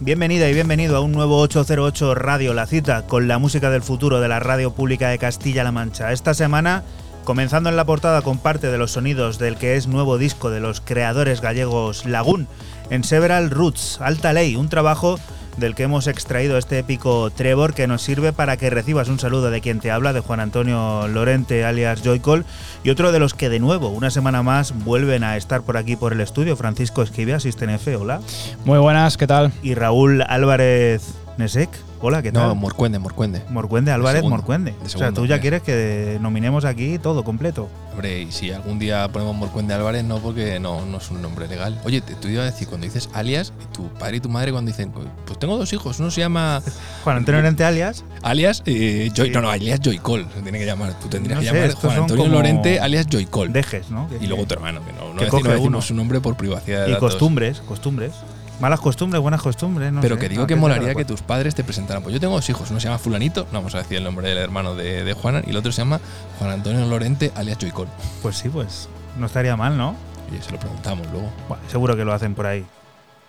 Bienvenida 0.00 0.48
y 0.48 0.54
bienvenido 0.54 0.96
a 0.96 1.00
un 1.00 1.12
nuevo 1.12 1.38
808 1.40 2.14
Radio 2.14 2.54
La 2.54 2.66
Cita 2.66 3.06
con 3.06 3.28
la 3.28 3.38
música 3.38 3.68
del 3.68 3.82
futuro 3.82 4.20
de 4.20 4.28
la 4.28 4.40
radio 4.40 4.72
pública 4.72 5.10
de 5.10 5.18
Castilla-La 5.18 5.72
Mancha. 5.72 6.10
Esta 6.12 6.32
semana, 6.32 6.84
comenzando 7.24 7.68
en 7.68 7.76
la 7.76 7.84
portada 7.84 8.22
con 8.22 8.38
parte 8.38 8.70
de 8.70 8.78
los 8.78 8.92
sonidos 8.92 9.38
del 9.38 9.56
que 9.56 9.76
es 9.76 9.88
nuevo 9.88 10.16
disco 10.16 10.48
de 10.48 10.60
los 10.60 10.80
creadores 10.80 11.42
gallegos 11.42 12.06
Lagún, 12.06 12.48
en 12.88 13.04
Several 13.04 13.50
Roots, 13.50 14.00
Alta 14.00 14.32
Ley, 14.32 14.56
un 14.56 14.70
trabajo 14.70 15.20
del 15.60 15.74
que 15.74 15.84
hemos 15.84 16.06
extraído 16.06 16.58
este 16.58 16.78
épico 16.78 17.30
Trevor 17.30 17.74
que 17.74 17.86
nos 17.86 18.02
sirve 18.02 18.32
para 18.32 18.56
que 18.56 18.70
recibas 18.70 19.08
un 19.08 19.20
saludo 19.20 19.50
de 19.50 19.60
quien 19.60 19.78
te 19.78 19.90
habla, 19.90 20.12
de 20.12 20.20
Juan 20.20 20.40
Antonio 20.40 21.06
Lorente 21.06 21.64
alias 21.64 22.02
Joycol, 22.02 22.44
y 22.82 22.90
otro 22.90 23.12
de 23.12 23.20
los 23.20 23.34
que 23.34 23.48
de 23.48 23.60
nuevo, 23.60 23.88
una 23.88 24.10
semana 24.10 24.42
más, 24.42 24.74
vuelven 24.84 25.22
a 25.22 25.36
estar 25.36 25.62
por 25.62 25.76
aquí 25.76 25.94
por 25.94 26.12
el 26.12 26.20
estudio, 26.20 26.56
Francisco 26.56 27.02
Esquivia, 27.02 27.36
Asisten 27.36 27.70
F, 27.70 27.94
hola. 27.94 28.20
Muy 28.64 28.78
buenas, 28.78 29.16
¿qué 29.16 29.26
tal? 29.26 29.52
Y 29.62 29.74
Raúl 29.74 30.22
Álvarez 30.26 31.19
Nesek. 31.40 31.68
Hola, 32.02 32.22
¿qué 32.22 32.32
tal? 32.32 32.48
No, 32.48 32.54
Morcuende, 32.54 32.98
Morcuende. 32.98 33.42
Morcuende, 33.50 33.92
Álvarez 33.92 34.18
segundo, 34.20 34.36
Morcuende. 34.36 34.70
de 34.72 34.86
o 34.86 34.88
sea, 34.88 35.12
tú 35.12 35.26
ya 35.26 35.38
quieres 35.40 35.60
que 35.62 36.16
nominemos 36.20 36.64
aquí 36.64 36.98
todo 36.98 37.24
completo. 37.24 37.68
Hombre, 37.92 38.22
y 38.22 38.32
si 38.32 38.50
algún 38.52 38.78
día 38.78 39.06
ponemos 39.12 39.36
Morcuende 39.36 39.74
Álvarez, 39.74 40.04
no, 40.04 40.18
porque 40.18 40.58
no, 40.60 40.86
no 40.86 40.96
es 40.98 41.10
un 41.10 41.20
nombre 41.20 41.46
legal. 41.46 41.78
Oye, 41.84 42.00
te, 42.00 42.14
te 42.14 42.30
iba 42.30 42.42
a 42.42 42.46
decir, 42.46 42.68
cuando 42.68 42.86
dices 42.86 43.10
alias, 43.12 43.52
tu 43.72 43.88
padre 43.88 44.16
y 44.18 44.20
tu 44.20 44.30
madre 44.30 44.50
cuando 44.52 44.70
dicen, 44.70 44.90
pues 45.26 45.38
tengo 45.38 45.58
dos 45.58 45.70
hijos, 45.74 45.98
uno 46.00 46.10
se 46.10 46.20
llama 46.22 46.62
Juan 47.04 47.18
Antonio 47.18 47.40
Lorente 47.42 47.64
alias. 47.64 48.04
alias 48.22 48.62
eh, 48.64 49.10
Joy, 49.14 49.26
Sí. 49.28 49.32
no, 49.34 49.42
no, 49.42 49.50
alias 49.50 49.80
Joycol, 49.84 50.26
se 50.34 50.40
tiene 50.42 50.58
que 50.58 50.64
llamar. 50.66 50.98
Tú 51.00 51.08
tendrías 51.08 51.36
No 51.38 51.42
que 51.42 51.48
sé, 51.50 51.54
llamar 51.60 51.74
Juan 51.74 51.98
Antonio 51.98 52.28
Lorente 52.28 52.80
alias 52.80 53.06
Joycol. 53.12 53.52
Dejes, 53.52 53.90
¿no? 53.90 54.08
Que- 54.08 54.24
Y 54.24 54.26
luego 54.28 54.46
tu 54.46 54.54
hermano, 54.54 54.80
que 54.86 54.92
no, 54.94 55.12
no, 55.12 55.20
que 55.20 55.26
coge 55.28 55.42
no 55.44 55.48
decimos 55.50 55.68
uno. 55.68 55.82
su 55.82 55.94
nombre 55.94 56.20
por 56.20 56.36
privacidad 56.36 56.84
de 56.84 56.88
Y 56.90 56.92
datos. 56.92 57.10
costumbres, 57.12 57.60
costumbres. 57.60 58.12
Malas 58.60 58.80
costumbres, 58.80 59.22
buenas 59.22 59.40
costumbres, 59.40 59.90
no 59.92 60.00
Pero 60.02 60.16
sé. 60.16 60.20
que 60.20 60.28
digo 60.28 60.42
No, 60.42 60.46
que 60.46 60.54
molaría 60.56 60.94
que 60.94 61.04
tus 61.06 61.22
padres 61.22 61.54
te 61.54 61.64
presentaran. 61.64 62.02
Pues 62.02 62.12
yo 62.12 62.20
tengo 62.20 62.34
dos 62.34 62.48
hijos, 62.50 62.70
uno 62.70 62.78
se 62.78 62.88
llama 62.88 62.98
Fulanito, 62.98 63.44
no 63.52 63.58
vamos 63.58 63.74
a 63.74 63.78
decir 63.78 63.96
el 63.96 64.04
nombre 64.04 64.28
del 64.28 64.36
hermano 64.38 64.74
de, 64.74 65.02
de 65.02 65.12
Juana, 65.14 65.42
y 65.46 65.50
el 65.50 65.56
otro 65.56 65.72
se 65.72 65.78
llama 65.78 65.98
Juan 66.38 66.50
Antonio 66.50 66.84
Lorente 66.86 67.32
alias 67.34 67.56
Joycol. 67.58 67.88
Pues 68.20 68.36
sí, 68.36 68.48
pues 68.50 68.88
no 69.18 69.26
estaría 69.26 69.56
mal, 69.56 69.76
¿no? 69.78 69.96
Y 70.36 70.42
se 70.42 70.52
lo 70.52 70.58
preguntamos 70.58 71.06
luego. 71.10 71.30
Bueno, 71.48 71.62
seguro 71.68 71.96
que 71.96 72.04
lo 72.04 72.12
hacen 72.12 72.34
por 72.34 72.46
ahí. 72.46 72.64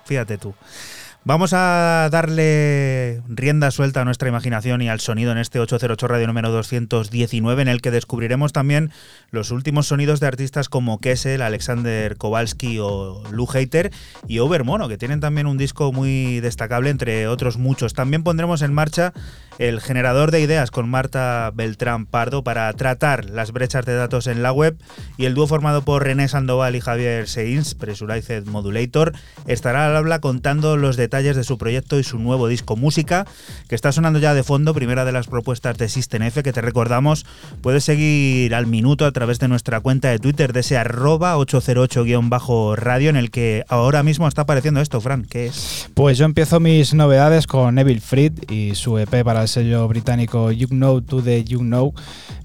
Fíjate 0.06 0.38
tú. 0.38 0.54
Vamos 1.24 1.54
a 1.54 2.10
darle 2.12 3.22
rienda 3.28 3.70
suelta 3.70 4.02
a 4.02 4.06
nuestra 4.06 4.28
imaginación 4.28 4.82
y 4.82 4.90
al 4.90 5.00
sonido 5.00 5.32
en 5.32 5.38
este 5.38 5.60
808 5.60 6.08
Radio 6.08 6.26
número 6.26 6.50
219, 6.50 7.62
en 7.62 7.68
el 7.68 7.80
que 7.80 7.92
descubriremos 7.92 8.54
también 8.54 8.90
los 9.30 9.52
últimos 9.52 9.86
sonidos 9.86 10.20
de 10.20 10.26
artistas 10.26 10.68
como 10.68 11.00
Kessel, 11.00 11.44
Alexander 11.44 12.18
Kowalski 12.18 12.80
o 12.80 13.22
Lou 13.32 13.46
Hater 13.46 13.92
y 14.28 14.40
Overmono, 14.40 14.90
que 14.90 14.98
tienen 14.98 15.20
también 15.20 15.46
un 15.46 15.60
disco 15.60 15.92
muy 15.92 16.40
destacable, 16.40 16.90
entre 16.90 17.28
otros 17.28 17.60
muchos. 17.60 17.94
También 17.94 18.24
pondremos 18.24 18.64
en 18.64 18.74
marcha 18.74 19.14
el 19.60 19.80
generador 19.80 20.32
de 20.32 20.42
ideas 20.42 20.72
con 20.72 20.90
Marta 20.90 21.52
Beltrán 21.54 22.08
Pardo 22.08 22.44
para 22.44 22.74
tratar 22.74 23.30
las 23.30 23.52
brechas 23.52 23.86
de 23.86 23.94
datos 23.94 24.26
en 24.26 24.42
la 24.42 24.52
web 24.54 24.76
y 25.18 25.26
el 25.26 25.36
dúo 25.36 25.46
formado 25.46 25.84
por 25.84 26.04
René 26.04 26.28
Sandoval 26.28 26.76
y 26.76 26.82
Javier 26.82 27.28
Seins, 27.28 27.76
Pressurized 27.76 28.48
Modulator, 28.48 29.14
estará 29.46 29.86
al 29.86 29.96
habla 29.96 30.20
contando 30.20 30.78
los 30.78 30.98
detalles 30.98 31.11
de 31.12 31.44
su 31.44 31.58
proyecto 31.58 32.00
y 32.00 32.04
su 32.06 32.18
nuevo 32.20 32.48
disco 32.48 32.78
música 32.78 33.28
que 33.68 33.76
está 33.76 33.92
sonando 33.92 34.18
ya 34.18 34.34
de 34.34 34.44
fondo, 34.44 34.74
primera 34.74 35.04
de 35.04 35.12
las 35.12 35.28
propuestas 35.28 35.78
de 35.78 35.90
System 35.90 36.24
F 36.24 36.42
que 36.42 36.54
te 36.54 36.62
recordamos 36.62 37.26
puedes 37.62 37.84
seguir 37.84 38.56
al 38.56 38.66
minuto 38.66 39.06
a 39.06 39.12
través 39.12 39.38
de 39.40 39.50
nuestra 39.50 39.82
cuenta 39.82 40.10
de 40.10 40.20
Twitter 40.20 40.54
de 40.54 40.62
ese 40.62 40.78
arroba 40.78 41.36
808-radio 41.38 43.10
en 43.10 43.18
el 43.18 43.30
que 43.30 43.66
ahora 43.68 44.04
mismo 44.04 44.28
está 44.28 44.44
apareciendo 44.44 44.80
esto, 44.80 45.02
Fran, 45.02 45.26
¿qué 45.30 45.48
es? 45.48 45.90
Pues 45.94 46.18
yo 46.18 46.24
empiezo 46.26 46.60
mis 46.62 46.94
novedades 46.94 47.46
con 47.46 47.78
Evil 47.78 48.00
Fried 48.00 48.50
y 48.50 48.76
su 48.76 48.98
EP 48.98 49.24
para 49.26 49.42
el 49.42 49.48
sello 49.50 49.88
británico 49.90 50.52
You 50.52 50.68
Know 50.70 51.02
to 51.02 51.22
the 51.22 51.44
You 51.44 51.60
Know. 51.60 51.94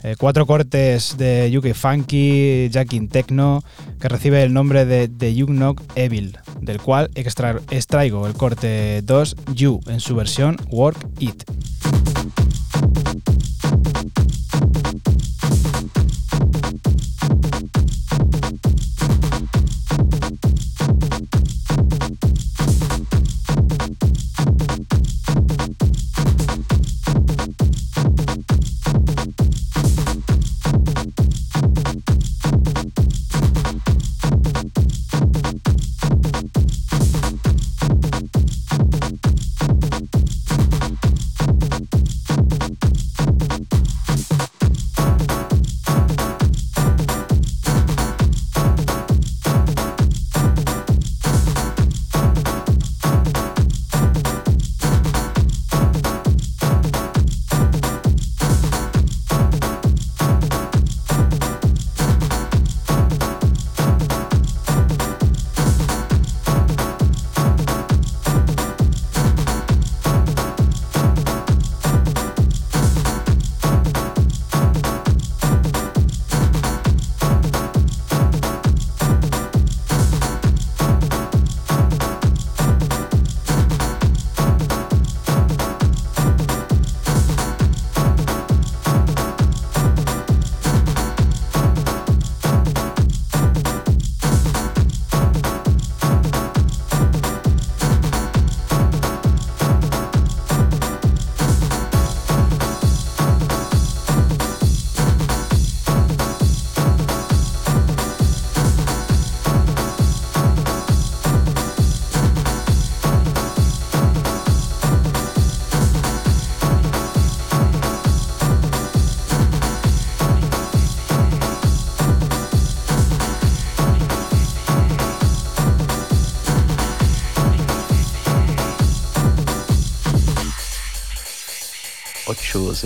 Eh, 0.03 0.15
cuatro 0.19 0.47
cortes 0.47 1.17
de 1.19 1.53
UK 1.57 1.75
Funky, 1.75 2.69
Jacking 2.71 3.09
Techno, 3.09 3.63
que 4.01 4.09
recibe 4.09 4.43
el 4.43 4.53
nombre 4.53 4.85
de 4.85 5.09
The 5.09 5.35
You 5.35 5.47
Know 5.47 5.75
Evil, 5.97 6.37
del 6.61 6.81
cual 6.81 7.11
extra- 7.15 7.61
extraigo 7.71 8.27
el 8.27 8.35
corte 8.35 8.56
2 8.63 9.37
You 9.55 9.81
en 9.87 10.01
su 10.01 10.15
versión 10.15 10.57
Work 10.71 10.99
It. 11.19 11.45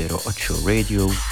080 0.09 0.64
Radio. 0.64 1.30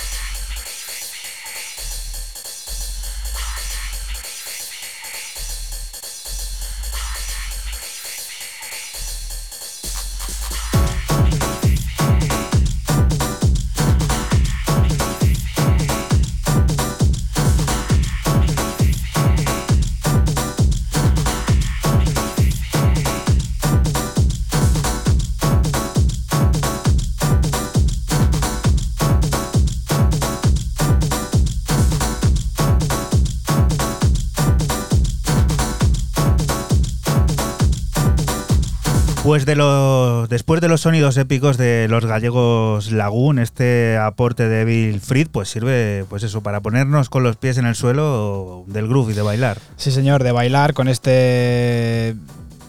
Después 39.29 39.45
de 39.45 39.57
los 39.57 40.29
después 40.31 40.61
de 40.63 40.69
los 40.69 40.81
sonidos 40.81 41.19
épicos 41.19 41.59
de 41.59 41.87
los 41.91 42.07
gallegos 42.07 42.91
Lagoon, 42.93 43.39
este 43.39 43.99
aporte 43.99 44.49
de 44.49 44.65
Bill 44.65 45.03
Fried 45.03 45.29
pues 45.31 45.51
sirve 45.51 46.07
pues 46.09 46.23
eso 46.23 46.41
para 46.41 46.63
ponernos 46.63 47.11
con 47.11 47.25
los 47.25 47.37
pies 47.37 47.59
en 47.59 47.67
el 47.67 47.75
suelo 47.75 48.65
del 48.69 48.89
groove 48.89 49.13
y 49.13 49.15
de 49.15 49.21
bailar. 49.21 49.59
Sí, 49.77 49.91
señor, 49.91 50.25
de 50.25 50.33
bailar 50.33 50.73
con 50.73 50.89
este 50.89 52.17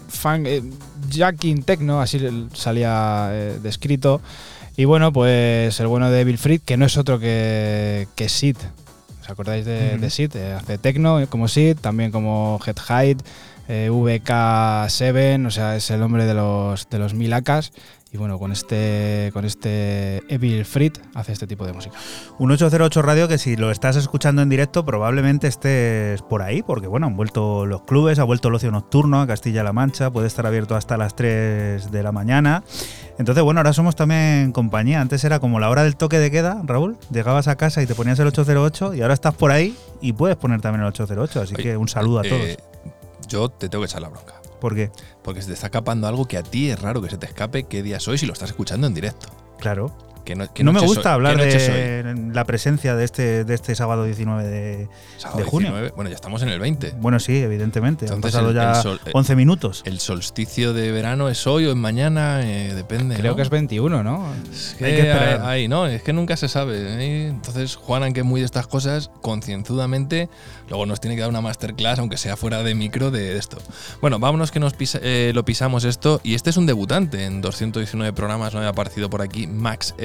funk 0.09 0.47
eh, 0.47 0.61
jacking 1.09 1.63
techno, 1.63 2.01
así 2.01 2.19
salía 2.53 3.29
eh, 3.31 3.57
descrito. 3.63 4.19
Y 4.75 4.83
bueno, 4.83 5.13
pues 5.13 5.79
el 5.79 5.87
bueno 5.87 6.11
de 6.11 6.25
Bill 6.25 6.37
Fried, 6.37 6.59
que 6.65 6.75
no 6.75 6.85
es 6.85 6.97
otro 6.97 7.21
que, 7.21 8.09
que 8.15 8.27
Sid. 8.27 8.57
¿Os 9.21 9.29
acordáis 9.29 9.63
de, 9.63 9.91
Ujú. 9.93 10.01
de 10.01 10.09
Sid? 10.09 10.35
Eh, 10.35 10.57
hace 10.59 10.77
techno 10.77 11.25
como 11.29 11.47
Sid, 11.47 11.77
también 11.77 12.11
como 12.11 12.59
Head 12.67 12.75
Height, 12.89 13.21
eh, 13.69 13.89
VK7, 13.91 15.45
o 15.45 15.51
sea, 15.51 15.75
es 15.75 15.89
el 15.91 16.01
hombre 16.01 16.25
de 16.25 16.33
los, 16.33 16.89
de 16.89 16.99
los 16.99 17.13
mil 17.13 17.31
acas. 17.33 17.71
Y 18.11 18.17
bueno, 18.17 18.39
con 18.39 18.51
este, 18.51 19.29
con 19.33 19.45
este 19.45 20.23
Evil 20.33 20.65
Fried 20.65 20.93
hace 21.13 21.31
este 21.31 21.45
tipo 21.45 21.67
de 21.67 21.73
música. 21.73 21.95
Un 22.39 22.49
808 22.49 23.03
Radio 23.03 23.27
que 23.27 23.37
si 23.37 23.55
lo 23.55 23.69
estás 23.69 23.97
escuchando 23.97 24.41
en 24.41 24.49
directo 24.49 24.83
probablemente 24.83 25.47
estés 25.47 26.23
por 26.23 26.41
ahí, 26.41 26.63
porque 26.63 26.87
bueno, 26.87 27.05
han 27.05 27.15
vuelto 27.15 27.67
los 27.67 27.83
clubes, 27.83 28.17
ha 28.17 28.23
vuelto 28.23 28.47
el 28.47 28.55
ocio 28.55 28.71
nocturno 28.71 29.21
a 29.21 29.27
Castilla-La 29.27 29.73
Mancha, 29.73 30.09
puede 30.09 30.25
estar 30.25 30.47
abierto 30.47 30.75
hasta 30.75 30.97
las 30.97 31.15
3 31.15 31.91
de 31.91 32.01
la 32.01 32.11
mañana. 32.11 32.63
Entonces, 33.19 33.43
bueno, 33.43 33.59
ahora 33.59 33.73
somos 33.73 33.95
también 33.95 34.53
compañía. 34.53 35.01
Antes 35.01 35.23
era 35.23 35.39
como 35.39 35.59
la 35.59 35.69
hora 35.69 35.83
del 35.83 35.95
toque 35.95 36.17
de 36.17 36.31
queda, 36.31 36.63
Raúl. 36.65 36.97
Llegabas 37.11 37.47
a 37.47 37.57
casa 37.57 37.83
y 37.83 37.85
te 37.85 37.93
ponías 37.93 38.17
el 38.17 38.25
808 38.25 38.95
y 38.95 39.01
ahora 39.03 39.13
estás 39.13 39.35
por 39.35 39.51
ahí 39.51 39.77
y 40.01 40.13
puedes 40.13 40.35
poner 40.35 40.61
también 40.61 40.81
el 40.81 40.87
808. 40.87 41.41
Así 41.41 41.53
Oye, 41.53 41.63
que 41.63 41.77
un 41.77 41.87
saludo 41.87 42.21
a 42.21 42.23
todos. 42.23 42.41
eh, 42.41 42.57
yo 43.29 43.49
te 43.49 43.69
tengo 43.69 43.83
que 43.83 43.89
echar 43.89 44.01
la 44.01 44.09
bronca. 44.09 44.41
¿Por 44.59 44.75
qué? 44.75 44.91
Porque 45.23 45.41
se 45.41 45.47
te 45.47 45.53
está 45.53 45.67
escapando 45.67 46.07
algo 46.07 46.25
que 46.25 46.37
a 46.37 46.43
ti 46.43 46.69
es 46.69 46.81
raro 46.81 47.01
que 47.01 47.09
se 47.09 47.17
te 47.17 47.25
escape 47.25 47.63
qué 47.63 47.81
día 47.81 47.99
soy 47.99 48.17
si 48.17 48.25
lo 48.25 48.33
estás 48.33 48.49
escuchando 48.49 48.87
en 48.87 48.93
directo. 48.93 49.29
Claro. 49.59 49.95
Que 50.25 50.35
no, 50.35 50.53
que 50.53 50.63
no 50.63 50.71
me 50.73 50.79
gusta 50.81 51.01
soy- 51.03 51.11
hablar 51.11 51.37
de 51.37 52.29
la 52.33 52.43
presencia 52.45 52.95
de 52.95 53.03
este, 53.03 53.43
de 53.43 53.53
este 53.55 53.73
sábado 53.73 54.03
19 54.03 54.43
de, 54.47 54.87
Sábado 55.17 55.39
de 55.39 55.45
junio. 55.45 55.69
19, 55.69 55.93
bueno, 55.95 56.09
ya 56.09 56.15
estamos 56.15 56.41
en 56.43 56.49
el 56.49 56.59
20. 56.59 56.93
Bueno, 56.99 57.19
sí, 57.19 57.37
evidentemente. 57.37 58.05
Han 58.05 58.15
Entonces, 58.15 58.31
pasado 58.37 58.49
el- 58.49 58.55
ya 58.55 58.71
el 58.77 58.83
sol- 58.83 59.01
eh, 59.05 59.11
11 59.13 59.35
minutos. 59.35 59.81
El 59.85 59.99
solsticio 59.99 60.73
de 60.73 60.91
verano 60.91 61.29
es 61.29 61.47
hoy 61.47 61.65
o 61.65 61.71
es 61.71 61.75
mañana, 61.75 62.41
eh, 62.43 62.73
depende. 62.75 63.15
Creo 63.15 63.31
¿no? 63.31 63.35
que 63.37 63.41
es 63.41 63.49
21, 63.49 64.03
¿no? 64.03 64.25
Es 64.51 64.75
que 64.77 64.85
Hay 64.85 64.91
que 64.95 65.09
esperar. 65.11 65.41
Ahí, 65.45 65.67
no, 65.67 65.87
es 65.87 66.03
que 66.03 66.13
nunca 66.13 66.37
se 66.37 66.47
sabe. 66.47 66.75
¿eh? 66.79 67.27
Entonces, 67.27 67.75
Juanan, 67.75 68.13
que 68.13 68.19
es 68.19 68.25
muy 68.25 68.41
de 68.41 68.45
estas 68.45 68.67
cosas, 68.67 69.09
concienzudamente, 69.21 70.29
luego 70.69 70.85
nos 70.85 70.99
tiene 71.01 71.15
que 71.15 71.21
dar 71.21 71.29
una 71.29 71.41
masterclass, 71.41 71.99
aunque 71.99 72.17
sea 72.17 72.35
fuera 72.37 72.61
de 72.63 72.75
micro, 72.75 73.09
de 73.11 73.37
esto. 73.37 73.57
Bueno, 74.01 74.19
vámonos 74.19 74.51
que 74.51 74.59
nos 74.59 74.73
pisa- 74.73 74.99
eh, 75.01 75.31
lo 75.33 75.43
pisamos 75.43 75.83
esto. 75.83 76.21
Y 76.23 76.35
este 76.35 76.49
es 76.51 76.57
un 76.57 76.65
debutante. 76.65 77.25
En 77.25 77.41
219 77.41 78.13
programas 78.13 78.53
no 78.53 78.59
había 78.59 78.69
aparecido 78.69 79.09
por 79.09 79.21
aquí 79.21 79.47
Max 79.47 79.95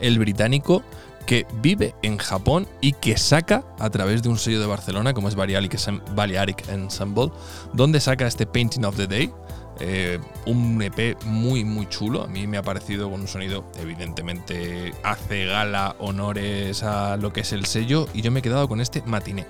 El 0.00 0.18
británico 0.18 0.82
que 1.26 1.46
vive 1.60 1.94
en 2.02 2.18
Japón 2.18 2.66
y 2.80 2.92
que 2.92 3.16
saca 3.16 3.64
a 3.78 3.90
través 3.90 4.22
de 4.22 4.28
un 4.28 4.38
sello 4.38 4.60
de 4.60 4.66
Barcelona, 4.66 5.14
como 5.14 5.28
es 5.28 5.34
Balearic 5.34 6.68
Ensemble, 6.68 7.30
donde 7.72 8.00
saca 8.00 8.26
este 8.26 8.46
Painting 8.46 8.84
of 8.84 8.96
the 8.96 9.06
Day, 9.06 9.32
eh, 9.80 10.18
un 10.46 10.80
EP 10.82 11.16
muy 11.24 11.64
muy 11.64 11.88
chulo. 11.88 12.22
A 12.22 12.26
mí 12.26 12.46
me 12.46 12.56
ha 12.58 12.62
parecido 12.62 13.10
con 13.10 13.20
un 13.20 13.28
sonido, 13.28 13.64
evidentemente, 13.80 14.92
hace 15.02 15.46
gala, 15.46 15.96
honores 15.98 16.82
a 16.82 17.16
lo 17.16 17.32
que 17.32 17.40
es 17.40 17.52
el 17.52 17.66
sello. 17.66 18.08
Y 18.12 18.22
yo 18.22 18.30
me 18.30 18.40
he 18.40 18.42
quedado 18.42 18.68
con 18.68 18.80
este 18.80 19.02
matiné. 19.02 19.46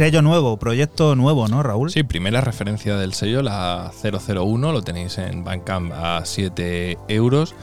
Sello 0.00 0.22
nuevo, 0.22 0.56
proyecto 0.56 1.14
nuevo, 1.14 1.46
¿no, 1.48 1.62
Raúl? 1.62 1.90
Sí, 1.90 2.04
primera 2.04 2.40
referencia 2.40 2.96
del 2.96 3.12
sello, 3.12 3.42
la 3.42 3.90
001, 4.02 4.72
lo 4.72 4.80
tenéis 4.80 5.18
en 5.18 5.44
Bandcamp 5.44 5.92
a 5.92 6.22
7 6.24 6.96
euros. 7.08 7.54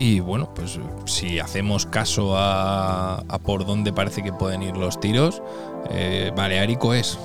Y 0.00 0.18
bueno, 0.18 0.52
pues 0.52 0.80
si 1.04 1.38
hacemos 1.38 1.86
caso 1.86 2.36
a, 2.36 3.18
a 3.28 3.38
por 3.38 3.64
dónde 3.64 3.92
parece 3.92 4.24
que 4.24 4.32
pueden 4.32 4.64
ir 4.64 4.76
los 4.76 4.98
tiros, 4.98 5.40
eh, 5.88 6.32
Baleárico 6.36 6.94
es. 6.94 7.16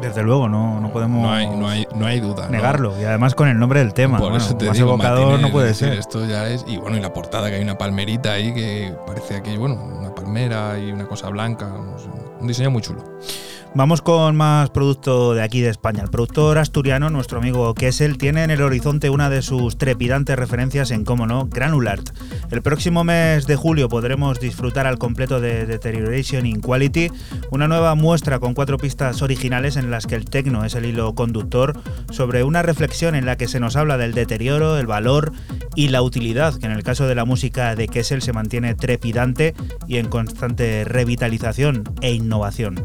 Desde 0.00 0.22
luego, 0.22 0.48
no, 0.48 0.80
no 0.80 0.90
podemos 0.90 1.20
No 1.20 1.30
hay, 1.30 1.46
no 1.48 1.68
hay, 1.68 1.86
no 1.94 2.06
hay 2.06 2.18
duda. 2.18 2.48
negarlo. 2.48 2.98
Y 2.98 3.04
además 3.04 3.34
con 3.34 3.48
el 3.48 3.58
nombre 3.58 3.80
del 3.80 3.92
tema. 3.92 4.16
Por 4.16 4.30
bueno, 4.30 4.42
eso 4.42 4.56
te 4.56 4.68
más 4.68 4.74
digo, 4.78 4.88
evocador 4.88 5.18
Martínez, 5.18 5.42
no 5.42 5.52
puede 5.52 5.70
es 5.70 5.78
decir, 5.78 5.90
ser. 5.90 5.98
Esto 5.98 6.24
ya 6.24 6.48
es. 6.48 6.64
Y 6.66 6.78
bueno, 6.78 6.96
y 6.96 7.00
la 7.00 7.12
portada 7.12 7.50
que 7.50 7.56
hay 7.56 7.62
una 7.62 7.76
palmerita 7.76 8.32
ahí 8.32 8.54
que 8.54 8.94
parece 9.06 9.36
aquí, 9.36 9.54
bueno, 9.58 9.74
una 9.74 10.14
palmera 10.14 10.78
y 10.78 10.90
una 10.90 11.06
cosa 11.06 11.28
blanca. 11.28 11.70
sé, 11.98 12.08
un 12.40 12.46
diseño 12.46 12.70
muy 12.70 12.80
chulo. 12.80 13.04
Vamos 13.74 14.02
con 14.02 14.36
más 14.36 14.68
producto 14.68 15.32
de 15.32 15.42
aquí 15.42 15.62
de 15.62 15.70
España. 15.70 16.02
El 16.02 16.10
productor 16.10 16.58
asturiano, 16.58 17.08
nuestro 17.08 17.38
amigo 17.38 17.72
Kessel, 17.72 18.18
tiene 18.18 18.44
en 18.44 18.50
el 18.50 18.60
horizonte 18.60 19.08
una 19.08 19.30
de 19.30 19.40
sus 19.40 19.78
trepidantes 19.78 20.36
referencias 20.36 20.90
en, 20.90 21.06
cómo 21.06 21.26
no, 21.26 21.46
Granulart. 21.46 22.10
El 22.50 22.60
próximo 22.60 23.02
mes 23.02 23.46
de 23.46 23.56
julio 23.56 23.88
podremos 23.88 24.38
disfrutar 24.40 24.86
al 24.86 24.98
completo 24.98 25.40
de 25.40 25.64
Deterioration 25.64 26.44
in 26.44 26.60
Quality, 26.60 27.10
una 27.50 27.66
nueva 27.66 27.94
muestra 27.94 28.40
con 28.40 28.52
cuatro 28.52 28.76
pistas 28.76 29.22
originales 29.22 29.76
en 29.76 29.90
las 29.90 30.06
que 30.06 30.16
el 30.16 30.26
tecno 30.26 30.66
es 30.66 30.74
el 30.74 30.84
hilo 30.84 31.14
conductor, 31.14 31.72
sobre 32.10 32.44
una 32.44 32.60
reflexión 32.60 33.14
en 33.14 33.24
la 33.24 33.38
que 33.38 33.48
se 33.48 33.58
nos 33.58 33.76
habla 33.76 33.96
del 33.96 34.12
deterioro, 34.12 34.76
el 34.76 34.86
valor 34.86 35.32
y 35.74 35.88
la 35.88 36.02
utilidad, 36.02 36.54
que 36.56 36.66
en 36.66 36.72
el 36.72 36.82
caso 36.82 37.06
de 37.06 37.14
la 37.14 37.24
música 37.24 37.74
de 37.74 37.88
Kessel 37.88 38.20
se 38.20 38.34
mantiene 38.34 38.74
trepidante 38.74 39.54
y 39.88 39.96
en 39.96 40.08
constante 40.08 40.84
revitalización 40.84 41.84
e 42.02 42.12
innovación. 42.12 42.84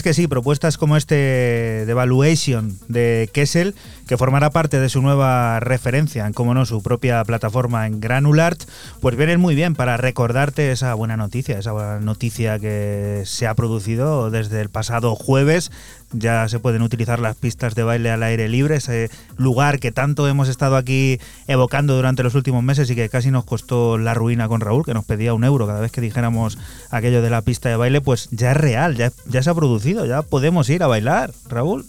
Es 0.00 0.02
que 0.02 0.14
sí, 0.14 0.26
propuestas 0.28 0.78
como 0.78 0.96
este 0.96 1.14
de 1.14 1.90
Evaluation 1.90 2.78
de 2.88 3.28
Kessel, 3.34 3.74
que 4.10 4.16
formará 4.16 4.50
parte 4.50 4.80
de 4.80 4.88
su 4.88 5.02
nueva 5.02 5.60
referencia 5.60 6.26
en, 6.26 6.32
como 6.32 6.52
no, 6.52 6.66
su 6.66 6.82
propia 6.82 7.22
plataforma 7.22 7.86
en 7.86 8.00
Granulart, 8.00 8.60
pues 9.00 9.14
vienen 9.14 9.38
muy 9.38 9.54
bien 9.54 9.76
para 9.76 9.96
recordarte 9.96 10.72
esa 10.72 10.92
buena 10.94 11.16
noticia, 11.16 11.56
esa 11.60 11.70
buena 11.70 12.00
noticia 12.00 12.58
que 12.58 13.22
se 13.24 13.46
ha 13.46 13.54
producido 13.54 14.32
desde 14.32 14.62
el 14.62 14.68
pasado 14.68 15.14
jueves. 15.14 15.70
Ya 16.10 16.48
se 16.48 16.58
pueden 16.58 16.82
utilizar 16.82 17.20
las 17.20 17.36
pistas 17.36 17.76
de 17.76 17.84
baile 17.84 18.10
al 18.10 18.24
aire 18.24 18.48
libre, 18.48 18.78
ese 18.78 19.12
lugar 19.36 19.78
que 19.78 19.92
tanto 19.92 20.26
hemos 20.26 20.48
estado 20.48 20.74
aquí 20.74 21.20
evocando 21.46 21.94
durante 21.94 22.24
los 22.24 22.34
últimos 22.34 22.64
meses 22.64 22.90
y 22.90 22.96
que 22.96 23.08
casi 23.08 23.30
nos 23.30 23.44
costó 23.44 23.96
la 23.96 24.12
ruina 24.12 24.48
con 24.48 24.60
Raúl, 24.60 24.84
que 24.84 24.92
nos 24.92 25.04
pedía 25.04 25.34
un 25.34 25.44
euro 25.44 25.68
cada 25.68 25.78
vez 25.78 25.92
que 25.92 26.00
dijéramos 26.00 26.58
aquello 26.90 27.22
de 27.22 27.30
la 27.30 27.42
pista 27.42 27.68
de 27.68 27.76
baile, 27.76 28.00
pues 28.00 28.28
ya 28.32 28.50
es 28.50 28.56
real, 28.56 28.96
ya, 28.96 29.12
ya 29.26 29.40
se 29.40 29.50
ha 29.50 29.54
producido, 29.54 30.04
ya 30.04 30.22
podemos 30.22 30.68
ir 30.68 30.82
a 30.82 30.88
bailar, 30.88 31.30
Raúl. 31.48 31.86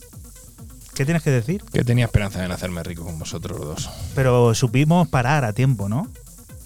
¿Qué 1.02 1.06
tienes 1.06 1.24
que 1.24 1.32
decir? 1.32 1.64
Que 1.74 1.84
tenía 1.84 2.06
esperanza 2.06 2.46
en 2.46 2.52
hacerme 2.52 2.84
rico 2.84 3.04
con 3.04 3.18
vosotros 3.18 3.60
dos. 3.60 3.90
Pero 4.14 4.54
supimos 4.54 5.08
parar 5.08 5.44
a 5.46 5.52
tiempo, 5.52 5.90
¿no? 5.90 6.08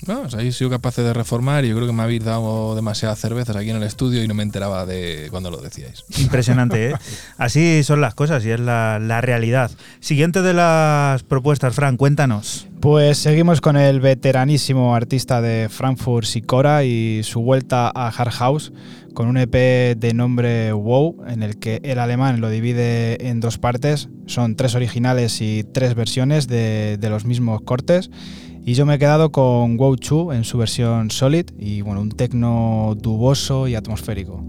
No, 0.05 0.23
o 0.23 0.29
sea, 0.29 0.41
he 0.41 0.51
sido 0.51 0.69
capaz 0.69 0.97
de 0.97 1.13
reformar 1.13 1.63
y 1.63 1.69
yo 1.69 1.75
creo 1.75 1.87
que 1.87 1.93
me 1.93 2.03
habéis 2.03 2.25
dado 2.25 2.75
demasiadas 2.75 3.17
cervezas 3.17 3.55
aquí 3.55 3.69
en 3.69 3.77
el 3.77 3.83
estudio 3.83 4.21
y 4.21 4.27
no 4.27 4.33
me 4.33 4.43
enteraba 4.43 4.85
de 4.85 5.29
cuando 5.31 5.51
lo 5.51 5.61
decíais. 5.61 6.03
Impresionante, 6.17 6.89
¿eh? 6.89 6.95
Así 7.37 7.81
son 7.85 8.01
las 8.01 8.13
cosas 8.13 8.43
y 8.43 8.51
es 8.51 8.59
la, 8.59 8.99
la 8.99 9.21
realidad. 9.21 9.71
Siguiente 10.01 10.41
de 10.41 10.53
las 10.53 11.23
propuestas, 11.23 11.73
Fran, 11.73 11.95
cuéntanos. 11.95 12.67
Pues 12.81 13.17
seguimos 13.17 13.61
con 13.61 13.77
el 13.77 14.01
veteranísimo 14.01 14.95
artista 14.95 15.39
de 15.39 15.69
Frankfurt, 15.69 16.27
Sicora, 16.27 16.83
y 16.83 17.21
su 17.23 17.41
vuelta 17.41 17.89
a 17.95 18.09
Hard 18.09 18.31
House 18.31 18.73
con 19.15 19.27
un 19.27 19.37
EP 19.37 19.97
de 19.97 20.13
nombre 20.13 20.71
Wow, 20.73 21.23
en 21.27 21.41
el 21.41 21.57
que 21.57 21.79
el 21.83 21.97
alemán 21.97 22.41
lo 22.41 22.49
divide 22.51 23.27
en 23.27 23.39
dos 23.39 23.57
partes. 23.57 24.09
Son 24.27 24.55
tres 24.55 24.75
originales 24.75 25.41
y 25.41 25.63
tres 25.63 25.95
versiones 25.95 26.47
de, 26.47 26.97
de 26.99 27.09
los 27.09 27.25
mismos 27.25 27.61
cortes. 27.61 28.11
Y 28.63 28.73
yo 28.73 28.85
me 28.85 28.95
he 28.95 28.99
quedado 28.99 29.31
con 29.31 29.77
Wow 29.77 29.95
2 29.95 30.35
en 30.35 30.43
su 30.43 30.57
versión 30.57 31.11
Solid 31.11 31.45
y 31.57 31.81
bueno, 31.81 32.01
un 32.01 32.09
tecno 32.09 32.95
duboso 32.99 33.67
y 33.67 33.75
atmosférico. 33.75 34.43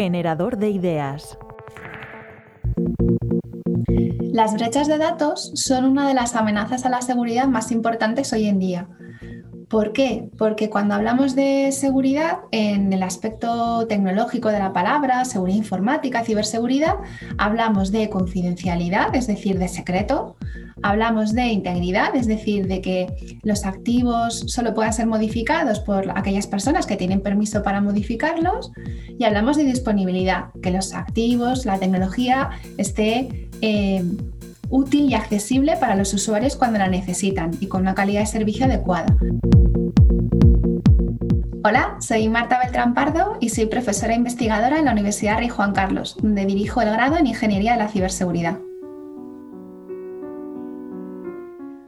Generador 0.00 0.58
de 0.58 0.70
ideas. 0.70 1.36
Las 4.32 4.54
brechas 4.54 4.86
de 4.86 4.96
datos 4.96 5.50
son 5.56 5.86
una 5.86 6.06
de 6.06 6.14
las 6.14 6.36
amenazas 6.36 6.86
a 6.86 6.88
la 6.88 7.02
seguridad 7.02 7.48
más 7.48 7.72
importantes 7.72 8.32
hoy 8.32 8.46
en 8.46 8.60
día. 8.60 8.88
¿Por 9.68 9.92
qué? 9.92 10.30
Porque 10.38 10.70
cuando 10.70 10.94
hablamos 10.94 11.34
de 11.34 11.72
seguridad, 11.72 12.38
en 12.52 12.92
el 12.92 13.02
aspecto 13.02 13.88
tecnológico 13.88 14.50
de 14.50 14.60
la 14.60 14.72
palabra, 14.72 15.24
seguridad 15.24 15.58
informática, 15.58 16.22
ciberseguridad, 16.22 16.94
hablamos 17.36 17.90
de 17.90 18.08
confidencialidad, 18.08 19.16
es 19.16 19.26
decir, 19.26 19.58
de 19.58 19.66
secreto, 19.66 20.36
hablamos 20.82 21.34
de 21.34 21.48
integridad, 21.48 22.14
es 22.14 22.26
decir, 22.26 22.66
de 22.66 22.80
que 22.80 23.40
los 23.42 23.66
activos 23.66 24.44
solo 24.46 24.74
puedan 24.74 24.92
ser 24.92 25.06
modificados 25.06 25.80
por 25.80 26.16
aquellas 26.16 26.46
personas 26.46 26.86
que 26.86 26.96
tienen 26.96 27.20
permiso 27.20 27.62
para 27.62 27.80
modificarlos, 27.80 28.70
y 29.18 29.24
hablamos 29.24 29.56
de 29.56 29.64
disponibilidad, 29.64 30.52
que 30.62 30.70
los 30.70 30.94
activos, 30.94 31.66
la 31.66 31.78
tecnología 31.78 32.50
esté 32.76 33.48
eh, 33.60 34.04
útil 34.70 35.10
y 35.10 35.14
accesible 35.14 35.76
para 35.76 35.96
los 35.96 36.14
usuarios 36.14 36.56
cuando 36.56 36.78
la 36.78 36.88
necesitan 36.88 37.50
y 37.60 37.66
con 37.66 37.82
una 37.82 37.94
calidad 37.94 38.20
de 38.20 38.26
servicio 38.26 38.66
adecuada. 38.66 39.16
Hola, 41.64 41.96
soy 42.00 42.28
Marta 42.28 42.60
Beltrán 42.60 42.94
Pardo 42.94 43.36
y 43.40 43.48
soy 43.48 43.66
profesora 43.66 44.14
investigadora 44.14 44.78
en 44.78 44.84
la 44.84 44.92
Universidad 44.92 45.38
Rey 45.38 45.48
Juan 45.48 45.72
Carlos, 45.72 46.16
donde 46.22 46.46
dirijo 46.46 46.80
el 46.80 46.90
grado 46.90 47.16
en 47.16 47.26
Ingeniería 47.26 47.72
de 47.72 47.78
la 47.78 47.88
Ciberseguridad. 47.88 48.60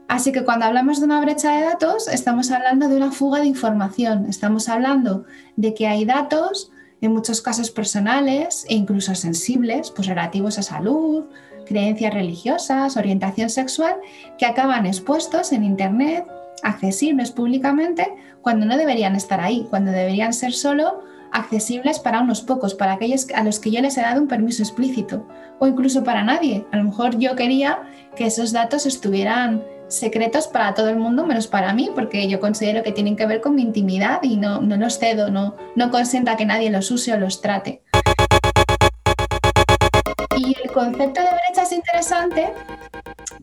Así 0.09 0.33
que 0.33 0.43
cuando 0.43 0.65
hablamos 0.65 0.99
de 0.99 1.05
una 1.05 1.21
brecha 1.21 1.53
de 1.53 1.63
datos, 1.63 2.09
estamos 2.09 2.51
hablando 2.51 2.89
de 2.89 2.97
una 2.97 3.13
fuga 3.13 3.39
de 3.39 3.45
información, 3.45 4.25
estamos 4.27 4.67
hablando 4.67 5.23
de 5.55 5.73
que 5.73 5.87
hay 5.87 6.03
datos, 6.03 6.69
en 7.01 7.13
muchos 7.13 7.41
casos 7.41 7.71
personales 7.71 8.65
e 8.69 8.75
incluso 8.75 9.15
sensibles, 9.15 9.91
pues 9.91 10.07
relativos 10.07 10.59
a 10.59 10.63
salud, 10.63 11.25
creencias 11.65 12.13
religiosas, 12.13 12.95
orientación 12.95 13.49
sexual, 13.49 13.95
que 14.37 14.45
acaban 14.45 14.85
expuestos 14.85 15.51
en 15.51 15.63
Internet, 15.63 16.25
accesibles 16.63 17.31
públicamente, 17.31 18.07
cuando 18.41 18.65
no 18.65 18.77
deberían 18.77 19.15
estar 19.15 19.41
ahí, 19.41 19.67
cuando 19.69 19.91
deberían 19.91 20.33
ser 20.33 20.53
solo 20.53 21.01
accesibles 21.31 21.99
para 21.99 22.21
unos 22.21 22.41
pocos, 22.41 22.75
para 22.75 22.93
aquellos 22.93 23.27
a 23.33 23.43
los 23.43 23.59
que 23.59 23.71
yo 23.71 23.81
les 23.81 23.97
he 23.97 24.01
dado 24.01 24.21
un 24.21 24.27
permiso 24.27 24.61
explícito, 24.61 25.25
o 25.59 25.67
incluso 25.67 26.03
para 26.03 26.23
nadie. 26.23 26.65
A 26.71 26.77
lo 26.77 26.83
mejor 26.83 27.17
yo 27.17 27.35
quería 27.35 27.79
que 28.15 28.25
esos 28.25 28.51
datos 28.51 28.85
estuvieran 28.85 29.63
secretos 29.91 30.47
para 30.47 30.73
todo 30.73 30.89
el 30.89 30.95
mundo 30.95 31.25
menos 31.25 31.47
para 31.47 31.73
mí, 31.73 31.91
porque 31.93 32.27
yo 32.27 32.39
considero 32.39 32.81
que 32.81 32.91
tienen 32.91 33.15
que 33.15 33.25
ver 33.25 33.41
con 33.41 33.55
mi 33.55 33.61
intimidad 33.61 34.23
y 34.23 34.37
no, 34.37 34.61
no 34.61 34.77
los 34.77 34.97
cedo, 34.97 35.29
no, 35.29 35.55
no 35.75 35.91
consienta 35.91 36.37
que 36.37 36.45
nadie 36.45 36.69
los 36.69 36.89
use 36.91 37.13
o 37.13 37.17
los 37.17 37.41
trate. 37.41 37.83
Y 40.37 40.55
el 40.63 40.71
concepto 40.71 41.21
de 41.21 41.27
brecha 41.27 41.63
es 41.63 41.71
interesante 41.71 42.53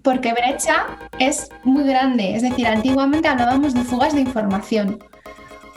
porque 0.02 0.32
brecha 0.32 0.86
es 1.18 1.50
muy 1.64 1.84
grande, 1.84 2.34
es 2.34 2.42
decir, 2.42 2.66
antiguamente 2.66 3.28
hablábamos 3.28 3.74
de 3.74 3.82
fugas 3.82 4.14
de 4.14 4.22
información, 4.22 4.98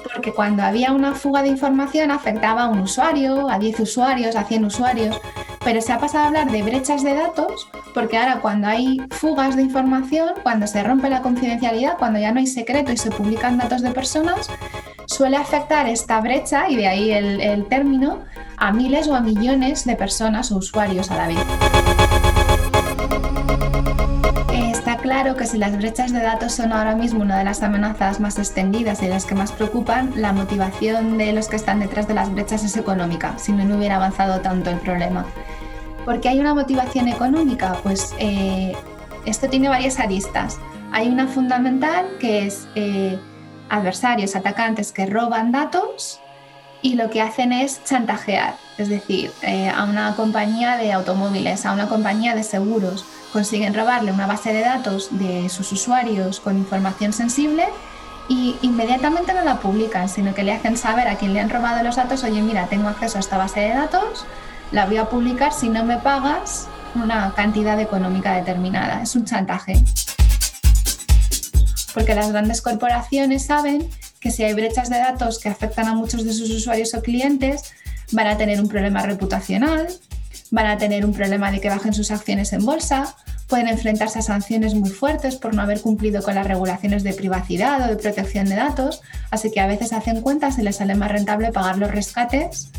porque 0.03 0.33
cuando 0.33 0.63
había 0.63 0.91
una 0.91 1.13
fuga 1.13 1.41
de 1.43 1.49
información 1.49 2.11
afectaba 2.11 2.63
a 2.63 2.69
un 2.69 2.79
usuario, 2.79 3.49
a 3.49 3.59
10 3.59 3.79
usuarios, 3.81 4.35
a 4.35 4.43
100 4.43 4.65
usuarios, 4.65 5.21
pero 5.63 5.81
se 5.81 5.93
ha 5.93 5.99
pasado 5.99 6.25
a 6.25 6.27
hablar 6.27 6.51
de 6.51 6.63
brechas 6.63 7.03
de 7.03 7.13
datos 7.13 7.69
porque 7.93 8.17
ahora 8.17 8.39
cuando 8.39 8.67
hay 8.67 8.99
fugas 9.11 9.55
de 9.55 9.63
información, 9.63 10.33
cuando 10.43 10.67
se 10.67 10.83
rompe 10.83 11.09
la 11.09 11.21
confidencialidad, 11.21 11.97
cuando 11.97 12.19
ya 12.19 12.31
no 12.31 12.39
hay 12.39 12.47
secreto 12.47 12.91
y 12.91 12.97
se 12.97 13.11
publican 13.11 13.57
datos 13.57 13.81
de 13.81 13.91
personas, 13.91 14.49
suele 15.07 15.37
afectar 15.37 15.87
esta 15.87 16.21
brecha, 16.21 16.69
y 16.69 16.75
de 16.77 16.87
ahí 16.87 17.11
el, 17.11 17.41
el 17.41 17.67
término, 17.67 18.19
a 18.57 18.71
miles 18.71 19.07
o 19.07 19.15
a 19.15 19.21
millones 19.21 19.85
de 19.85 19.95
personas 19.95 20.51
o 20.51 20.57
usuarios 20.57 21.11
a 21.11 21.17
la 21.17 21.27
vez. 21.27 22.30
Claro 25.11 25.35
que 25.35 25.45
si 25.45 25.57
las 25.57 25.75
brechas 25.75 26.13
de 26.13 26.21
datos 26.21 26.53
son 26.53 26.71
ahora 26.71 26.95
mismo 26.95 27.19
una 27.19 27.37
de 27.37 27.43
las 27.43 27.61
amenazas 27.63 28.21
más 28.21 28.39
extendidas 28.39 29.03
y 29.03 29.09
las 29.09 29.25
que 29.25 29.35
más 29.35 29.51
preocupan, 29.51 30.13
la 30.15 30.31
motivación 30.31 31.17
de 31.17 31.33
los 31.33 31.49
que 31.49 31.57
están 31.57 31.81
detrás 31.81 32.07
de 32.07 32.13
las 32.13 32.33
brechas 32.33 32.63
es 32.63 32.77
económica, 32.77 33.37
si 33.37 33.51
no, 33.51 33.65
no 33.65 33.75
hubiera 33.75 33.97
avanzado 33.97 34.39
tanto 34.39 34.69
el 34.69 34.77
problema. 34.77 35.25
¿Por 36.05 36.21
qué 36.21 36.29
hay 36.29 36.39
una 36.39 36.53
motivación 36.53 37.09
económica? 37.09 37.77
Pues 37.83 38.15
eh, 38.19 38.71
esto 39.25 39.49
tiene 39.49 39.67
varias 39.67 39.99
aristas. 39.99 40.57
Hay 40.93 41.09
una 41.09 41.27
fundamental 41.27 42.05
que 42.17 42.45
es 42.45 42.69
eh, 42.75 43.19
adversarios, 43.67 44.37
atacantes 44.37 44.93
que 44.93 45.07
roban 45.07 45.51
datos 45.51 46.21
y 46.81 46.95
lo 46.95 47.09
que 47.09 47.21
hacen 47.21 47.51
es 47.51 47.83
chantajear, 47.83 48.55
es 48.77 48.87
decir, 48.87 49.33
eh, 49.41 49.67
a 49.67 49.83
una 49.83 50.15
compañía 50.15 50.77
de 50.77 50.93
automóviles, 50.93 51.65
a 51.65 51.73
una 51.73 51.89
compañía 51.89 52.33
de 52.33 52.43
seguros, 52.43 53.05
consiguen 53.31 53.73
robarle 53.73 54.11
una 54.11 54.27
base 54.27 54.53
de 54.53 54.61
datos 54.61 55.09
de 55.11 55.49
sus 55.49 55.71
usuarios 55.71 56.39
con 56.39 56.57
información 56.57 57.13
sensible 57.13 57.67
y 58.27 58.55
inmediatamente 58.61 59.33
no 59.33 59.41
la 59.41 59.59
publican, 59.59 60.07
sino 60.07 60.33
que 60.33 60.43
le 60.43 60.53
hacen 60.53 60.77
saber 60.77 61.07
a 61.07 61.15
quien 61.15 61.33
le 61.33 61.39
han 61.39 61.49
robado 61.49 61.83
los 61.83 61.95
datos, 61.95 62.23
oye, 62.23 62.41
mira, 62.41 62.67
tengo 62.67 62.87
acceso 62.87 63.17
a 63.17 63.19
esta 63.19 63.37
base 63.37 63.59
de 63.61 63.69
datos, 63.69 64.25
la 64.71 64.85
voy 64.85 64.97
a 64.97 65.09
publicar 65.09 65.51
si 65.53 65.69
no 65.69 65.83
me 65.83 65.97
pagas 65.97 66.67
una 66.95 67.33
cantidad 67.35 67.79
económica 67.79 68.35
determinada. 68.35 69.01
Es 69.01 69.15
un 69.15 69.25
chantaje. 69.25 69.83
Porque 71.93 72.15
las 72.15 72.31
grandes 72.31 72.61
corporaciones 72.61 73.45
saben 73.45 73.89
que 74.19 74.31
si 74.31 74.43
hay 74.43 74.53
brechas 74.53 74.89
de 74.89 74.99
datos 74.99 75.39
que 75.39 75.49
afectan 75.49 75.87
a 75.87 75.93
muchos 75.93 76.23
de 76.23 76.31
sus 76.31 76.49
usuarios 76.51 76.93
o 76.93 77.01
clientes, 77.01 77.73
van 78.11 78.27
a 78.27 78.37
tener 78.37 78.61
un 78.61 78.67
problema 78.67 79.01
reputacional, 79.01 79.87
van 80.51 80.67
a 80.67 80.77
tener 80.77 81.05
un 81.05 81.13
problema 81.13 81.51
de 81.51 81.59
que 81.59 81.69
bajen 81.69 81.93
sus 81.93 82.11
acciones 82.11 82.53
en 82.53 82.63
bolsa, 82.63 83.15
pueden 83.47 83.67
enfrentarse 83.67 84.19
a 84.19 84.21
sanciones 84.21 84.75
muy 84.75 84.89
fuertes 84.89 85.35
por 85.37 85.55
no 85.55 85.61
haber 85.61 85.81
cumplido 85.81 86.21
con 86.21 86.35
las 86.35 86.45
regulaciones 86.45 87.03
de 87.03 87.13
privacidad 87.13 87.81
o 87.81 87.87
de 87.87 87.95
protección 87.95 88.45
de 88.47 88.55
datos, 88.55 89.01
así 89.31 89.51
que 89.51 89.59
a 89.59 89.67
veces 89.67 89.93
hacen 89.93 90.21
cuentas 90.21 90.59
y 90.59 90.61
les 90.61 90.75
sale 90.75 90.95
más 90.95 91.11
rentable 91.11 91.51
pagar 91.51 91.77
los 91.77 91.91
rescates 91.91 92.71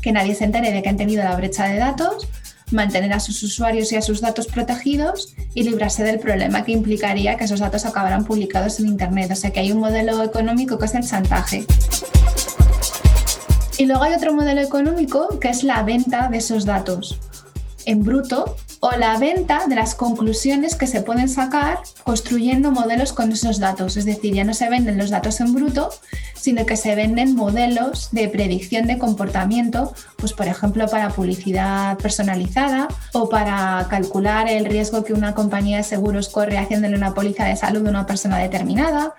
que 0.00 0.12
nadie 0.12 0.34
se 0.34 0.44
entere 0.44 0.72
de 0.72 0.82
que 0.82 0.88
han 0.88 0.96
tenido 0.96 1.22
la 1.24 1.36
brecha 1.36 1.66
de 1.66 1.78
datos, 1.78 2.28
mantener 2.70 3.12
a 3.12 3.20
sus 3.20 3.42
usuarios 3.42 3.92
y 3.92 3.96
a 3.96 4.02
sus 4.02 4.20
datos 4.20 4.46
protegidos 4.46 5.34
y 5.54 5.62
librarse 5.62 6.04
del 6.04 6.18
problema 6.18 6.64
que 6.64 6.72
implicaría 6.72 7.36
que 7.36 7.44
esos 7.44 7.60
datos 7.60 7.84
acabaran 7.86 8.24
publicados 8.24 8.78
en 8.80 8.86
Internet. 8.86 9.30
O 9.32 9.36
sea 9.36 9.50
que 9.50 9.60
hay 9.60 9.72
un 9.72 9.80
modelo 9.80 10.22
económico 10.22 10.78
que 10.78 10.86
es 10.86 10.94
el 10.94 11.06
chantaje. 11.06 11.66
Y 13.78 13.86
luego 13.86 14.02
hay 14.02 14.12
otro 14.12 14.34
modelo 14.34 14.60
económico 14.60 15.38
que 15.38 15.48
es 15.48 15.62
la 15.62 15.84
venta 15.84 16.28
de 16.28 16.38
esos 16.38 16.64
datos 16.64 17.18
en 17.86 18.02
bruto 18.02 18.56
o 18.80 18.90
la 18.92 19.18
venta 19.18 19.66
de 19.66 19.74
las 19.74 19.94
conclusiones 19.94 20.76
que 20.76 20.86
se 20.86 21.00
pueden 21.00 21.28
sacar 21.28 21.78
construyendo 22.04 22.70
modelos 22.70 23.12
con 23.12 23.32
esos 23.32 23.58
datos. 23.60 23.96
Es 23.96 24.04
decir, 24.04 24.34
ya 24.34 24.44
no 24.44 24.52
se 24.52 24.68
venden 24.68 24.98
los 24.98 25.10
datos 25.10 25.40
en 25.40 25.54
bruto, 25.54 25.90
sino 26.34 26.66
que 26.66 26.76
se 26.76 26.94
venden 26.96 27.34
modelos 27.34 28.08
de 28.12 28.28
predicción 28.28 28.86
de 28.86 28.98
comportamiento, 28.98 29.94
pues 30.16 30.32
por 30.32 30.46
ejemplo 30.46 30.86
para 30.88 31.10
publicidad 31.10 31.96
personalizada 31.98 32.88
o 33.12 33.28
para 33.28 33.86
calcular 33.88 34.48
el 34.48 34.64
riesgo 34.66 35.04
que 35.04 35.12
una 35.12 35.34
compañía 35.34 35.78
de 35.78 35.82
seguros 35.84 36.28
corre 36.28 36.58
haciéndole 36.58 36.96
una 36.96 37.14
póliza 37.14 37.44
de 37.44 37.56
salud 37.56 37.86
a 37.86 37.90
una 37.90 38.06
persona 38.06 38.38
determinada. 38.38 39.14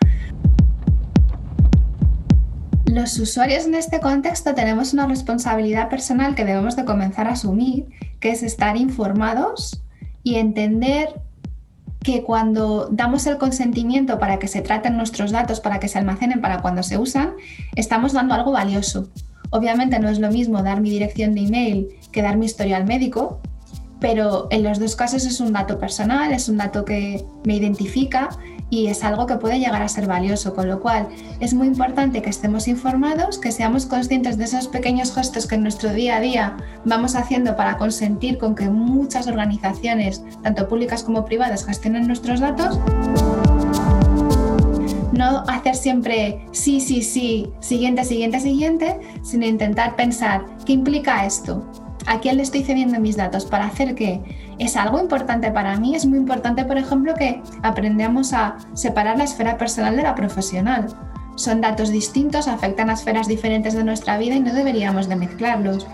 Los 2.90 3.20
usuarios 3.20 3.68
en 3.68 3.76
este 3.76 4.00
contexto 4.00 4.56
tenemos 4.56 4.94
una 4.94 5.06
responsabilidad 5.06 5.90
personal 5.90 6.34
que 6.34 6.44
debemos 6.44 6.76
de 6.76 6.86
comenzar 6.86 7.28
a 7.28 7.34
asumir, 7.34 7.86
que 8.20 8.32
es 8.32 8.42
estar 8.42 8.78
informados 8.78 9.84
y 10.24 10.36
entender 10.38 11.22
que 12.00 12.24
cuando 12.24 12.90
damos 12.92 13.28
el 13.28 13.38
consentimiento 13.38 14.18
para 14.18 14.40
que 14.40 14.48
se 14.48 14.62
traten 14.62 14.98
nuestros 14.98 15.30
datos, 15.30 15.60
para 15.60 15.80
que 15.80 15.88
se 15.88 16.00
almacenen, 16.00 16.42
para 16.42 16.64
cuando 16.64 16.82
se 16.82 16.98
usan, 16.98 17.34
estamos 17.76 18.14
dando 18.14 18.34
algo 18.34 18.54
valioso. 18.54 19.08
Obviamente 19.52 20.00
no 20.00 20.10
es 20.10 20.18
lo 20.18 20.32
mismo 20.32 20.64
dar 20.64 20.82
mi 20.82 20.90
dirección 20.90 21.36
de 21.36 21.42
email 21.42 21.90
que 22.12 22.24
dar 22.24 22.38
mi 22.38 22.48
historial 22.48 22.88
médico, 22.88 23.40
pero 24.00 24.48
en 24.50 24.64
los 24.64 24.80
dos 24.80 24.96
casos 24.96 25.28
es 25.28 25.40
un 25.40 25.54
dato 25.54 25.78
personal, 25.78 26.34
es 26.34 26.50
un 26.50 26.58
dato 26.58 26.86
que 26.86 27.24
me 27.46 27.56
identifica 27.56 28.30
y 28.70 28.88
es 28.88 29.04
algo 29.04 29.26
que 29.26 29.36
puede 29.36 29.60
llegar 29.60 29.82
a 29.82 29.88
ser 29.88 30.08
valioso, 30.08 30.54
con 30.54 30.68
lo 30.68 30.80
cual 30.80 31.08
es 31.40 31.54
muy 31.54 31.68
importante 31.68 32.22
que 32.22 32.30
estemos 32.30 32.68
informados, 32.68 33.40
que 33.40 33.52
seamos 33.52 33.86
conscientes 33.86 34.38
de 34.38 34.46
esos 34.46 34.68
pequeños 34.68 35.14
gestos 35.14 35.48
que 35.48 35.56
en 35.56 35.64
nuestro 35.64 35.94
día 35.94 36.18
a 36.18 36.20
día 36.20 36.58
vamos 36.86 37.16
haciendo 37.16 37.56
para 37.56 37.78
consentir 37.78 38.38
con 38.38 38.56
que 38.56 38.70
muchas 38.70 39.28
organizaciones, 39.28 40.24
tanto 40.44 40.68
públicas 40.68 41.04
como 41.04 41.26
privadas, 41.26 41.66
gestionen 41.66 42.08
nuestros 42.08 42.40
datos. 42.40 42.80
No 45.12 45.44
hacer 45.48 45.76
siempre 45.76 46.46
sí, 46.52 46.80
sí, 46.80 47.02
sí, 47.02 47.52
siguiente, 47.60 48.06
siguiente, 48.06 48.40
siguiente, 48.40 49.00
sino 49.24 49.46
intentar 49.46 49.96
pensar, 49.96 50.46
¿qué 50.66 50.74
implica 50.74 51.26
esto? 51.26 51.89
¿A 52.10 52.22
quién 52.22 52.38
le 52.38 52.44
estoy 52.44 52.64
cediendo 52.64 53.00
mis 53.00 53.18
datos? 53.18 53.46
¿Para 53.46 53.68
hacer 53.68 53.94
qué? 53.94 54.20
Es 54.58 54.76
algo 54.76 55.00
importante 55.00 55.52
para 55.52 55.78
mí. 55.78 55.94
Es 55.94 56.08
muy 56.08 56.18
importante, 56.18 56.66
por 56.66 56.80
ejemplo, 56.80 57.14
que 57.14 57.40
aprendamos 57.62 58.34
a 58.34 58.58
separar 58.74 59.20
la 59.20 59.26
esfera 59.26 59.60
personal 59.60 59.96
de 59.96 60.02
la 60.02 60.16
profesional. 60.16 60.88
Son 61.36 61.62
datos 61.62 61.92
distintos, 61.92 62.48
afectan 62.48 62.90
a 62.90 62.94
esferas 62.94 63.28
diferentes 63.28 63.76
de 63.76 63.84
nuestra 63.84 64.18
vida 64.18 64.34
y 64.34 64.40
no 64.40 64.52
deberíamos 64.56 65.08
de 65.08 65.18
mezclarlos. 65.18 65.86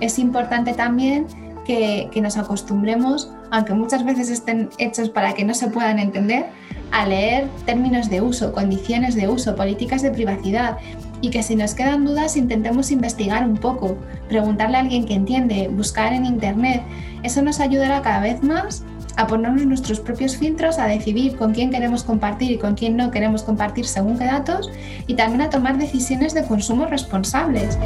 Es 0.00 0.18
importante 0.18 0.74
también 0.74 1.28
que, 1.64 2.10
que 2.12 2.20
nos 2.20 2.36
acostumbremos, 2.36 3.32
aunque 3.50 3.72
muchas 3.72 4.04
veces 4.04 4.28
estén 4.28 4.68
hechos 4.76 5.08
para 5.08 5.32
que 5.32 5.46
no 5.46 5.54
se 5.54 5.68
puedan 5.68 5.98
entender, 5.98 6.44
a 6.92 7.06
leer 7.06 7.48
términos 7.64 8.10
de 8.10 8.20
uso, 8.20 8.52
condiciones 8.52 9.14
de 9.14 9.28
uso, 9.28 9.56
políticas 9.56 10.02
de 10.02 10.10
privacidad 10.10 10.76
y 11.24 11.30
que 11.30 11.42
si 11.42 11.56
nos 11.56 11.72
quedan 11.72 12.04
dudas 12.04 12.36
intentemos 12.36 12.90
investigar 12.90 13.48
un 13.48 13.56
poco, 13.56 13.96
preguntarle 14.28 14.76
a 14.76 14.80
alguien 14.80 15.06
que 15.06 15.14
entiende, 15.14 15.68
buscar 15.68 16.12
en 16.12 16.26
internet. 16.26 16.82
Eso 17.22 17.40
nos 17.40 17.60
ayudará 17.60 18.02
cada 18.02 18.20
vez 18.20 18.42
más 18.42 18.84
a 19.16 19.26
ponernos 19.26 19.64
nuestros 19.64 20.00
propios 20.00 20.36
filtros, 20.36 20.78
a 20.78 20.86
decidir 20.86 21.36
con 21.36 21.54
quién 21.54 21.70
queremos 21.70 22.04
compartir 22.04 22.50
y 22.50 22.58
con 22.58 22.74
quién 22.74 22.98
no 22.98 23.10
queremos 23.10 23.42
compartir 23.42 23.86
según 23.86 24.18
qué 24.18 24.26
datos 24.26 24.70
y 25.06 25.14
también 25.14 25.40
a 25.40 25.48
tomar 25.48 25.78
decisiones 25.78 26.34
de 26.34 26.44
consumo 26.44 26.84
responsables. 26.84 27.78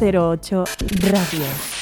...808 0.00 0.64
Radio. 1.10 1.81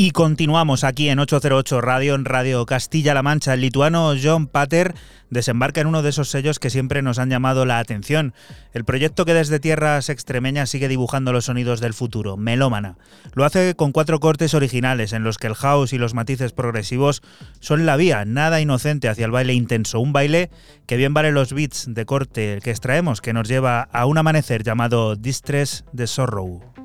Y 0.00 0.12
continuamos 0.12 0.84
aquí 0.84 1.08
en 1.08 1.18
808 1.18 1.80
Radio, 1.80 2.14
en 2.14 2.24
Radio 2.24 2.64
Castilla-La 2.66 3.24
Mancha. 3.24 3.54
El 3.54 3.62
lituano 3.62 4.14
John 4.22 4.46
Pater 4.46 4.94
desembarca 5.28 5.80
en 5.80 5.88
uno 5.88 6.02
de 6.02 6.10
esos 6.10 6.28
sellos 6.28 6.60
que 6.60 6.70
siempre 6.70 7.02
nos 7.02 7.18
han 7.18 7.30
llamado 7.30 7.66
la 7.66 7.80
atención. 7.80 8.32
El 8.72 8.84
proyecto 8.84 9.24
que 9.24 9.34
desde 9.34 9.58
tierras 9.58 10.08
extremeñas 10.08 10.70
sigue 10.70 10.86
dibujando 10.86 11.32
los 11.32 11.46
sonidos 11.46 11.80
del 11.80 11.94
futuro, 11.94 12.36
Melómana. 12.36 12.96
Lo 13.34 13.44
hace 13.44 13.74
con 13.74 13.90
cuatro 13.90 14.20
cortes 14.20 14.54
originales 14.54 15.12
en 15.12 15.24
los 15.24 15.36
que 15.36 15.48
el 15.48 15.56
house 15.56 15.92
y 15.92 15.98
los 15.98 16.14
matices 16.14 16.52
progresivos 16.52 17.20
son 17.58 17.84
la 17.84 17.96
vía, 17.96 18.24
nada 18.24 18.60
inocente 18.60 19.08
hacia 19.08 19.24
el 19.24 19.32
baile 19.32 19.54
intenso. 19.54 19.98
Un 19.98 20.12
baile 20.12 20.48
que 20.86 20.96
bien 20.96 21.12
vale 21.12 21.32
los 21.32 21.52
beats 21.52 21.86
de 21.92 22.06
corte 22.06 22.60
que 22.62 22.70
extraemos, 22.70 23.20
que 23.20 23.32
nos 23.32 23.48
lleva 23.48 23.88
a 23.92 24.06
un 24.06 24.16
amanecer 24.16 24.62
llamado 24.62 25.16
Distress 25.16 25.84
de 25.92 26.06
Sorrow. 26.06 26.77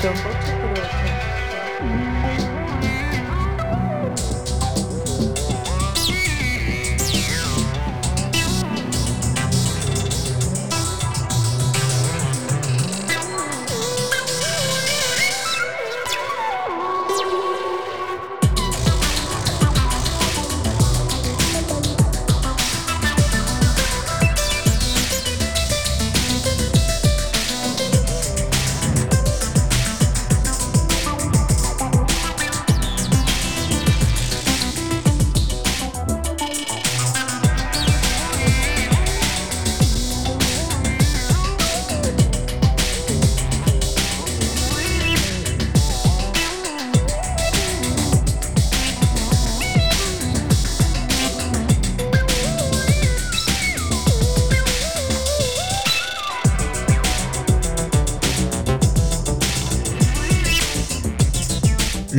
808. 0.00 0.37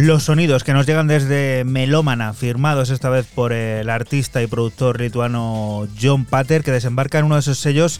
Los 0.01 0.23
sonidos 0.23 0.63
que 0.63 0.71
nos 0.71 0.85
llegan 0.85 1.07
desde 1.07 1.65
Melómana, 1.65 2.31
firmados 2.31 2.89
esta 2.89 3.09
vez 3.09 3.25
por 3.25 3.51
el 3.51 3.89
artista 3.89 4.41
y 4.41 4.47
productor 4.47 5.01
lituano 5.01 5.89
John 6.01 6.23
Pater, 6.23 6.63
que 6.63 6.71
desembarca 6.71 7.19
en 7.19 7.25
uno 7.25 7.35
de 7.35 7.41
esos 7.41 7.57
sellos 7.57 7.99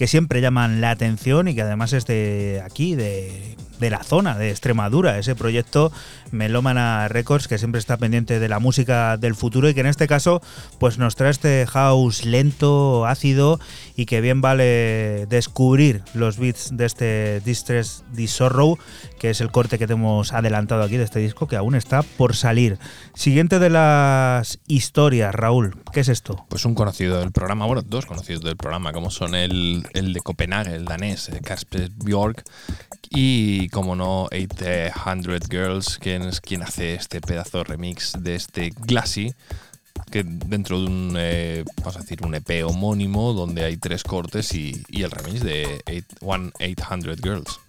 que 0.00 0.06
siempre 0.06 0.40
llaman 0.40 0.80
la 0.80 0.92
atención 0.92 1.46
y 1.46 1.54
que 1.54 1.60
además 1.60 1.92
es 1.92 2.06
de 2.06 2.62
aquí, 2.64 2.94
de, 2.94 3.54
de 3.80 3.90
la 3.90 4.04
zona 4.04 4.36
de 4.36 4.50
Extremadura, 4.50 5.18
ese 5.18 5.34
proyecto 5.34 5.90
Melómana 6.30 7.08
Records 7.08 7.48
que 7.48 7.58
siempre 7.58 7.80
está 7.80 7.96
pendiente 7.96 8.38
de 8.38 8.48
la 8.48 8.60
música 8.60 9.16
del 9.16 9.34
futuro 9.34 9.68
y 9.68 9.74
que 9.74 9.80
en 9.80 9.86
este 9.86 10.06
caso 10.06 10.40
pues 10.78 10.98
nos 10.98 11.16
trae 11.16 11.30
este 11.30 11.66
house 11.66 12.24
lento, 12.24 13.06
ácido 13.06 13.58
y 13.96 14.06
que 14.06 14.20
bien 14.20 14.40
vale 14.40 15.26
descubrir 15.28 16.02
los 16.14 16.38
beats 16.38 16.76
de 16.76 16.86
este 16.86 17.40
Distress 17.40 18.04
Disorrow, 18.12 18.78
que 19.18 19.30
es 19.30 19.40
el 19.40 19.50
corte 19.50 19.78
que 19.78 19.86
te 19.86 19.94
hemos 19.94 20.32
adelantado 20.32 20.82
aquí 20.82 20.96
de 20.96 21.04
este 21.04 21.18
disco 21.18 21.48
que 21.48 21.56
aún 21.56 21.74
está 21.74 22.02
por 22.02 22.36
salir. 22.36 22.78
Siguiente 23.14 23.58
de 23.58 23.70
las 23.70 24.60
historias, 24.66 25.34
Raúl, 25.34 25.76
¿qué 25.92 26.00
es 26.00 26.08
esto? 26.08 26.44
Pues 26.48 26.64
un 26.64 26.74
conocido 26.74 27.18
del 27.18 27.32
programa, 27.32 27.66
bueno, 27.66 27.82
dos 27.82 28.06
conocidos 28.06 28.42
del 28.42 28.56
programa, 28.56 28.92
como 28.92 29.10
son 29.10 29.34
el, 29.34 29.84
el 29.94 30.12
de 30.12 30.20
Copenhague, 30.20 30.74
el 30.74 30.84
danés, 30.84 31.30
Casper 31.44 31.90
Bjork, 31.96 32.44
y 33.10 33.68
como 33.70 33.96
no, 33.96 34.24
800 34.24 35.48
Girls, 35.50 35.98
quien 35.98 36.22
es 36.22 36.40
quien 36.40 36.62
hace 36.62 36.94
este 36.94 37.20
pedazo 37.20 37.64
remix 37.64 38.14
de 38.18 38.36
este 38.36 38.70
Glassy, 38.70 39.34
que 40.10 40.22
dentro 40.24 40.80
de 40.80 40.86
un, 40.86 41.14
eh, 41.16 41.64
vamos 41.78 41.96
a 41.96 42.00
decir, 42.00 42.24
un 42.24 42.34
EP 42.34 42.64
homónimo 42.64 43.32
donde 43.32 43.64
hay 43.64 43.76
tres 43.76 44.04
cortes 44.04 44.54
y, 44.54 44.82
y 44.88 45.02
el 45.02 45.10
remix 45.10 45.42
de 45.42 45.82
800 46.20 47.20
Girls. 47.20 47.60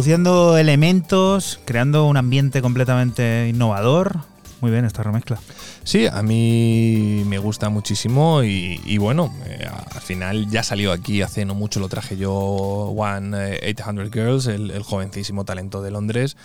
Reduciendo 0.00 0.56
elementos, 0.56 1.60
creando 1.66 2.06
un 2.06 2.16
ambiente 2.16 2.62
completamente 2.62 3.48
innovador. 3.50 4.20
Muy 4.62 4.70
bien 4.70 4.86
esta 4.86 5.02
remezcla. 5.02 5.38
Sí, 5.84 6.06
a 6.06 6.22
mí 6.22 7.22
me 7.26 7.36
gusta 7.36 7.68
muchísimo 7.68 8.42
y, 8.42 8.96
bueno, 8.96 9.30
eh, 9.44 9.68
al 9.68 10.00
final 10.00 10.48
ya 10.48 10.62
salió 10.62 10.92
aquí 10.92 11.20
hace 11.20 11.44
no 11.44 11.54
mucho, 11.54 11.80
lo 11.80 11.90
traje 11.90 12.16
yo 12.16 12.32
One 12.32 13.58
800 13.58 14.10
Girls, 14.10 14.46
el, 14.46 14.82
jovencísimo 14.82 15.44
talento 15.44 15.82
de 15.82 15.90
Londres, 15.90 16.38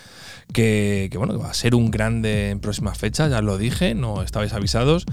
que, 0.52 1.08
que, 1.10 1.18
bueno, 1.18 1.40
va 1.40 1.52
a 1.52 1.54
ser 1.54 1.76
un 1.76 1.92
grande 1.92 2.50
en 2.50 2.60
próximas 2.60 2.98
fechas, 2.98 3.32
ya 3.32 3.42
lo 3.42 3.58
dije, 3.58 3.96
no 3.96 4.22
estabais 4.22 4.52
avisados. 4.52 5.05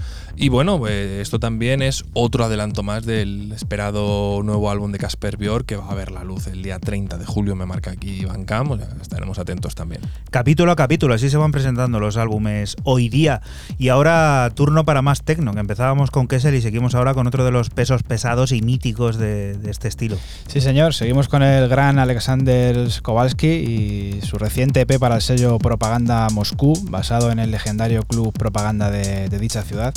Y 0.43 0.49
bueno, 0.49 0.77
pues 0.77 1.21
esto 1.21 1.39
también 1.39 1.81
es 1.81 2.03
otro 2.11 2.43
adelanto 2.43 2.83
más 2.83 3.05
del 3.05 3.53
esperado 3.53 4.43
nuevo 4.43 4.69
álbum 4.69 4.91
de 4.91 4.97
Casper 4.97 5.37
Björk 5.37 5.65
que 5.65 5.77
va 5.77 5.89
a 5.89 5.95
ver 5.95 6.11
la 6.11 6.25
luz 6.25 6.47
el 6.47 6.61
día 6.61 6.79
30 6.79 7.17
de 7.17 7.25
julio, 7.25 7.55
me 7.55 7.65
marca 7.65 7.91
aquí 7.91 8.25
Van 8.25 8.43
Cam, 8.43 8.77
estaremos 9.01 9.39
atentos 9.39 9.73
también. 9.73 10.01
Capítulo 10.33 10.71
a 10.71 10.75
capítulo, 10.75 11.13
así 11.13 11.29
se 11.29 11.37
van 11.37 11.51
presentando 11.51 11.99
los 11.99 12.17
álbumes 12.17 12.75
hoy 12.83 13.07
día. 13.07 13.43
Y 13.77 13.89
ahora 13.89 14.49
turno 14.55 14.83
para 14.83 15.03
más 15.03 15.21
tecno, 15.21 15.53
que 15.53 15.59
empezábamos 15.59 16.09
con 16.09 16.27
Kessel 16.27 16.55
y 16.55 16.61
seguimos 16.63 16.95
ahora 16.95 17.13
con 17.13 17.27
otro 17.27 17.45
de 17.45 17.51
los 17.51 17.69
pesos 17.69 18.01
pesados 18.01 18.51
y 18.51 18.63
míticos 18.63 19.19
de, 19.19 19.55
este 19.67 19.89
estilo. 19.89 20.17
Sí, 20.47 20.59
señor, 20.59 20.95
seguimos 20.95 21.27
con 21.27 21.43
el 21.43 21.69
gran 21.69 21.99
Alexander 21.99 22.75
Kowalski 23.03 23.47
y 23.47 24.21
su 24.23 24.39
reciente 24.39 24.81
EP 24.81 24.97
para 24.97 25.17
el 25.17 25.21
sello 25.21 25.59
Propaganda 25.59 26.27
Moscú, 26.31 26.73
basado 26.89 27.29
en 27.31 27.37
el 27.37 27.51
legendario 27.51 28.01
club 28.01 28.33
Propaganda 28.33 28.89
de, 28.89 29.29
de 29.29 29.37
dicha 29.37 29.61
ciudad. 29.61 29.93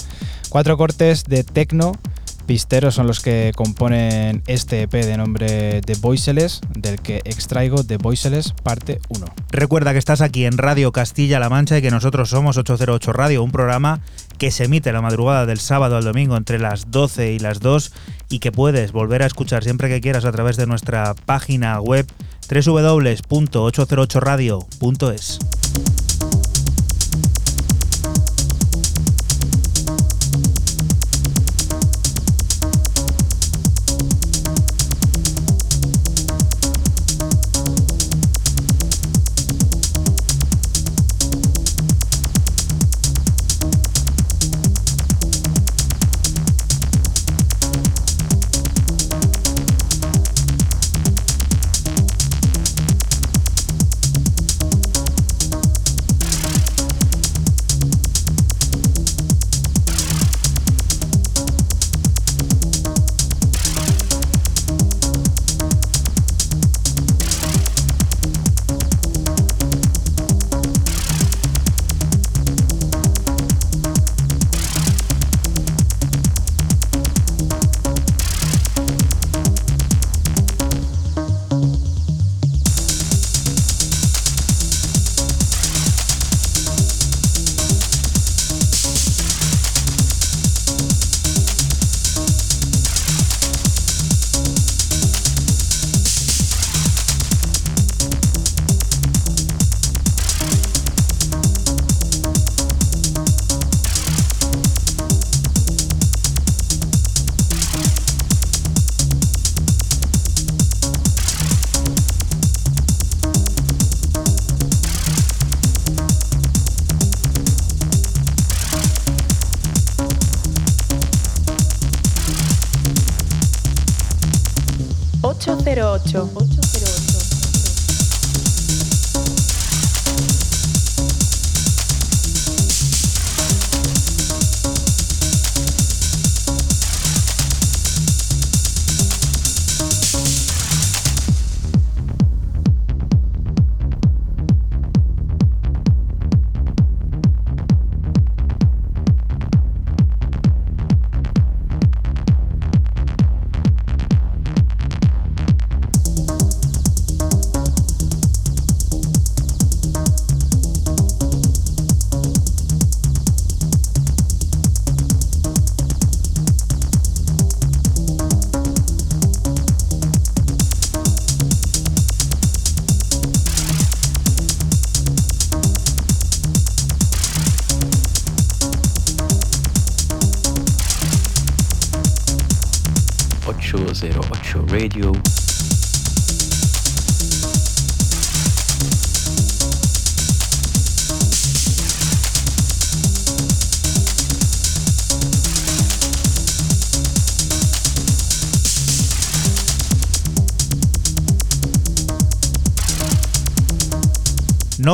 Cuatro 0.50 0.76
cortes 0.76 1.24
de 1.24 1.44
tecno 1.44 1.92
pisteros 2.46 2.94
son 2.94 3.06
los 3.06 3.20
que 3.20 3.52
componen 3.54 4.42
este 4.46 4.82
EP 4.82 4.92
de 4.92 5.16
nombre 5.16 5.80
The 5.82 5.94
Voiceless, 6.00 6.60
del 6.74 7.00
que 7.00 7.16
extraigo 7.24 7.84
The 7.84 7.96
Voiceless 7.96 8.52
parte 8.62 9.00
1. 9.08 9.26
Recuerda 9.50 9.92
que 9.92 9.98
estás 9.98 10.20
aquí 10.20 10.44
en 10.44 10.56
Radio 10.56 10.92
Castilla-La 10.92 11.48
Mancha 11.48 11.78
y 11.78 11.82
que 11.82 11.90
nosotros 11.90 12.30
somos 12.30 12.56
808 12.56 13.12
Radio, 13.12 13.42
un 13.42 13.50
programa 13.50 14.00
que 14.38 14.50
se 14.50 14.64
emite 14.64 14.92
la 14.92 15.02
madrugada 15.02 15.46
del 15.46 15.58
sábado 15.58 15.96
al 15.96 16.04
domingo 16.04 16.36
entre 16.36 16.58
las 16.58 16.90
12 16.90 17.32
y 17.32 17.38
las 17.38 17.60
2 17.60 17.92
y 18.28 18.38
que 18.38 18.52
puedes 18.52 18.92
volver 18.92 19.22
a 19.22 19.26
escuchar 19.26 19.64
siempre 19.64 19.88
que 19.88 20.00
quieras 20.00 20.24
a 20.24 20.32
través 20.32 20.56
de 20.56 20.66
nuestra 20.66 21.14
página 21.14 21.80
web 21.80 22.06
www.808radio.es. 22.48 25.38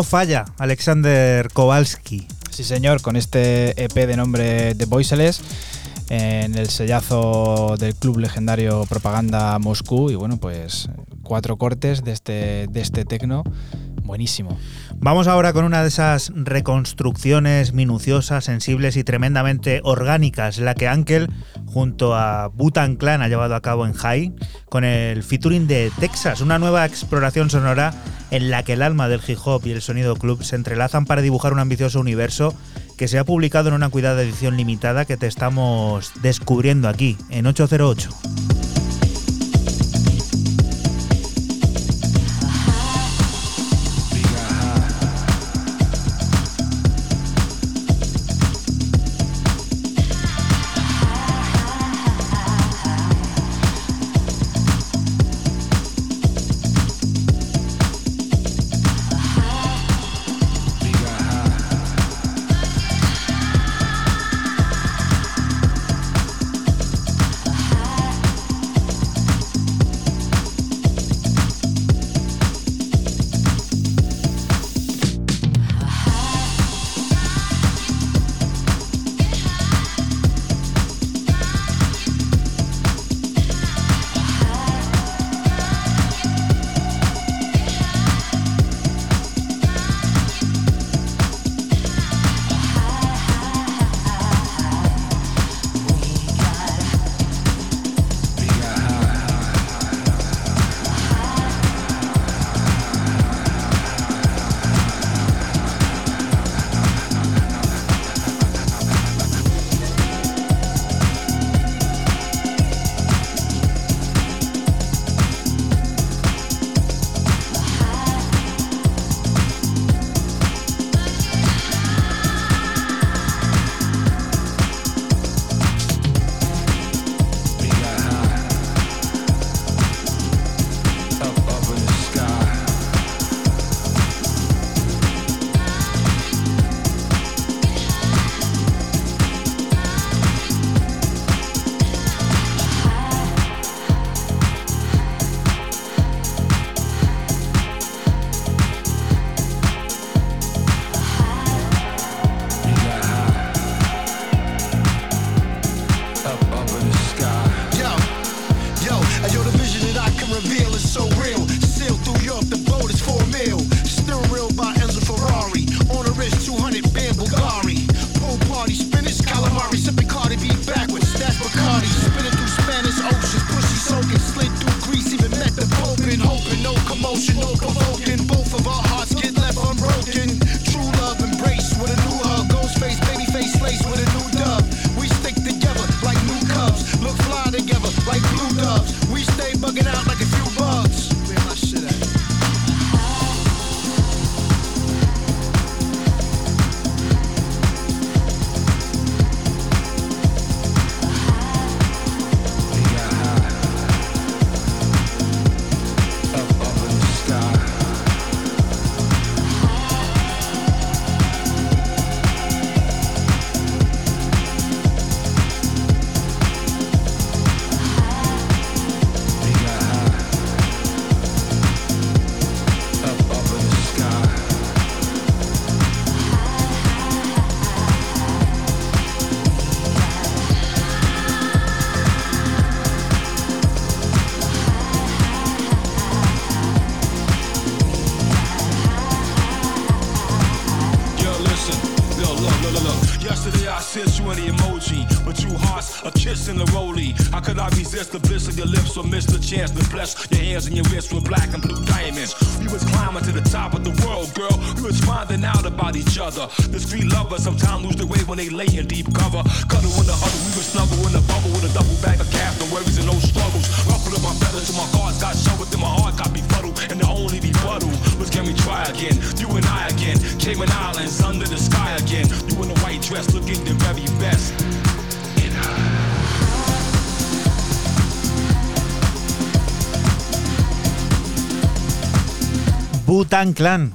No 0.03 0.09
falla 0.09 0.46
Alexander 0.59 1.48
Kowalski. 1.53 2.26
Sí, 2.50 2.64
señor, 2.64 3.03
con 3.03 3.14
este 3.14 3.80
EP 3.80 3.94
de 3.94 4.16
nombre 4.16 4.74
The 4.74 4.86
Voiceless 4.86 5.40
en 6.11 6.59
el 6.59 6.70
sellazo 6.70 7.76
del 7.78 7.94
club 7.94 8.18
legendario 8.18 8.84
Propaganda 8.86 9.57
Moscú 9.61 10.11
y 10.11 10.16
bueno, 10.16 10.38
pues 10.38 10.88
cuatro 11.22 11.57
cortes 11.57 12.03
de 12.03 12.11
este, 12.11 12.66
de 12.68 12.80
este 12.80 13.05
tecno 13.05 13.44
buenísimo. 14.03 14.59
Vamos 14.96 15.28
ahora 15.28 15.53
con 15.53 15.64
una 15.64 15.82
de 15.82 15.88
esas 15.88 16.32
reconstrucciones 16.34 17.72
minuciosas, 17.72 18.44
sensibles 18.44 18.96
y 18.96 19.05
tremendamente 19.05 19.80
orgánicas, 19.84 20.59
la 20.59 20.74
que 20.74 20.88
Ankel 20.88 21.30
junto 21.66 22.16
a 22.16 22.48
Butan 22.48 22.96
Clan 22.96 23.22
ha 23.22 23.28
llevado 23.28 23.55
a 23.55 23.61
cabo 23.61 23.86
en 23.86 23.92
High 23.92 24.34
con 24.68 24.82
el 24.82 25.22
featuring 25.22 25.68
de 25.68 25.92
Texas, 26.00 26.40
una 26.40 26.59
nueva 26.59 26.84
exploración 26.86 27.50
sonora 27.50 27.94
en 28.33 28.51
la 28.51 28.64
que 28.64 28.72
el 28.72 28.83
alma 28.83 29.09
del 29.09 29.20
hip 29.24 29.39
hop 29.45 29.66
y 29.66 29.70
el 29.70 29.83
sonido 29.83 30.16
club 30.16 30.43
se 30.43 30.57
entrelazan 30.57 31.05
para 31.05 31.20
dibujar 31.20 31.53
un 31.53 31.59
ambicioso 31.59 32.01
universo 32.01 32.55
que 32.97 33.07
se 33.07 33.18
ha 33.18 33.24
publicado 33.24 33.68
en 33.68 33.74
una 33.74 33.91
cuidada 33.91 34.22
edición 34.22 34.57
limitada 34.57 35.05
que 35.05 35.18
te 35.18 35.26
estamos 35.26 36.12
descubriendo 36.22 36.89
aquí 36.89 37.18
en 37.28 37.47
808. 37.47 38.32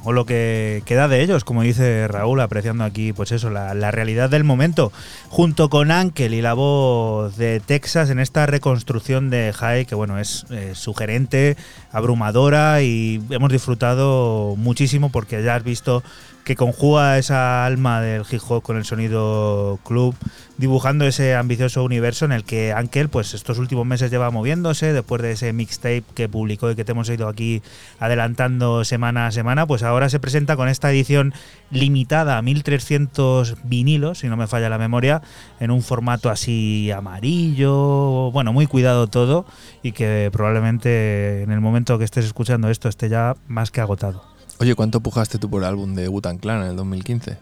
O 0.03 0.13
lo 0.13 0.25
que 0.25 0.81
queda 0.85 1.09
de 1.09 1.21
ellos, 1.21 1.43
como 1.43 1.61
dice 1.61 2.07
Raúl, 2.07 2.39
apreciando 2.39 2.85
aquí, 2.85 3.11
pues 3.11 3.33
eso, 3.33 3.49
la, 3.49 3.91
realidad 3.91 4.29
del 4.29 4.45
momento, 4.45 4.93
junto 5.27 5.69
con 5.69 5.91
Ankel 5.91 6.33
y 6.33 6.41
la 6.41 6.53
voz 6.53 7.35
de 7.35 7.59
Texas 7.59 8.09
en 8.09 8.19
esta 8.19 8.45
reconstrucción 8.45 9.29
de 9.29 9.51
High, 9.51 9.85
que 9.85 9.93
bueno, 9.93 10.19
es 10.19 10.45
eh, 10.51 10.71
sugerente, 10.73 11.57
abrumadora 11.91 12.81
y 12.81 13.21
hemos 13.29 13.51
disfrutado 13.51 14.55
muchísimo 14.55 15.09
porque 15.11 15.43
ya 15.43 15.55
has 15.55 15.63
visto 15.65 16.01
que 16.47 16.55
conjuga 16.55 17.17
esa 17.17 17.65
alma 17.65 17.99
del 17.99 18.23
hip 18.31 18.39
hop 18.47 18.63
con 18.63 18.77
el 18.77 18.85
sonido 18.85 19.79
club, 19.83 20.15
dibujando 20.57 21.05
ese 21.05 21.35
ambicioso 21.35 21.83
universo 21.83 22.23
en 22.23 22.31
el 22.31 22.45
que 22.45 22.71
Ankel, 22.71 23.09
pues 23.09 23.33
estos 23.33 23.59
últimos 23.59 23.85
meses 23.85 24.11
lleva 24.11 24.31
moviéndose, 24.31 24.93
después 24.93 25.21
de 25.21 25.33
ese 25.33 25.51
mixtape 25.51 26.05
que 26.15 26.29
publicó 26.29 26.71
y 26.71 26.75
que 26.77 26.85
te 26.85 26.93
hemos 26.93 27.09
ido 27.09 27.27
aquí 27.27 27.61
adelantando 27.99 28.85
semana 28.85 29.27
a 29.27 29.31
semana, 29.33 29.67
pues 29.67 29.83
ahora 29.83 30.07
se 30.07 30.21
presenta 30.21 30.55
con 30.55 30.69
esta 30.69 30.89
edición 30.89 31.33
limitada 31.69 32.37
a 32.37 32.41
1300 32.41 33.57
vinilos, 33.65 34.19
si 34.19 34.29
no 34.29 34.37
me 34.37 34.47
falla 34.47 34.69
la 34.69 34.77
memoria, 34.77 35.21
en 35.59 35.69
un 35.69 35.81
formato 35.81 36.29
así 36.29 36.91
amarillo, 36.91 38.31
bueno, 38.31 38.53
muy 38.53 38.67
cuidado 38.67 39.07
todo 39.07 39.45
y 39.83 39.91
que 39.91 40.29
probablemente 40.31 41.43
en 41.43 41.51
el 41.51 41.59
momento 41.59 41.97
que 41.97 42.05
estés 42.05 42.23
escuchando 42.23 42.69
esto 42.69 42.87
esté 42.87 43.09
ya 43.09 43.35
más 43.49 43.69
que 43.69 43.81
agotado. 43.81 44.36
Oye, 44.59 44.75
¿cuánto 44.75 45.01
pujaste 45.01 45.37
tú 45.37 45.49
por 45.49 45.61
el 45.61 45.67
álbum 45.69 45.93
de 45.93 46.09
Wu-Tang 46.09 46.39
Clan 46.39 46.63
en 46.63 46.69
el 46.69 46.75
2015? 46.75 47.37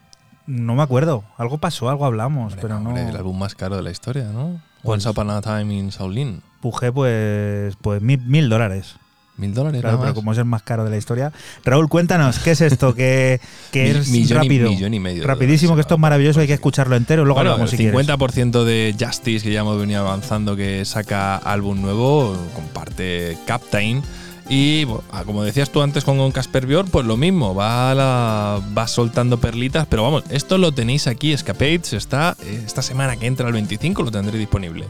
No 0.48 0.76
me 0.76 0.84
acuerdo, 0.84 1.24
algo 1.38 1.58
pasó, 1.58 1.90
algo 1.90 2.06
hablamos, 2.06 2.54
Hombre, 2.54 2.62
pero 2.62 2.80
no. 2.80 2.90
hombre, 2.90 3.10
El 3.10 3.16
álbum 3.16 3.38
más 3.40 3.56
caro 3.56 3.76
de 3.78 3.82
la 3.84 3.92
historia, 3.92 4.26
¿no? 4.26 4.62
Pues- 4.84 5.06
Once 5.06 5.10
Upon 5.10 5.30
a 5.32 5.42
Time 5.42 5.74
in 5.74 5.90
Shaolin. 5.90 6.42
Pujé 6.62 6.92
pues, 6.92 7.76
pues 7.82 8.02
mil, 8.02 8.20
mil 8.22 8.50
dólares. 8.50 8.96
Mil 9.38 9.54
dólares 9.54 9.82
Claro, 9.82 10.00
pero 10.00 10.14
como 10.14 10.32
es 10.32 10.38
el 10.38 10.46
más 10.46 10.62
caro 10.64 10.86
de 10.86 10.90
la 10.92 10.98
historia. 10.98 11.34
Raúl, 11.66 11.90
cuéntanos, 11.90 12.40
¿qué 12.40 12.52
es 12.52 12.62
esto? 12.62 12.94
Que, 12.96 13.42
que 13.72 13.92
es 13.92 14.08
millón 14.10 14.30
y- 14.30 14.44
rápido. 14.44 14.70
millón 14.70 14.94
y 14.94 15.00
medio 15.00 15.26
Rapidísimo, 15.26 15.70
dólares, 15.72 15.78
que 15.78 15.88
esto 15.88 15.96
es 15.96 16.00
maravilloso, 16.02 16.40
hay 16.42 16.48
que 16.48 16.54
escucharlo 16.54 16.96
entero, 16.96 17.26
luego 17.26 17.40
Bueno, 17.40 17.52
hablamos 17.52 17.72
el 17.74 17.78
si 17.78 17.84
quieres. 17.84 18.08
50% 18.08 18.64
de 18.64 18.96
Justice, 19.00 19.44
que 19.44 19.52
ya 19.52 19.62
hemos 19.62 19.78
venido 19.80 20.02
avanzando, 20.08 20.56
que 20.56 20.86
saca 20.86 21.36
álbum 21.38 21.82
nuevo, 21.82 22.38
comparte 22.54 23.38
Captain. 23.46 24.04
Y 24.50 24.86
ah, 25.12 25.24
como 25.26 25.44
decías 25.44 25.72
tú 25.72 25.82
antes 25.82 26.04
con 26.04 26.32
Casper 26.32 26.68
Björn, 26.68 26.88
pues 26.90 27.06
lo 27.06 27.18
mismo, 27.18 27.56
va, 27.56 27.94
la- 27.96 28.62
va 28.78 28.88
soltando 28.88 29.40
perlitas. 29.40 29.88
Pero 29.88 30.04
vamos, 30.04 30.24
esto 30.30 30.58
lo 30.58 30.72
tenéis 30.72 31.08
aquí, 31.08 31.34
Escapades, 31.34 31.94
está 31.94 32.36
eh, 32.44 32.64
esta 32.66 32.82
semana 32.82 33.16
que 33.18 33.26
entra 33.26 33.48
el 33.48 33.54
25, 33.54 34.04
lo 34.04 34.12
tendré 34.12 34.38
disponible. 34.38 34.86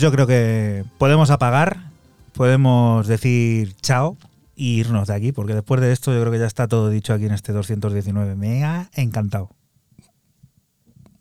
Pues 0.00 0.10
yo 0.10 0.12
creo 0.12 0.26
que 0.26 0.82
podemos 0.96 1.28
apagar, 1.28 1.90
podemos 2.32 3.06
decir 3.06 3.74
chao 3.82 4.16
y 4.56 4.80
irnos 4.80 5.08
de 5.08 5.14
aquí, 5.14 5.30
porque 5.30 5.52
después 5.52 5.78
de 5.82 5.92
esto 5.92 6.14
yo 6.14 6.20
creo 6.20 6.32
que 6.32 6.38
ya 6.38 6.46
está 6.46 6.66
todo 6.68 6.88
dicho 6.88 7.12
aquí 7.12 7.26
en 7.26 7.32
este 7.32 7.52
219. 7.52 8.34
Me 8.34 8.64
ha 8.64 8.88
encantado. 8.94 9.50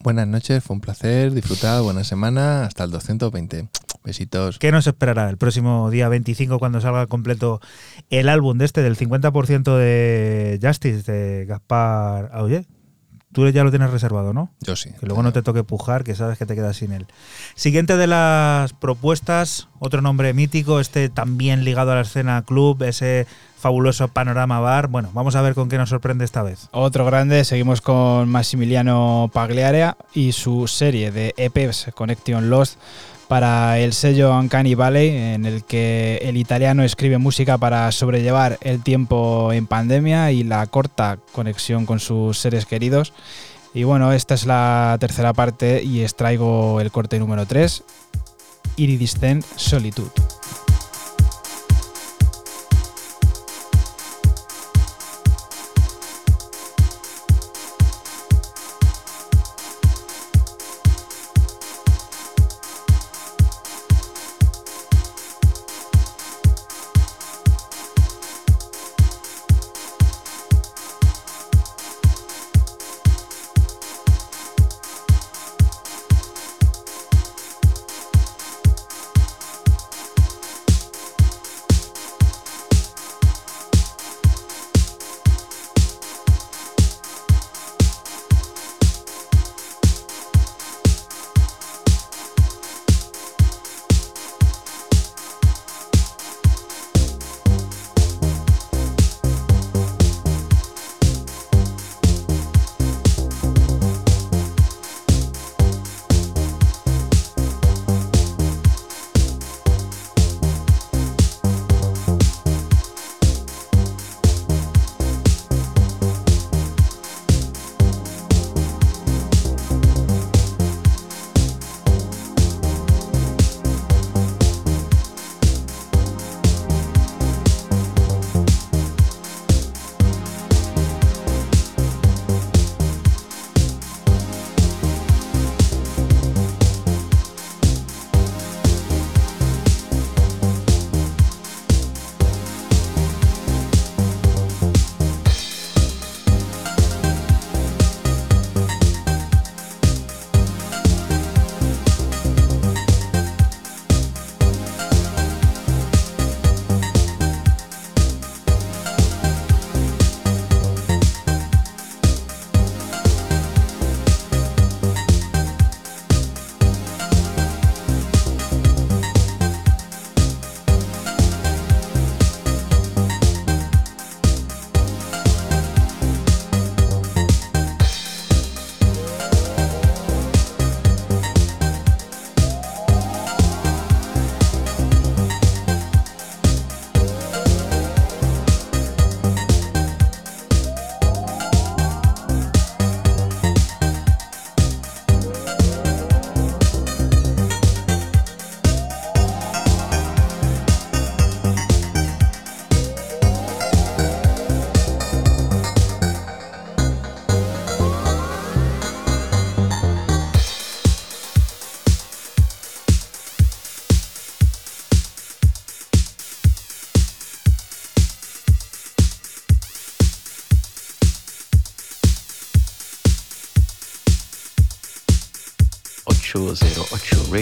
Buenas 0.02 0.30
noches, 0.30 0.64
fue 0.64 0.76
un 0.76 0.80
placer, 0.80 1.34
disfrutad, 1.34 1.82
buena 1.82 2.06
semana, 2.06 2.64
hasta 2.64 2.86
el 2.86 2.92
220. 2.92 3.68
Besitos. 4.06 4.60
¿Qué 4.60 4.72
nos 4.72 4.88
esperará 4.88 5.30
el 5.30 5.36
próximo 5.36 5.90
día 5.92 6.08
25 6.08 6.58
cuando 6.58 6.80
salga 6.80 7.06
completo 7.08 7.60
el 8.10 8.30
álbum 8.30 8.58
de 8.60 8.64
este 8.64 8.82
del 8.82 8.96
50% 8.96 9.76
de 9.76 10.58
Justice 10.64 11.12
de 11.12 11.46
Gaspar 11.48 12.30
Auger? 12.32 12.66
Tú 13.32 13.48
ya 13.50 13.64
lo 13.64 13.70
tienes 13.70 13.92
reservado, 13.92 14.34
¿no? 14.34 14.52
Yo 14.62 14.76
sí. 14.76 14.92
Que 15.00 15.06
luego 15.06 15.22
no 15.22 15.32
te 15.32 15.44
toque 15.44 15.64
pujar, 15.64 16.04
que 16.04 16.16
sabes 16.16 16.40
que 16.40 16.48
te 16.48 16.56
quedas 16.56 16.78
sin 16.78 16.92
él. 16.92 17.06
Siguiente 17.54 17.96
de 17.96 18.08
las 18.08 18.74
propuestas, 18.74 19.68
otro 19.78 20.02
nombre 20.02 20.34
mítico, 20.34 20.80
este 20.80 21.10
también 21.10 21.64
ligado 21.64 21.92
a 21.92 21.96
la 21.96 22.02
escena 22.02 22.44
club, 22.44 22.82
ese 22.82 23.28
fabuloso 23.60 24.08
panorama 24.08 24.60
bar. 24.60 24.88
Bueno, 24.88 25.12
vamos 25.14 25.36
a 25.36 25.42
ver 25.42 25.54
con 25.54 25.70
qué 25.70 25.78
nos 25.78 25.90
sorprende 25.90 26.26
esta 26.26 26.42
vez. 26.42 26.70
Otro 26.72 27.06
grande, 27.06 27.46
seguimos 27.46 27.82
con 27.82 28.30
Massimiliano 28.30 29.30
Pagliaria 29.32 29.96
y 30.14 30.32
su 30.32 30.68
serie 30.68 31.12
de 31.12 31.36
EPs 31.38 31.92
Connection 31.94 32.50
Lost 32.50 32.80
para 33.30 33.78
el 33.78 33.94
sello 33.94 34.38
Uncanny 34.38 34.74
Valley, 34.74 35.10
en 35.10 35.46
el 35.46 35.64
que 35.64 36.20
el 36.24 36.36
italiano 36.36 36.84
escribe 36.84 37.20
música 37.20 37.60
para 37.60 37.90
sobrellevar 37.92 38.58
el 38.62 38.82
tiempo 38.82 39.54
en 39.54 39.68
pandemia 39.68 40.32
y 40.32 40.44
la 40.44 40.66
corta 40.66 41.20
conexión 41.32 41.86
con 41.86 42.00
sus 42.00 42.40
seres 42.40 42.66
queridos. 42.66 43.14
Y 43.76 43.84
bueno, 43.84 44.12
esta 44.14 44.34
es 44.34 44.48
la 44.48 44.98
tercera 45.00 45.32
parte 45.34 45.84
y 45.84 46.02
extraigo 46.02 46.82
el 46.82 46.90
corte 46.90 47.20
número 47.20 47.46
3, 47.46 47.84
Iridescent 48.78 49.46
Solitude. 49.56 50.39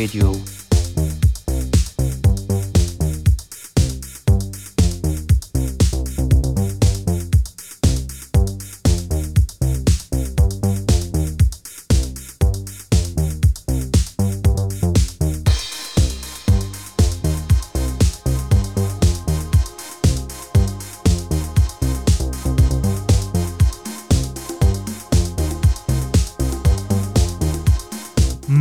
Radio 0.08 0.57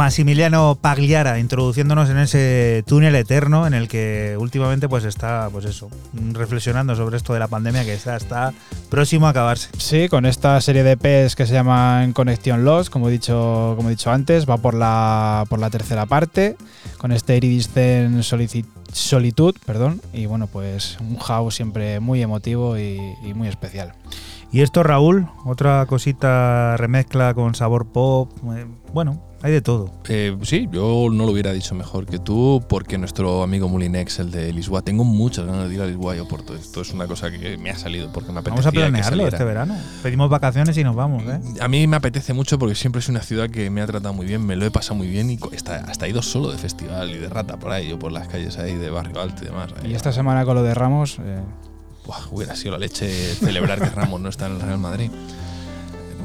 Massimiliano 0.06 0.78
Pagliara 0.80 1.40
introduciéndonos 1.40 2.08
en 2.10 2.18
ese 2.18 2.84
túnel 2.86 3.16
eterno 3.16 3.66
en 3.66 3.74
el 3.74 3.88
que 3.88 4.36
últimamente 4.38 4.88
pues 4.88 5.02
está 5.02 5.48
pues 5.50 5.64
eso 5.64 5.90
reflexionando 6.32 6.94
sobre 6.94 7.16
esto 7.16 7.32
de 7.32 7.40
la 7.40 7.48
pandemia 7.48 7.84
que 7.84 7.94
está, 7.94 8.14
está 8.14 8.54
próximo 8.88 9.26
a 9.26 9.30
acabarse. 9.30 9.68
Sí, 9.78 10.08
con 10.08 10.24
esta 10.24 10.60
serie 10.60 10.84
de 10.84 10.92
EPs 10.92 11.34
que 11.34 11.44
se 11.44 11.54
llaman 11.54 12.12
Connection 12.12 12.64
Lost, 12.64 12.88
como 12.88 13.08
he 13.08 13.10
dicho, 13.10 13.74
como 13.76 13.88
he 13.88 13.96
dicho 13.96 14.12
antes, 14.12 14.48
va 14.48 14.58
por 14.58 14.74
la 14.74 15.44
por 15.48 15.58
la 15.58 15.70
tercera 15.70 16.06
parte 16.06 16.56
con 16.98 17.10
este 17.10 17.36
Iridescent 17.38 18.22
Solitud, 18.92 19.56
perdón, 19.66 20.00
y 20.12 20.26
bueno, 20.26 20.46
pues 20.46 20.98
un 21.00 21.18
house 21.18 21.56
siempre 21.56 21.98
muy 21.98 22.22
emotivo 22.22 22.78
y, 22.78 23.00
y 23.24 23.34
muy 23.34 23.48
especial. 23.48 23.92
Y 24.52 24.60
esto, 24.60 24.84
Raúl, 24.84 25.26
otra 25.44 25.84
cosita 25.86 26.76
remezcla 26.76 27.34
con 27.34 27.56
sabor 27.56 27.86
pop, 27.86 28.30
eh, 28.54 28.66
bueno, 28.92 29.25
hay 29.42 29.52
de 29.52 29.60
todo. 29.60 29.92
Eh, 30.08 30.36
sí, 30.42 30.68
yo 30.72 31.08
no 31.12 31.24
lo 31.24 31.32
hubiera 31.32 31.52
dicho 31.52 31.74
mejor 31.74 32.06
que 32.06 32.18
tú, 32.18 32.64
porque 32.68 32.98
nuestro 32.98 33.42
amigo 33.42 33.68
Mulinex, 33.68 34.18
el 34.18 34.30
de 34.30 34.52
Lisboa, 34.52 34.82
tengo 34.82 35.04
muchas 35.04 35.46
ganas 35.46 35.68
de 35.68 35.74
ir 35.74 35.80
a 35.80 35.86
Lisboa 35.86 36.16
y 36.16 36.20
Oporto. 36.20 36.54
Esto 36.54 36.80
es 36.80 36.92
una 36.92 37.06
cosa 37.06 37.30
que 37.30 37.56
me 37.58 37.70
ha 37.70 37.78
salido 37.78 38.10
porque 38.12 38.32
me 38.32 38.40
apetece. 38.40 38.50
Vamos 38.50 38.66
a 38.66 38.72
planearlo 38.72 39.28
este 39.28 39.44
verano. 39.44 39.76
Pedimos 40.02 40.30
vacaciones 40.30 40.76
y 40.78 40.84
nos 40.84 40.96
vamos, 40.96 41.22
¿eh? 41.24 41.40
A 41.60 41.68
mí 41.68 41.86
me 41.86 41.96
apetece 41.96 42.32
mucho 42.32 42.58
porque 42.58 42.74
siempre 42.74 43.00
es 43.00 43.08
una 43.08 43.20
ciudad 43.20 43.50
que 43.50 43.70
me 43.70 43.82
ha 43.82 43.86
tratado 43.86 44.14
muy 44.14 44.26
bien, 44.26 44.44
me 44.44 44.56
lo 44.56 44.64
he 44.64 44.70
pasado 44.70 44.94
muy 44.96 45.08
bien 45.08 45.30
y 45.30 45.38
está, 45.52 45.76
hasta 45.88 46.06
he 46.06 46.10
ido 46.10 46.22
solo 46.22 46.50
de 46.50 46.58
festival 46.58 47.10
y 47.10 47.18
de 47.18 47.28
rata 47.28 47.56
por 47.58 47.72
ahí, 47.72 47.88
yo 47.88 47.98
por 47.98 48.12
las 48.12 48.28
calles 48.28 48.58
ahí 48.58 48.74
de 48.74 48.90
Barrio 48.90 49.20
Alto 49.20 49.42
y 49.42 49.46
demás. 49.46 49.70
Y 49.84 49.94
esta 49.94 50.12
semana 50.12 50.44
con 50.44 50.54
lo 50.54 50.62
de 50.62 50.74
Ramos. 50.74 51.18
Eh... 51.20 51.40
Buah, 52.06 52.28
hubiera 52.30 52.54
sido 52.54 52.72
la 52.72 52.78
leche 52.78 53.08
celebrar 53.34 53.80
que 53.80 53.90
Ramos 53.90 54.20
no 54.20 54.28
está 54.28 54.46
en 54.46 54.52
el 54.52 54.60
Real 54.60 54.78
Madrid. 54.78 55.10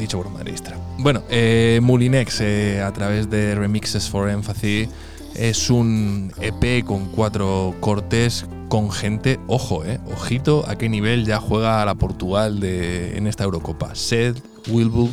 Dicho 0.01 0.17
por. 0.17 0.75
Bueno, 0.97 1.23
eh, 1.29 1.79
Mulinex, 1.81 2.41
eh, 2.41 2.81
a 2.81 2.91
través 2.91 3.29
de 3.29 3.55
Remixes 3.55 4.09
for 4.09 4.29
Empathy, 4.29 4.89
es 5.35 5.69
un 5.69 6.33
EP 6.41 6.83
con 6.83 7.05
cuatro 7.05 7.75
cortes 7.79 8.45
con 8.67 8.91
gente, 8.91 9.39
ojo, 9.47 9.85
eh, 9.85 9.99
ojito 10.13 10.65
a 10.67 10.77
qué 10.77 10.89
nivel 10.89 11.25
ya 11.25 11.39
juega 11.39 11.83
la 11.85 11.95
Portugal 11.95 12.59
de, 12.59 13.17
en 13.17 13.27
esta 13.27 13.43
Eurocopa. 13.43 13.95
Seth, 13.95 14.41
Wilbur, 14.69 15.09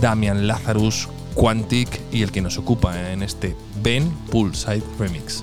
Damian 0.00 0.46
Lazarus, 0.46 1.08
Quantic 1.34 2.00
y 2.12 2.22
el 2.22 2.30
que 2.30 2.40
nos 2.40 2.58
ocupa 2.58 3.10
en 3.10 3.22
este 3.22 3.56
Ben 3.82 4.10
Poolside 4.30 4.82
Remix. 4.98 5.42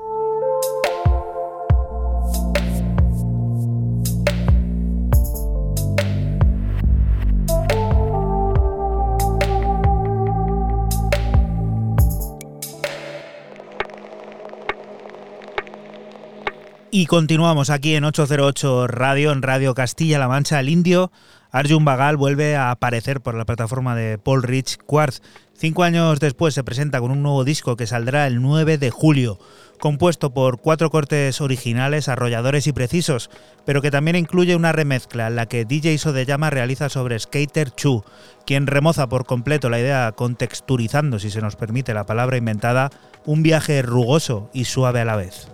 Y 16.93 17.05
continuamos 17.05 17.69
aquí 17.69 17.95
en 17.95 18.03
808 18.03 18.87
Radio, 18.87 19.31
en 19.31 19.41
Radio 19.41 19.73
Castilla-La 19.73 20.27
Mancha. 20.27 20.59
El 20.59 20.67
indio 20.67 21.09
Arjun 21.49 21.85
Bagal 21.85 22.17
vuelve 22.17 22.57
a 22.57 22.69
aparecer 22.69 23.21
por 23.21 23.33
la 23.33 23.45
plataforma 23.45 23.95
de 23.95 24.17
Paul 24.17 24.43
Rich 24.43 24.77
Quartz. 24.85 25.21
Cinco 25.53 25.83
años 25.83 26.19
después 26.19 26.53
se 26.53 26.65
presenta 26.65 26.99
con 26.99 27.11
un 27.11 27.23
nuevo 27.23 27.45
disco 27.45 27.77
que 27.77 27.87
saldrá 27.87 28.27
el 28.27 28.41
9 28.41 28.77
de 28.77 28.89
julio, 28.89 29.39
compuesto 29.79 30.33
por 30.33 30.59
cuatro 30.59 30.89
cortes 30.89 31.39
originales, 31.39 32.09
arrolladores 32.09 32.67
y 32.67 32.73
precisos, 32.73 33.29
pero 33.65 33.81
que 33.81 33.91
también 33.91 34.17
incluye 34.17 34.57
una 34.57 34.73
remezcla 34.73 35.27
en 35.27 35.37
la 35.37 35.45
que 35.45 35.63
DJ 35.63 35.97
Sodeyama 35.97 36.49
realiza 36.49 36.89
sobre 36.89 37.17
Skater 37.17 37.71
Chu, 37.71 38.03
quien 38.45 38.67
remoza 38.67 39.07
por 39.07 39.25
completo 39.25 39.69
la 39.69 39.79
idea 39.79 40.11
contexturizando, 40.11 41.19
si 41.19 41.29
se 41.29 41.39
nos 41.39 41.55
permite 41.55 41.93
la 41.93 42.05
palabra 42.05 42.35
inventada, 42.35 42.89
un 43.25 43.43
viaje 43.43 43.81
rugoso 43.81 44.49
y 44.51 44.65
suave 44.65 44.99
a 44.99 45.05
la 45.05 45.15
vez. 45.15 45.47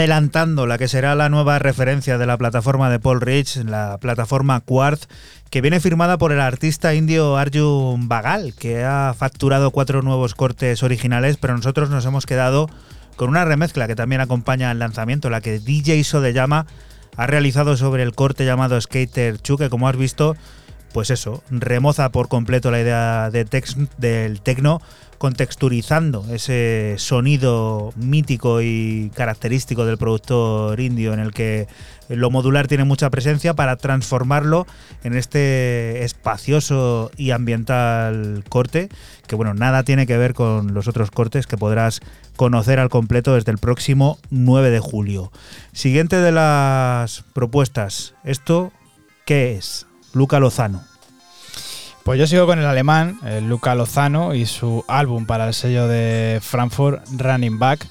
Adelantando 0.00 0.66
la 0.66 0.78
que 0.78 0.88
será 0.88 1.14
la 1.14 1.28
nueva 1.28 1.58
referencia 1.58 2.16
de 2.16 2.24
la 2.24 2.38
plataforma 2.38 2.88
de 2.88 2.98
Paul 2.98 3.20
Rich, 3.20 3.56
la 3.66 3.98
plataforma 3.98 4.60
Quartz, 4.60 5.08
que 5.50 5.60
viene 5.60 5.78
firmada 5.78 6.16
por 6.16 6.32
el 6.32 6.40
artista 6.40 6.94
indio 6.94 7.36
Arjun 7.36 8.08
Bagal, 8.08 8.54
que 8.54 8.82
ha 8.82 9.12
facturado 9.12 9.70
cuatro 9.72 10.00
nuevos 10.00 10.34
cortes 10.34 10.82
originales, 10.82 11.36
pero 11.36 11.54
nosotros 11.54 11.90
nos 11.90 12.06
hemos 12.06 12.24
quedado 12.24 12.70
con 13.16 13.28
una 13.28 13.44
remezcla 13.44 13.86
que 13.86 13.94
también 13.94 14.22
acompaña 14.22 14.70
al 14.70 14.78
lanzamiento, 14.78 15.28
la 15.28 15.42
que 15.42 15.58
DJ 15.58 16.02
Sodeyama 16.02 16.64
ha 17.18 17.26
realizado 17.26 17.76
sobre 17.76 18.02
el 18.02 18.14
corte 18.14 18.46
llamado 18.46 18.80
Skater 18.80 19.38
2, 19.46 19.58
que 19.58 19.68
como 19.68 19.86
has 19.86 19.98
visto, 19.98 20.34
pues 20.94 21.10
eso, 21.10 21.42
remoza 21.50 22.08
por 22.08 22.28
completo 22.28 22.70
la 22.70 22.80
idea 22.80 23.28
del 23.30 24.40
tecno, 24.40 24.80
contexturizando 25.20 26.24
ese 26.32 26.94
sonido 26.96 27.92
mítico 27.94 28.62
y 28.62 29.10
característico 29.14 29.84
del 29.84 29.98
productor 29.98 30.80
indio 30.80 31.12
en 31.12 31.20
el 31.20 31.34
que 31.34 31.68
lo 32.08 32.30
modular 32.30 32.68
tiene 32.68 32.84
mucha 32.84 33.10
presencia 33.10 33.52
para 33.52 33.76
transformarlo 33.76 34.66
en 35.04 35.14
este 35.14 36.04
espacioso 36.04 37.10
y 37.18 37.32
ambiental 37.32 38.44
corte 38.48 38.88
que 39.26 39.36
bueno, 39.36 39.52
nada 39.52 39.82
tiene 39.82 40.06
que 40.06 40.16
ver 40.16 40.32
con 40.32 40.72
los 40.72 40.88
otros 40.88 41.10
cortes 41.10 41.46
que 41.46 41.58
podrás 41.58 42.00
conocer 42.36 42.80
al 42.80 42.88
completo 42.88 43.34
desde 43.34 43.52
el 43.52 43.58
próximo 43.58 44.18
9 44.30 44.70
de 44.70 44.80
julio. 44.80 45.32
Siguiente 45.74 46.16
de 46.16 46.32
las 46.32 47.24
propuestas, 47.34 48.14
¿esto 48.24 48.72
qué 49.26 49.52
es? 49.52 49.86
Luca 50.14 50.40
Lozano. 50.40 50.89
Pues 52.04 52.18
yo 52.18 52.26
sigo 52.26 52.46
con 52.46 52.58
el 52.58 52.64
alemán, 52.64 53.20
el 53.26 53.48
Luca 53.48 53.74
Lozano, 53.74 54.34
y 54.34 54.46
su 54.46 54.84
álbum 54.88 55.26
para 55.26 55.46
el 55.46 55.54
sello 55.54 55.86
de 55.86 56.40
Frankfurt, 56.42 57.02
Running 57.16 57.58
Back, 57.58 57.86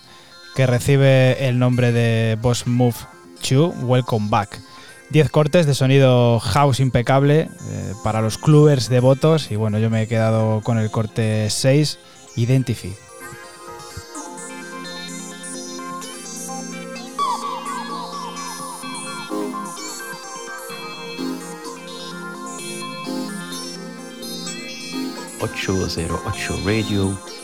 que 0.55 0.65
recibe 0.65 1.47
el 1.47 1.59
nombre 1.59 1.91
de 1.91 2.37
Boss 2.41 2.65
Move 2.65 2.95
2, 3.49 3.75
Welcome 3.83 4.27
Back. 4.29 4.59
10 5.11 5.29
cortes 5.29 5.65
de 5.65 5.73
sonido 5.73 6.39
house 6.39 6.79
impecable 6.79 7.49
eh, 7.69 7.93
para 8.03 8.21
los 8.21 8.37
clubers 8.37 8.89
devotos, 8.89 9.51
y 9.51 9.55
bueno, 9.55 9.79
yo 9.79 9.89
me 9.89 10.03
he 10.03 10.07
quedado 10.07 10.61
con 10.61 10.79
el 10.79 10.91
corte 10.91 11.49
6, 11.49 11.99
Identify. 12.35 13.08
Ocho 25.41 26.53
Radio. 26.65 27.38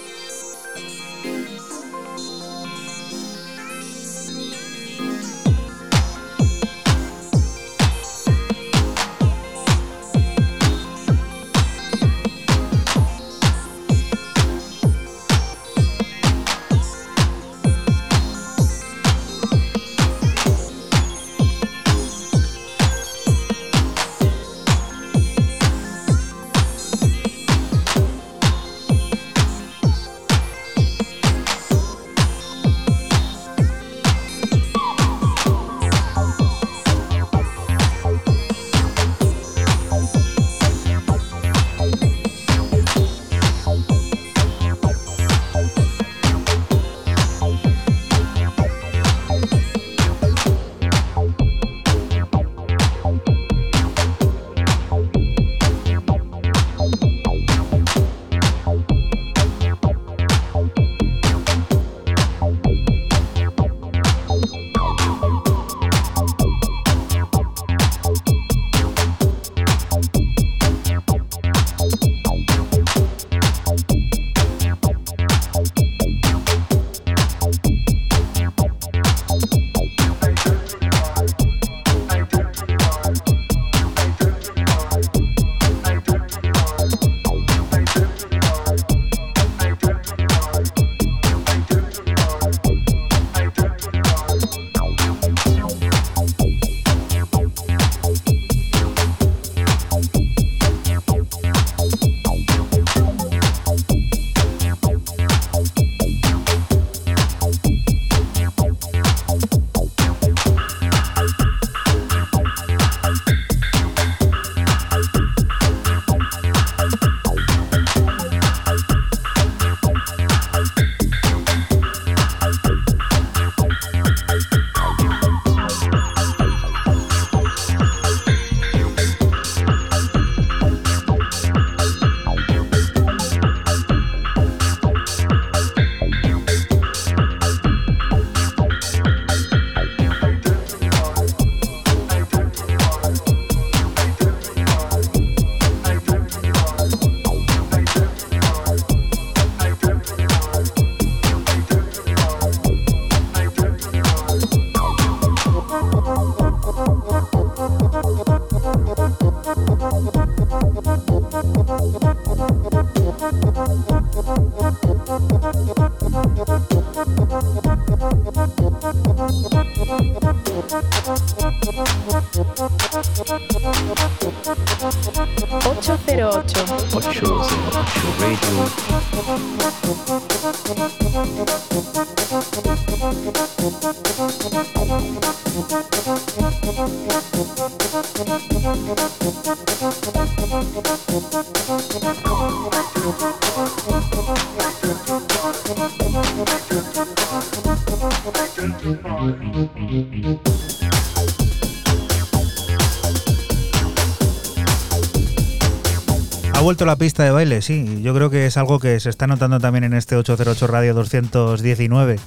La 206.86 206.98
pista 206.98 207.24
de 207.24 207.32
baile, 207.32 207.64
sí. 207.64 208.00
Yo 208.04 208.14
creo 208.14 208.30
que 208.30 208.46
es 208.46 208.58
algo 208.58 208.78
que 208.78 209.00
se 209.00 209.10
está 209.10 209.26
notando 209.26 209.60
también 209.60 209.86
en 209.86 209.96
este 209.96 210.16
808 210.16 210.68
Radio 210.68 210.94
219. 210.94 212.18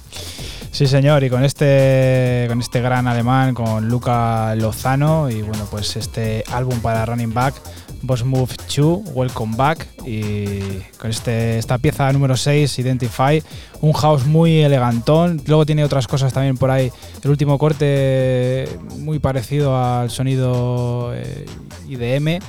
Sí, 0.71 0.85
señor, 0.85 1.23
y 1.23 1.29
con 1.29 1.45
este, 1.45 2.43
con 2.49 2.59
este 2.59 2.81
gran 2.81 3.07
alemán, 3.07 3.53
con 3.53 3.87
Luca 3.87 4.53
Lozano, 4.55 5.29
y 5.29 5.41
bueno, 5.43 5.65
pues 5.71 5.95
este 5.95 6.43
álbum 6.51 6.81
para 6.81 7.05
Running 7.05 7.33
Back, 7.33 7.55
Boss 8.01 8.25
Move 8.25 8.53
2, 8.75 8.99
Welcome 9.13 9.55
Back, 9.55 9.87
y 10.05 10.59
con 10.97 11.09
este, 11.09 11.57
esta 11.57 11.77
pieza 11.77 12.11
número 12.11 12.35
6, 12.35 12.79
Identify, 12.79 13.41
un 13.79 13.93
house 13.93 14.25
muy 14.25 14.59
elegantón, 14.61 15.41
luego 15.47 15.65
tiene 15.65 15.85
otras 15.85 16.05
cosas 16.05 16.33
también 16.33 16.57
por 16.57 16.69
ahí, 16.69 16.91
el 17.23 17.29
último 17.29 17.57
corte 17.57 18.67
muy 18.97 19.19
parecido 19.19 19.81
al 19.81 20.09
sonido 20.11 21.13
eh, 21.15 21.45
IDM, 21.87 22.39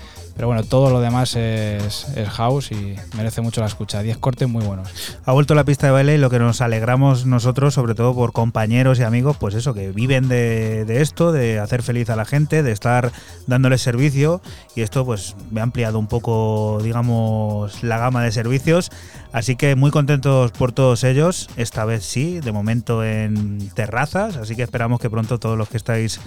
pero 0.40 0.48
bueno, 0.48 0.64
todo 0.64 0.88
lo 0.88 1.02
demás 1.02 1.36
es, 1.36 2.06
house 2.30 2.72
y 2.72 2.96
merece 3.14 3.42
mucho 3.42 3.60
la 3.60 3.66
escucha, 3.66 4.00
10 4.00 4.16
cortes 4.16 4.48
muy 4.48 4.64
buenos. 4.64 4.88
Ha 5.26 5.32
vuelto 5.32 5.54
la 5.54 5.64
pista 5.64 5.86
de 5.86 5.92
baile 5.92 6.14
y 6.14 6.16
lo 6.16 6.30
que 6.30 6.38
nos 6.38 6.62
alegramos 6.62 7.26
nosotros, 7.26 7.74
sobre 7.74 7.94
todo 7.94 8.14
por 8.14 8.32
compañeros 8.32 8.98
y 8.98 9.02
amigos, 9.02 9.36
pues 9.36 9.54
eso, 9.54 9.74
que 9.74 9.92
viven 9.92 10.28
de, 10.28 10.86
de 10.86 11.02
esto, 11.02 11.30
de 11.30 11.58
hacer 11.58 11.82
feliz 11.82 12.08
a 12.08 12.16
la 12.16 12.24
gente, 12.24 12.62
de 12.62 12.72
estar 12.72 13.12
dándoles 13.48 13.82
servicio 13.82 14.40
y 14.74 14.80
esto 14.80 15.04
pues 15.04 15.36
me 15.50 15.60
ha 15.60 15.64
ampliado 15.64 15.98
un 15.98 16.06
poco, 16.06 16.80
digamos, 16.82 17.82
la 17.82 17.98
gama 17.98 18.24
de 18.24 18.32
servicios. 18.32 18.90
Así 19.32 19.56
que 19.56 19.76
muy 19.76 19.90
contentos 19.90 20.52
por 20.52 20.72
todos 20.72 21.04
ellos, 21.04 21.50
esta 21.58 21.84
vez 21.84 22.02
sí, 22.02 22.40
de 22.40 22.50
momento 22.50 23.04
en 23.04 23.68
terrazas, 23.74 24.38
así 24.38 24.56
que 24.56 24.62
esperamos 24.62 25.00
que 25.00 25.10
pronto 25.10 25.38
todos 25.38 25.58
los 25.58 25.68
que 25.68 25.76
estáis 25.76 26.18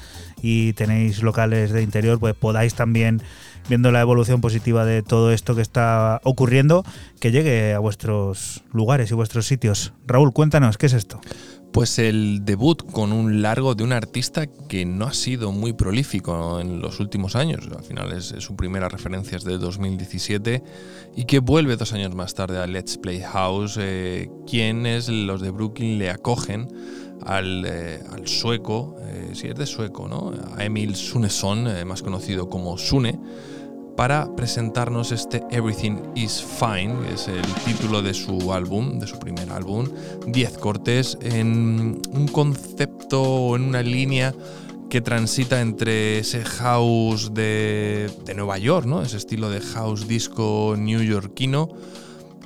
y 0.43 0.73
tenéis 0.73 1.23
locales 1.23 1.71
de 1.71 1.81
interior 1.81 2.19
pues 2.19 2.35
podáis 2.35 2.75
también 2.75 3.23
viendo 3.69 3.91
la 3.91 4.01
evolución 4.01 4.41
positiva 4.41 4.85
de 4.85 5.03
todo 5.03 5.31
esto 5.31 5.55
que 5.55 5.61
está 5.61 6.21
ocurriendo, 6.23 6.83
que 7.19 7.31
llegue 7.31 7.73
a 7.73 7.79
vuestros 7.79 8.63
lugares 8.71 9.11
y 9.11 9.15
vuestros 9.15 9.45
sitios. 9.45 9.93
Raúl, 10.05 10.33
cuéntanos, 10.33 10.77
¿qué 10.77 10.87
es 10.87 10.93
esto? 10.93 11.19
Pues 11.71 11.97
el 11.97 12.45
debut 12.45 12.83
con 12.91 13.11
un 13.11 13.41
largo 13.41 13.73
de 13.73 13.83
un 13.83 13.93
artista 13.93 14.45
que 14.45 14.85
no 14.85 15.05
ha 15.05 15.13
sido 15.13 15.51
muy 15.51 15.73
prolífico 15.73 16.59
en 16.59 16.81
los 16.81 16.99
últimos 16.99 17.35
años. 17.35 17.67
Al 17.75 17.83
final 17.83 18.11
es, 18.11 18.35
su 18.37 18.55
primera 18.55 18.89
referencia 18.89 19.37
es 19.37 19.43
de 19.43 19.57
2017 19.57 20.63
y 21.15 21.25
que 21.25 21.39
vuelve 21.39 21.75
dos 21.75 21.91
años 21.93 22.13
más 22.13 22.35
tarde 22.35 22.59
a 22.59 22.67
Let's 22.67 22.99
Play 22.99 23.21
House, 23.21 23.79
eh, 23.81 24.29
quienes 24.45 25.09
los 25.09 25.41
de 25.41 25.49
Brooklyn 25.49 25.97
le 25.97 26.11
acogen 26.11 26.67
al, 27.25 27.65
eh, 27.65 28.03
sueco, 28.25 28.95
eh, 29.01 29.12
si 29.35 29.47
es 29.47 29.55
de 29.55 29.65
sueco, 29.65 30.07
¿no? 30.07 30.31
A 30.55 30.63
Emil 30.63 30.95
Suneson, 30.95 31.67
eh, 31.67 31.85
más 31.85 32.01
conocido 32.01 32.49
como 32.49 32.77
Sune, 32.77 33.19
para 33.95 34.35
presentarnos 34.35 35.11
este 35.11 35.43
Everything 35.51 35.97
is 36.15 36.43
Fine, 36.43 36.95
que 37.07 37.13
es 37.13 37.27
el 37.27 37.45
título 37.65 38.01
de 38.01 38.13
su 38.13 38.51
álbum, 38.53 38.99
de 38.99 39.07
su 39.07 39.19
primer 39.19 39.51
álbum. 39.51 39.87
10 40.27 40.57
cortes 40.57 41.17
en 41.21 42.01
un 42.11 42.27
concepto, 42.27 43.55
en 43.55 43.63
una 43.63 43.83
línea 43.83 44.33
que 44.89 45.01
transita 45.01 45.61
entre 45.61 46.19
ese 46.19 46.43
house 46.43 47.33
de, 47.33 48.11
de 48.25 48.33
Nueva 48.35 48.57
York, 48.57 48.85
¿no? 48.85 49.01
ese 49.01 49.17
estilo 49.17 49.49
de 49.49 49.59
house 49.59 50.07
disco 50.07 50.75
newyorkino, 50.77 51.69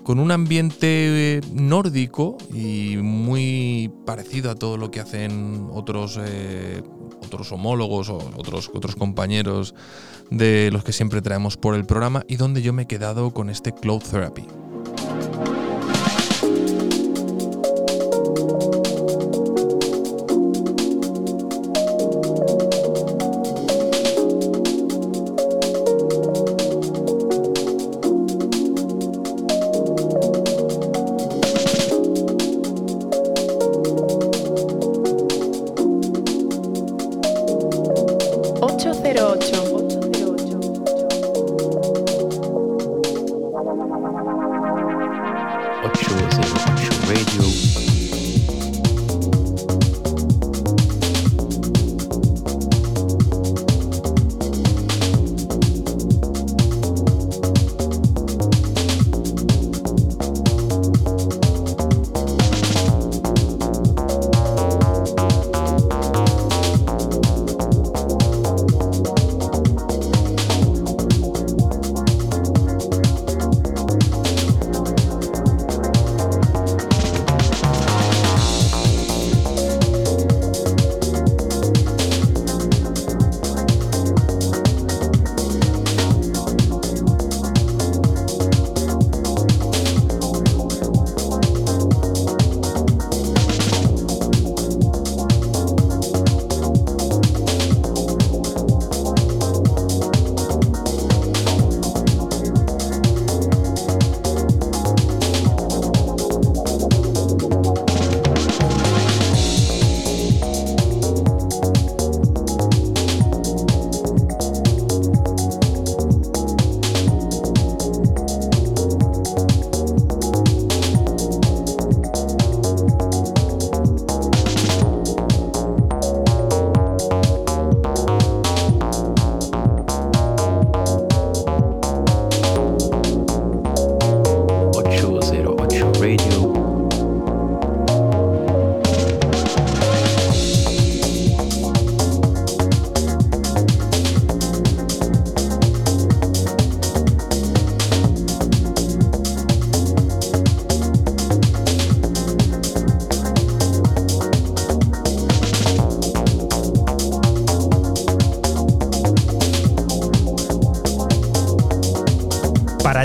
con 0.08 0.20
un 0.20 0.32
ambiente 0.32 1.42
nórdico 1.52 2.38
y 2.54 2.96
muy 2.96 3.92
parecido 4.06 4.50
a 4.50 4.56
todo 4.56 4.78
lo 4.78 4.90
que 4.90 5.02
hacen 5.02 5.68
otros, 5.74 6.18
eh, 6.24 6.82
otros 7.26 7.52
homólogos 7.52 8.08
o 8.08 8.16
otros, 8.38 8.72
otros 8.74 8.96
compañeros 8.96 9.76
de 10.32 10.70
los 10.72 10.86
que 10.86 10.94
siempre 10.94 11.22
traemos 11.22 11.58
por 11.58 11.76
el 11.76 11.86
programa 11.86 12.24
y 12.26 12.38
donde 12.38 12.62
yo 12.62 12.72
me 12.72 12.84
he 12.84 12.88
quedado 12.88 13.32
con 13.32 13.50
este 13.50 13.74
Cloud 13.74 14.02
Therapy. 14.02 14.48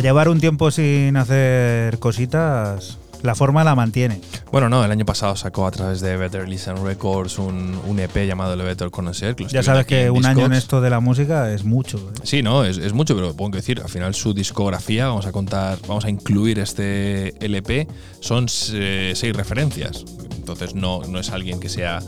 Llevar 0.02 0.28
un 0.28 0.40
tiempo 0.40 0.70
sin 0.70 1.16
hacer 1.16 1.98
cositas, 2.00 2.98
la 3.22 3.36
forma 3.36 3.62
la 3.62 3.76
mantiene. 3.76 4.20
Bueno, 4.50 4.68
no, 4.68 4.84
el 4.84 4.90
año 4.90 5.06
pasado 5.06 5.36
sacó 5.36 5.66
a 5.66 5.70
través 5.70 6.00
de 6.00 6.16
Better 6.16 6.48
Listen 6.48 6.84
Records 6.84 7.38
un, 7.38 7.80
un 7.86 8.00
EP 8.00 8.26
llamado 8.26 8.56
Le 8.56 8.64
Better 8.64 8.90
Conocer. 8.90 9.36
que 9.36 9.46
Ya 9.46 9.62
sabes 9.62 9.86
que 9.86 10.10
un 10.10 10.26
año 10.26 10.46
en 10.46 10.54
esto 10.54 10.80
de 10.80 10.90
la 10.90 10.98
música 10.98 11.52
es 11.52 11.64
mucho. 11.64 11.98
¿eh? 11.98 12.20
Sí, 12.24 12.42
no, 12.42 12.64
es, 12.64 12.78
es 12.78 12.92
mucho, 12.92 13.14
pero 13.14 13.34
pongo 13.34 13.52
que 13.52 13.58
decir, 13.58 13.80
al 13.80 13.88
final 13.88 14.14
su 14.14 14.34
discografía, 14.34 15.06
vamos 15.06 15.26
a 15.26 15.32
contar, 15.32 15.78
vamos 15.86 16.04
a 16.04 16.10
incluir 16.10 16.58
este 16.58 17.34
LP, 17.44 17.86
son 18.18 18.46
eh, 18.72 19.12
seis 19.14 19.36
referencias. 19.36 20.04
Entonces 20.36 20.74
no, 20.74 21.02
no 21.08 21.20
es 21.20 21.30
alguien 21.30 21.60
que 21.60 21.68
sea 21.68 22.00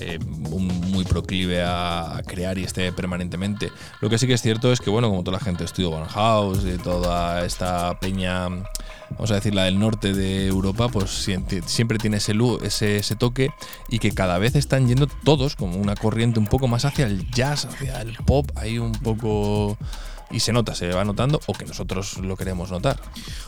eh, 0.00 0.18
muy 0.20 1.04
proclive 1.04 1.62
a 1.62 2.19
crear 2.30 2.56
y 2.58 2.64
esté 2.64 2.92
permanentemente. 2.92 3.70
Lo 4.00 4.08
que 4.08 4.18
sí 4.18 4.26
que 4.26 4.34
es 4.34 4.42
cierto 4.42 4.72
es 4.72 4.80
que, 4.80 4.88
bueno, 4.88 5.08
como 5.08 5.24
toda 5.24 5.38
la 5.38 5.44
gente 5.44 5.64
de 5.64 5.68
Studio 5.68 5.90
One 5.90 6.06
House, 6.08 6.64
toda 6.82 7.44
esta 7.44 7.98
peña, 7.98 8.48
vamos 9.10 9.30
a 9.30 9.34
decir, 9.34 9.54
la 9.54 9.64
del 9.64 9.78
norte 9.78 10.14
de 10.14 10.46
Europa, 10.46 10.88
pues 10.88 11.10
siempre 11.10 11.98
tiene 11.98 12.18
ese, 12.18 12.34
ese, 12.62 12.98
ese 12.98 13.16
toque 13.16 13.50
y 13.88 13.98
que 13.98 14.12
cada 14.12 14.38
vez 14.38 14.54
están 14.54 14.86
yendo 14.86 15.08
todos 15.24 15.56
como 15.56 15.76
una 15.76 15.96
corriente 15.96 16.38
un 16.38 16.46
poco 16.46 16.68
más 16.68 16.84
hacia 16.84 17.06
el 17.06 17.28
jazz, 17.30 17.64
hacia 17.64 18.00
el 18.00 18.16
pop, 18.24 18.50
ahí 18.54 18.78
un 18.78 18.92
poco... 18.92 19.76
Y 20.30 20.40
se 20.40 20.52
nota, 20.52 20.74
se 20.74 20.88
va 20.92 21.04
notando, 21.04 21.40
o 21.46 21.52
que 21.52 21.64
nosotros 21.64 22.18
lo 22.18 22.36
queremos 22.36 22.70
notar. 22.70 22.96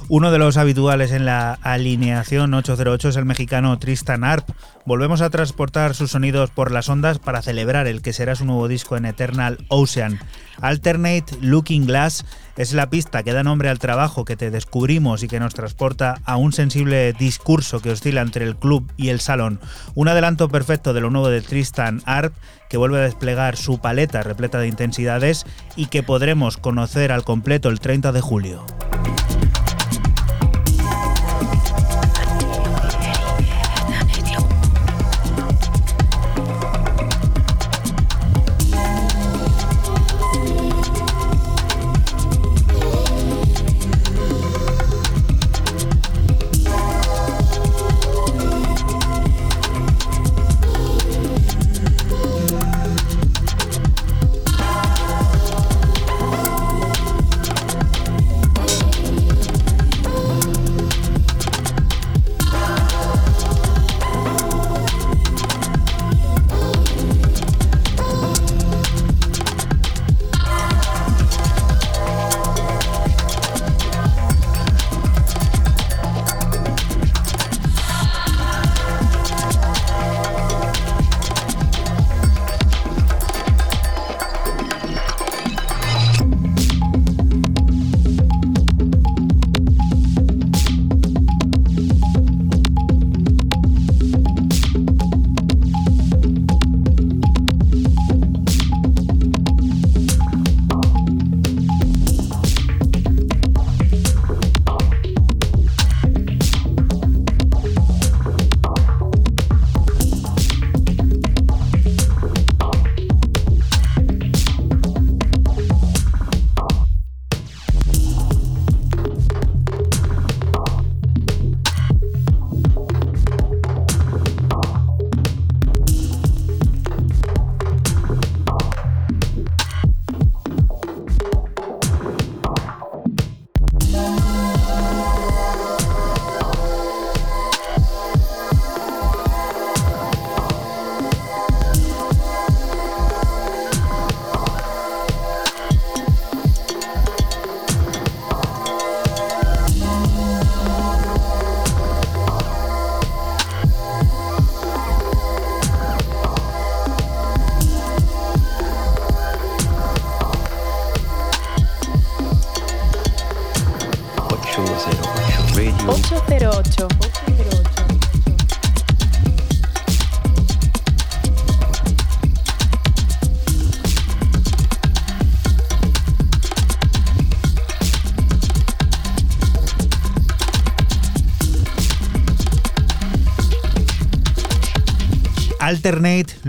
Uno 0.08 0.32
de 0.32 0.38
los 0.38 0.56
habituales 0.56 1.12
en 1.12 1.24
la 1.24 1.52
alineación 1.62 2.52
808 2.54 3.10
es 3.10 3.16
el 3.16 3.24
mexicano 3.24 3.78
Tristan 3.78 4.24
Arp. 4.24 4.48
Volvemos 4.84 5.20
a 5.20 5.30
transportar 5.30 5.94
sus 5.94 6.10
sonidos 6.10 6.50
por 6.50 6.72
las 6.72 6.88
ondas 6.88 7.20
para 7.20 7.40
celebrar 7.40 7.86
el 7.86 8.02
que 8.02 8.12
será 8.12 8.34
su 8.34 8.44
nuevo 8.44 8.66
disco 8.66 8.96
en 8.96 9.04
Eternal 9.04 9.58
Ocean. 9.68 10.18
Alternate 10.60 11.36
Looking 11.40 11.86
Glass 11.86 12.24
es 12.56 12.72
la 12.72 12.90
pista 12.90 13.22
que 13.22 13.32
da 13.32 13.42
nombre 13.42 13.68
al 13.68 13.78
trabajo 13.78 14.24
que 14.24 14.36
te 14.36 14.50
descubrimos 14.50 15.22
y 15.22 15.28
que 15.28 15.40
nos 15.40 15.54
transporta 15.54 16.20
a 16.24 16.36
un 16.36 16.52
sensible 16.52 17.12
discurso 17.12 17.80
que 17.80 17.90
oscila 17.90 18.20
entre 18.20 18.44
el 18.44 18.56
club 18.56 18.90
y 18.96 19.08
el 19.08 19.20
salón. 19.20 19.60
Un 19.94 20.08
adelanto 20.08 20.48
perfecto 20.48 20.92
de 20.92 21.00
lo 21.00 21.10
nuevo 21.10 21.28
de 21.28 21.40
Tristan 21.40 22.02
Arp 22.04 22.34
que 22.72 22.78
vuelve 22.78 23.00
a 23.00 23.02
desplegar 23.02 23.58
su 23.58 23.80
paleta 23.80 24.22
repleta 24.22 24.58
de 24.58 24.66
intensidades 24.66 25.44
y 25.76 25.88
que 25.88 26.02
podremos 26.02 26.56
conocer 26.56 27.12
al 27.12 27.22
completo 27.22 27.68
el 27.68 27.80
30 27.80 28.12
de 28.12 28.20
julio. 28.22 28.64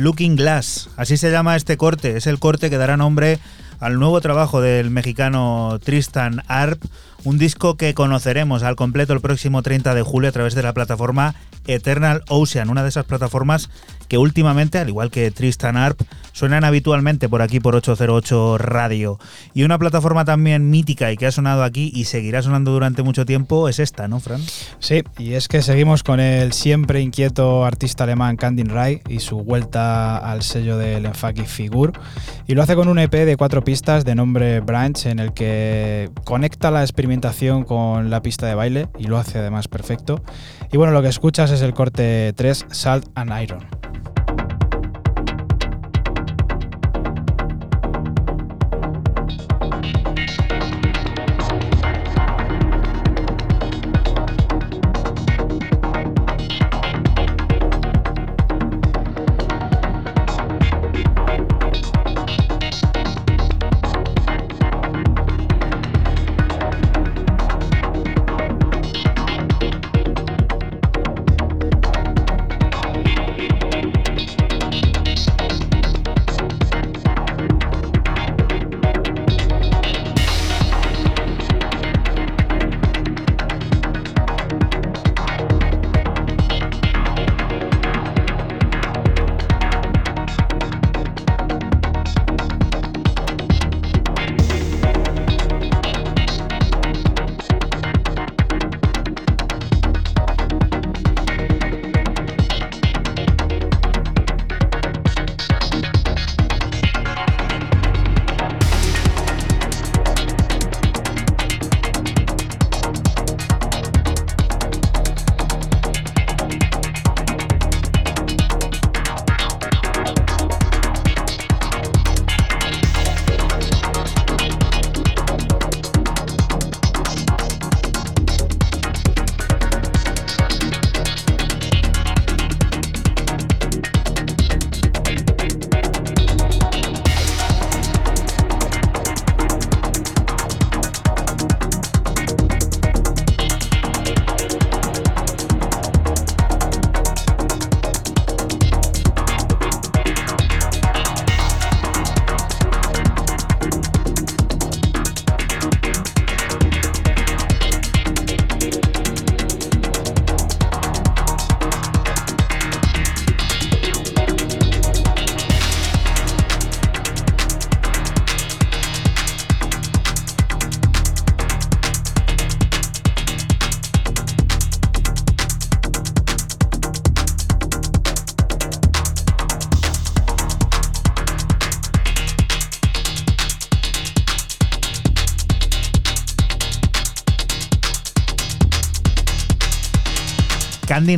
Looking 0.03 0.35
Glass, 0.35 0.89
así 0.97 1.15
se 1.15 1.31
llama 1.31 1.55
este 1.55 1.77
corte, 1.77 2.17
es 2.17 2.27
el 2.27 2.37
corte 2.37 2.69
que 2.69 2.77
dará 2.77 2.97
nombre 2.97 3.39
al 3.79 3.99
nuevo 3.99 4.19
trabajo 4.19 4.59
del 4.59 4.89
mexicano 4.89 5.79
Tristan 5.81 6.43
Arp, 6.47 6.83
un 7.23 7.37
disco 7.37 7.77
que 7.77 7.93
conoceremos 7.93 8.63
al 8.63 8.75
completo 8.75 9.13
el 9.13 9.21
próximo 9.21 9.63
30 9.63 9.95
de 9.95 10.01
julio 10.01 10.27
a 10.27 10.33
través 10.33 10.55
de 10.55 10.61
la 10.63 10.73
plataforma 10.73 11.35
Eternal 11.67 12.21
Ocean, 12.27 12.69
una 12.69 12.83
de 12.83 12.89
esas 12.89 13.05
plataformas 13.05 13.69
que 14.09 14.17
últimamente, 14.17 14.77
al 14.77 14.89
igual 14.89 15.09
que 15.09 15.31
Tristan 15.31 15.77
Arp, 15.77 16.01
suenan 16.33 16.65
habitualmente 16.65 17.29
por 17.29 17.41
aquí 17.41 17.61
por 17.61 17.75
808 17.77 18.57
Radio. 18.57 19.17
Y 19.53 19.63
una 19.63 19.79
plataforma 19.79 20.25
también 20.25 20.69
mítica 20.69 21.11
y 21.11 21.17
que 21.17 21.27
ha 21.27 21.31
sonado 21.31 21.63
aquí 21.63 21.91
y 21.95 22.03
seguirá 22.03 22.41
sonando 22.41 22.71
durante 22.71 23.03
mucho 23.03 23.25
tiempo 23.25 23.69
es 23.69 23.79
esta, 23.79 24.09
¿no, 24.09 24.19
Fran? 24.19 24.41
Sí, 24.79 25.03
y 25.17 25.33
es 25.33 25.47
que 25.47 25.61
seguimos 25.61 26.03
con 26.03 26.19
el 26.19 26.51
siempre 26.51 26.99
inquieto 26.99 27.63
artista 27.63 28.03
alemán 28.03 28.35
Candin 28.35 28.69
Rai 28.69 29.01
y 29.07 29.19
su 29.19 29.37
vuelta 29.37 30.17
al 30.17 30.41
sello 30.41 30.77
del 30.77 31.05
Enfaki 31.05 31.43
Figur. 31.43 31.93
Y 32.47 32.55
lo 32.55 32.63
hace 32.63 32.75
con 32.75 32.89
un 32.89 32.99
EP 32.99 33.13
de 33.13 33.37
cuatro 33.37 33.63
pistas 33.63 34.03
de 34.03 34.15
nombre 34.15 34.59
Branch, 34.59 35.05
en 35.05 35.19
el 35.19 35.33
que 35.33 36.09
conecta 36.25 36.71
la 36.71 36.81
experimentación 36.81 37.63
con 37.63 38.09
la 38.09 38.21
pista 38.21 38.47
de 38.47 38.55
baile 38.55 38.87
y 38.97 39.05
lo 39.05 39.17
hace 39.17 39.39
además 39.39 39.67
perfecto. 39.67 40.23
Y 40.71 40.77
bueno, 40.77 40.91
lo 40.91 41.01
que 41.01 41.09
escuchas 41.09 41.51
es 41.51 41.61
el 41.61 41.73
corte 41.73 42.33
3, 42.35 42.65
Salt 42.71 43.07
and 43.15 43.31
Iron. 43.41 43.92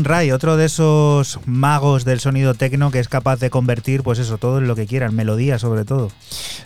Ray, 0.05 0.31
otro 0.31 0.55
de 0.55 0.65
esos 0.65 1.39
magos 1.45 2.05
del 2.05 2.19
sonido 2.19 2.53
tecno 2.53 2.91
que 2.91 2.99
es 2.99 3.09
capaz 3.09 3.39
de 3.39 3.49
convertir, 3.49 4.03
pues 4.03 4.19
eso, 4.19 4.37
todo 4.37 4.59
en 4.59 4.67
lo 4.67 4.75
que 4.75 4.85
quieran, 4.87 5.13
melodía 5.15 5.59
sobre 5.59 5.83
todo. 5.83 6.09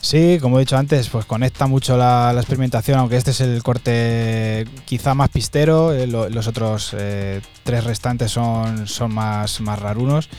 Sí, 0.02 0.38
como 0.42 0.58
he 0.58 0.62
dicho 0.62 0.78
antes, 0.78 1.10
pues 1.10 1.26
conecta 1.26 1.66
mucho 1.68 1.98
la, 1.98 2.32
la 2.34 2.42
experimentación, 2.42 3.00
aunque 3.00 3.18
este 3.18 3.32
es 3.32 3.42
el 3.42 3.64
corte 3.64 4.66
quizá 4.86 5.14
más 5.16 5.30
pistero, 5.30 5.92
eh, 5.94 6.06
lo- 6.08 6.30
los 6.30 6.48
otros 6.48 6.96
eh, 6.98 7.42
tres 7.64 7.84
restantes 7.84 8.32
son, 8.32 8.88
son 8.88 9.14
más, 9.14 9.60
más 9.62 9.80
rarunos. 9.80 10.30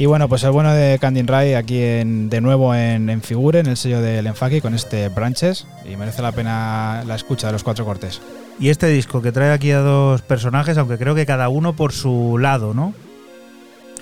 Y 0.00 0.06
bueno, 0.06 0.28
pues 0.28 0.44
el 0.44 0.50
bueno 0.52 0.72
de 0.72 0.98
Candin 1.00 1.26
Ray 1.26 1.54
aquí 1.54 1.78
de 1.78 2.40
nuevo 2.40 2.72
en, 2.74 3.10
en 3.10 3.20
Figure, 3.20 3.58
en 3.60 3.66
el 3.66 3.76
sello 3.76 4.00
del 4.00 4.26
Enfaki, 4.28 4.60
con 4.60 4.74
este 4.74 5.08
Branches, 5.08 5.66
y 5.90 5.96
merece 5.96 6.22
la 6.22 6.30
pena 6.32 7.02
la 7.04 7.16
escucha 7.16 7.48
de 7.48 7.52
los 7.54 7.64
cuatro 7.64 7.84
cortes. 7.84 8.20
Y 8.60 8.70
este 8.70 8.88
disco 8.88 9.22
que 9.22 9.30
trae 9.32 9.52
aquí 9.52 9.70
a 9.70 9.78
dos 9.80 10.22
personajes, 10.22 10.76
aunque 10.78 10.98
creo 10.98 11.14
que 11.14 11.26
cada 11.26 11.48
uno 11.48 11.74
por 11.74 11.92
su 11.92 12.38
lado, 12.38 12.74
¿no? 12.74 12.92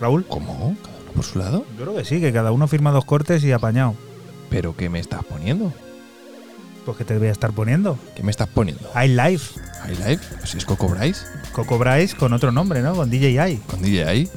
Raúl. 0.00 0.24
¿Cómo? 0.26 0.76
¿Cada 0.82 0.96
uno 0.98 1.12
por 1.14 1.24
su 1.24 1.38
lado? 1.38 1.64
Yo 1.78 1.84
creo 1.84 1.96
que 1.96 2.04
sí, 2.04 2.20
que 2.20 2.32
cada 2.32 2.52
uno 2.52 2.66
firma 2.66 2.90
dos 2.90 3.04
cortes 3.04 3.44
y 3.44 3.52
apañado. 3.52 3.94
¿Pero 4.48 4.74
qué 4.76 4.88
me 4.88 4.98
estás 4.98 5.24
poniendo? 5.24 5.72
Pues 6.86 6.96
que 6.96 7.04
te 7.04 7.18
voy 7.18 7.28
a 7.28 7.32
estar 7.32 7.52
poniendo. 7.52 7.98
¿Qué 8.14 8.22
me 8.22 8.30
estás 8.30 8.48
poniendo? 8.48 8.88
High 8.94 9.08
Life. 9.14 9.60
¿High 9.82 9.96
Life? 10.08 10.24
Pues 10.38 10.54
es 10.54 10.64
Coco 10.64 10.88
Bryce, 10.88 11.20
Coco 11.52 11.78
Bryce 11.78 12.16
con 12.16 12.32
otro 12.32 12.52
nombre, 12.52 12.80
¿no? 12.80 12.94
Con 12.94 13.10
DJI. 13.10 13.56
con 13.66 13.82
DJI. 13.82 14.28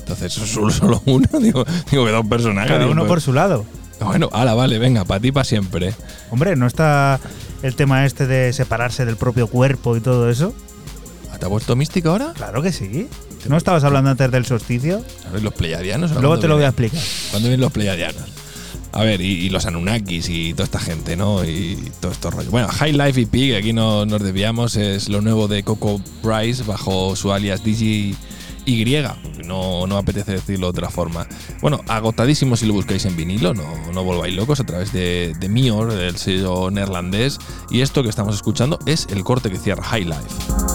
Entonces, 0.00 0.32
¿eso 0.36 0.44
es 0.44 0.50
solo, 0.50 0.70
solo 0.70 1.02
uno? 1.06 1.26
Digo, 1.40 1.64
digo 1.90 2.04
que 2.04 2.12
dos 2.12 2.26
personajes. 2.26 2.68
Cada 2.68 2.80
digo, 2.80 2.92
uno 2.92 3.02
pues- 3.02 3.08
por 3.08 3.20
su 3.22 3.32
lado. 3.32 3.64
Bueno, 4.00 4.28
ala, 4.32 4.54
vale, 4.54 4.78
venga, 4.78 5.04
para 5.04 5.20
ti 5.20 5.32
para 5.32 5.44
siempre. 5.44 5.94
Hombre, 6.30 6.56
¿no 6.56 6.66
está 6.66 7.18
el 7.64 7.74
tema 7.76 8.04
este 8.04 8.26
de 8.26 8.52
separarse 8.52 9.06
del 9.06 9.16
propio 9.16 9.46
cuerpo 9.46 9.96
y 9.96 10.00
todo 10.00 10.28
eso? 10.28 10.54
¿Te 11.38 11.46
has 11.46 11.50
vuelto 11.50 11.74
místico 11.74 12.10
ahora? 12.10 12.32
Claro 12.34 12.62
que 12.62 12.72
sí. 12.72 13.08
¿No 13.48 13.56
estabas 13.56 13.84
hablando 13.84 14.10
antes 14.10 14.30
del 14.30 14.44
solsticio? 14.44 15.02
¿Sabes 15.22 15.42
los 15.42 15.54
pleiadianos? 15.54 16.12
Luego 16.12 16.38
te 16.38 16.46
lo 16.46 16.56
voy 16.56 16.64
a 16.64 16.68
explicar. 16.68 17.00
¿Cuándo 17.30 17.48
vienen 17.48 17.62
los 17.62 17.72
pleiadianos? 17.72 18.22
A 18.92 19.02
ver, 19.02 19.22
y, 19.22 19.46
y 19.46 19.48
los 19.48 19.64
Anunnakis 19.64 20.28
y 20.28 20.52
toda 20.52 20.64
esta 20.64 20.78
gente, 20.78 21.16
¿no? 21.16 21.42
Y 21.42 21.90
todo 22.00 22.12
esto 22.12 22.30
rollo. 22.30 22.50
Bueno, 22.50 22.68
High 22.68 22.92
Life 22.92 23.22
EP, 23.22 23.30
que 23.30 23.56
aquí 23.56 23.72
no 23.72 24.04
nos 24.06 24.22
desviamos, 24.22 24.76
es 24.76 25.08
lo 25.08 25.22
nuevo 25.22 25.48
de 25.48 25.62
Coco 25.62 26.00
Bryce 26.22 26.62
bajo 26.64 27.16
su 27.16 27.32
alias 27.32 27.64
DJY. 28.64 29.44
No, 29.46 29.86
no 29.86 29.98
apetece 29.98 30.32
decirlo 30.32 30.66
de 30.66 30.70
otra 30.70 30.90
forma. 30.90 31.26
Bueno, 31.60 31.80
agotadísimo 31.88 32.56
si 32.56 32.66
lo 32.66 32.74
buscáis 32.74 33.04
en 33.04 33.16
vinilo, 33.16 33.54
no, 33.54 33.92
no 33.92 34.04
volváis 34.04 34.34
locos 34.34 34.60
a 34.60 34.64
través 34.64 34.92
de, 34.92 35.34
de 35.38 35.48
Mior, 35.48 35.92
del 35.92 36.16
sello 36.16 36.70
neerlandés. 36.70 37.38
Y 37.70 37.82
esto 37.82 38.02
que 38.02 38.08
estamos 38.08 38.34
escuchando 38.34 38.78
es 38.86 39.06
el 39.10 39.24
corte 39.24 39.50
que 39.50 39.58
cierra 39.58 39.82
High 39.82 40.04
Life. 40.04 40.73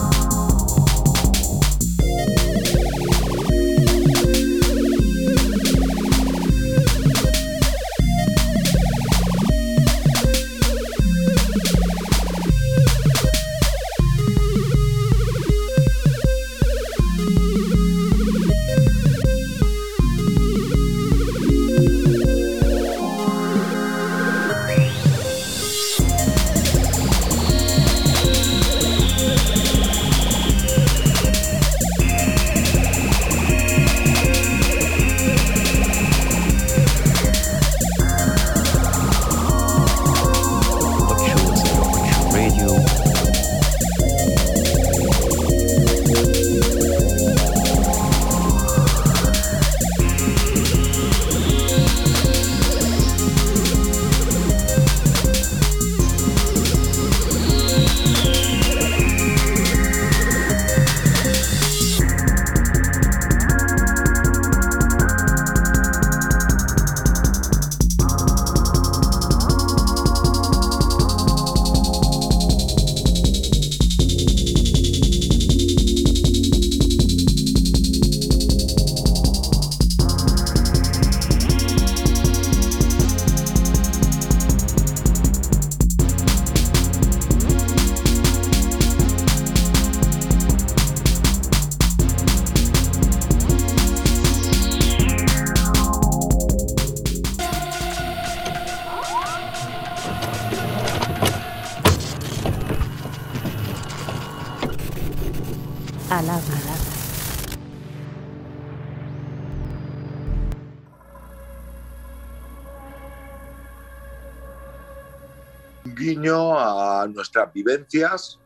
Vivencias, 117.63 118.39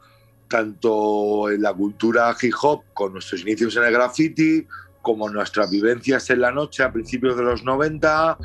tanto 0.48 1.50
en 1.50 1.62
la 1.62 1.74
cultura 1.74 2.36
hip 2.42 2.54
hop 2.62 2.82
con 2.94 3.14
nuestros 3.14 3.42
inicios 3.42 3.76
en 3.78 3.84
el 3.84 3.94
graffiti, 3.94 4.68
como 5.02 5.30
nuestras 5.30 5.70
vivencias 5.70 6.30
en 6.30 6.42
la 6.42 6.52
noche 6.52 6.84
a 6.84 6.92
principios 6.92 7.36
de 7.36 7.44
los 7.44 7.64
90, 7.64 8.38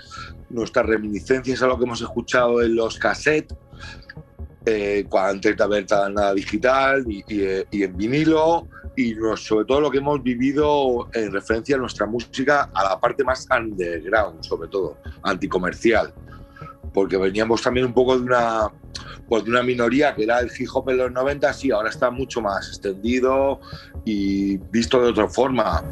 nuestras 0.50 0.86
reminiscencias 0.86 1.62
a 1.62 1.66
lo 1.66 1.78
que 1.78 1.84
hemos 1.84 2.00
escuchado 2.00 2.60
en 2.62 2.74
los 2.74 2.98
cassettes, 2.98 3.56
eh, 4.66 5.06
antes 5.12 5.56
de 5.56 5.62
haber 5.64 5.86
nada 5.90 6.34
digital 6.34 7.04
y, 7.08 7.24
y, 7.28 7.40
eh, 7.42 7.66
y 7.70 7.82
en 7.84 7.96
vinilo, 7.96 8.66
y 8.96 9.14
nos- 9.14 9.44
sobre 9.44 9.64
todo 9.66 9.80
lo 9.80 9.90
que 9.90 9.98
hemos 9.98 10.20
vivido 10.22 11.08
en 11.14 11.30
referencia 11.32 11.76
a 11.76 11.78
nuestra 11.78 12.06
música, 12.06 12.68
a 12.74 12.84
la 12.84 12.98
parte 12.98 13.22
más 13.24 13.46
underground, 13.56 14.42
sobre 14.42 14.68
todo, 14.68 14.98
anticomercial 15.22 16.12
porque 16.92 17.18
veníamos 17.18 17.62
también 17.62 17.86
un 17.86 17.92
poco 17.92 18.16
de 18.18 18.24
una, 18.24 18.72
de 19.36 19.50
una 19.50 19.62
minoría 19.62 20.14
que 20.14 20.24
era 20.24 20.40
el 20.40 20.50
hip 20.58 20.68
hop 20.72 20.88
en 20.90 20.96
los 20.96 21.12
90 21.12 21.52
y 21.62 21.70
ahora 21.70 21.90
está 21.90 22.10
mucho 22.10 22.40
más 22.40 22.68
extendido 22.68 23.60
y 24.04 24.56
visto 24.56 25.02
de 25.02 25.10
otra 25.10 25.28
forma. 25.28 25.82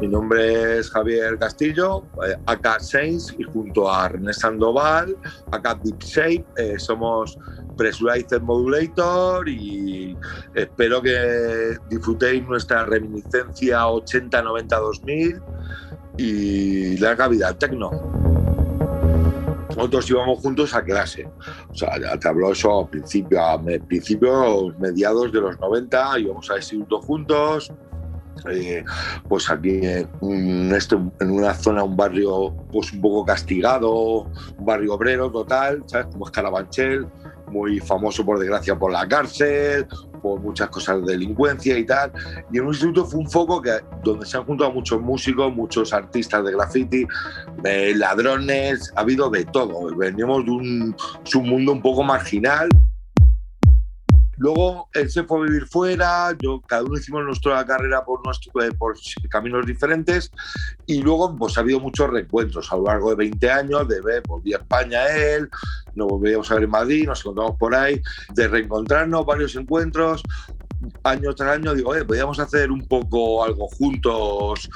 Mi 0.00 0.08
nombre 0.08 0.78
es 0.78 0.90
Javier 0.90 1.38
Castillo, 1.38 2.04
eh, 2.26 2.34
acá 2.46 2.80
Saints, 2.80 3.32
y 3.38 3.44
junto 3.44 3.88
a 3.88 4.08
René 4.08 4.32
Sandoval, 4.32 5.16
acá 5.52 5.78
Deep 5.80 6.02
Shape, 6.02 6.44
eh, 6.56 6.74
somos 6.76 7.38
Pressurized 7.76 8.40
Modulator 8.40 9.48
y 9.48 10.16
espero 10.54 11.00
que 11.02 11.76
disfrutéis 11.88 12.42
nuestra 12.48 12.84
reminiscencia 12.84 13.86
80, 13.86 14.42
90, 14.42 14.76
2000 14.76 15.42
y 16.16 16.96
larga 16.98 17.28
vida 17.28 17.48
al 17.48 17.56
techno 17.56 18.51
nosotros 19.76 20.10
íbamos 20.10 20.40
juntos 20.40 20.74
a 20.74 20.82
clase. 20.82 21.28
O 21.70 21.74
sea, 21.74 21.90
te 22.18 22.28
hablo 22.28 22.52
eso 22.52 22.80
a 22.80 22.88
principio, 22.88 23.40
principios, 23.86 24.78
mediados 24.78 25.32
de 25.32 25.40
los 25.40 25.58
90, 25.60 26.18
íbamos 26.20 26.50
al 26.50 26.58
instituto 26.58 27.00
juntos. 27.00 27.72
eh, 28.50 28.82
pues 29.28 29.50
aquí 29.50 29.80
en, 29.82 30.74
este, 30.74 30.96
en 31.20 31.30
una 31.30 31.54
zona, 31.54 31.84
un 31.84 31.96
barrio 31.96 32.54
pues 32.72 32.92
un 32.92 33.00
poco 33.00 33.24
castigado, 33.24 34.22
un 34.58 34.64
barrio 34.64 34.94
obrero 34.94 35.30
total, 35.30 35.82
¿sabes? 35.86 36.06
Como 36.06 36.26
es 36.26 36.30
Carabanchel, 36.30 37.06
muy 37.50 37.78
famoso 37.80 38.24
por 38.24 38.38
desgracia 38.38 38.78
por 38.78 38.90
la 38.90 39.06
cárcel, 39.06 39.86
por 40.22 40.40
muchas 40.40 40.68
cosas 40.70 41.04
de 41.04 41.12
delincuencia 41.12 41.76
y 41.78 41.84
tal. 41.84 42.12
Y 42.52 42.58
en 42.58 42.64
un 42.64 42.70
instituto 42.70 43.04
fue 43.04 43.20
un 43.20 43.30
foco 43.30 43.60
que, 43.60 43.72
donde 44.02 44.24
se 44.24 44.36
han 44.36 44.44
juntado 44.44 44.72
muchos 44.72 45.00
músicos, 45.00 45.52
muchos 45.54 45.92
artistas 45.92 46.44
de 46.44 46.52
graffiti, 46.52 47.06
eh, 47.64 47.92
ladrones, 47.96 48.92
ha 48.96 49.00
habido 49.00 49.28
de 49.28 49.44
todo. 49.44 49.94
Venimos 49.96 50.44
de 50.44 50.50
un 50.50 50.96
submundo 51.24 51.72
un 51.72 51.82
poco 51.82 52.02
marginal. 52.02 52.68
Luego 54.42 54.88
él 54.92 55.08
se 55.08 55.22
fue 55.22 55.38
a 55.38 55.42
vivir 55.44 55.68
fuera, 55.68 56.36
yo, 56.42 56.60
cada 56.62 56.82
uno 56.82 56.98
hicimos 56.98 57.22
nuestra 57.22 57.64
carrera 57.64 58.04
por, 58.04 58.26
nuestro, 58.26 58.60
eh, 58.60 58.72
por 58.72 58.96
caminos 59.30 59.64
diferentes 59.64 60.32
y 60.84 61.00
luego 61.00 61.36
pues 61.36 61.56
ha 61.56 61.60
habido 61.60 61.78
muchos 61.78 62.10
reencuentros 62.10 62.72
a 62.72 62.76
lo 62.76 62.86
largo 62.86 63.10
de 63.10 63.16
20 63.16 63.50
años, 63.52 63.86
de 63.86 64.00
ver, 64.00 64.20
volví 64.26 64.52
a 64.52 64.56
España 64.56 65.06
él, 65.06 65.48
nos 65.94 66.08
volvíamos 66.08 66.50
a 66.50 66.54
ver 66.54 66.64
en 66.64 66.70
Madrid, 66.70 67.06
nos 67.06 67.20
encontramos 67.20 67.56
por 67.56 67.72
ahí, 67.72 68.02
de 68.34 68.48
reencontrarnos, 68.48 69.24
varios 69.24 69.54
encuentros, 69.54 70.24
año 71.04 71.32
tras 71.36 71.58
año 71.58 71.72
digo, 71.72 71.90
oye, 71.90 72.04
podríamos 72.04 72.40
hacer 72.40 72.72
un 72.72 72.84
poco 72.88 73.44
algo 73.44 73.68
juntos, 73.68 74.68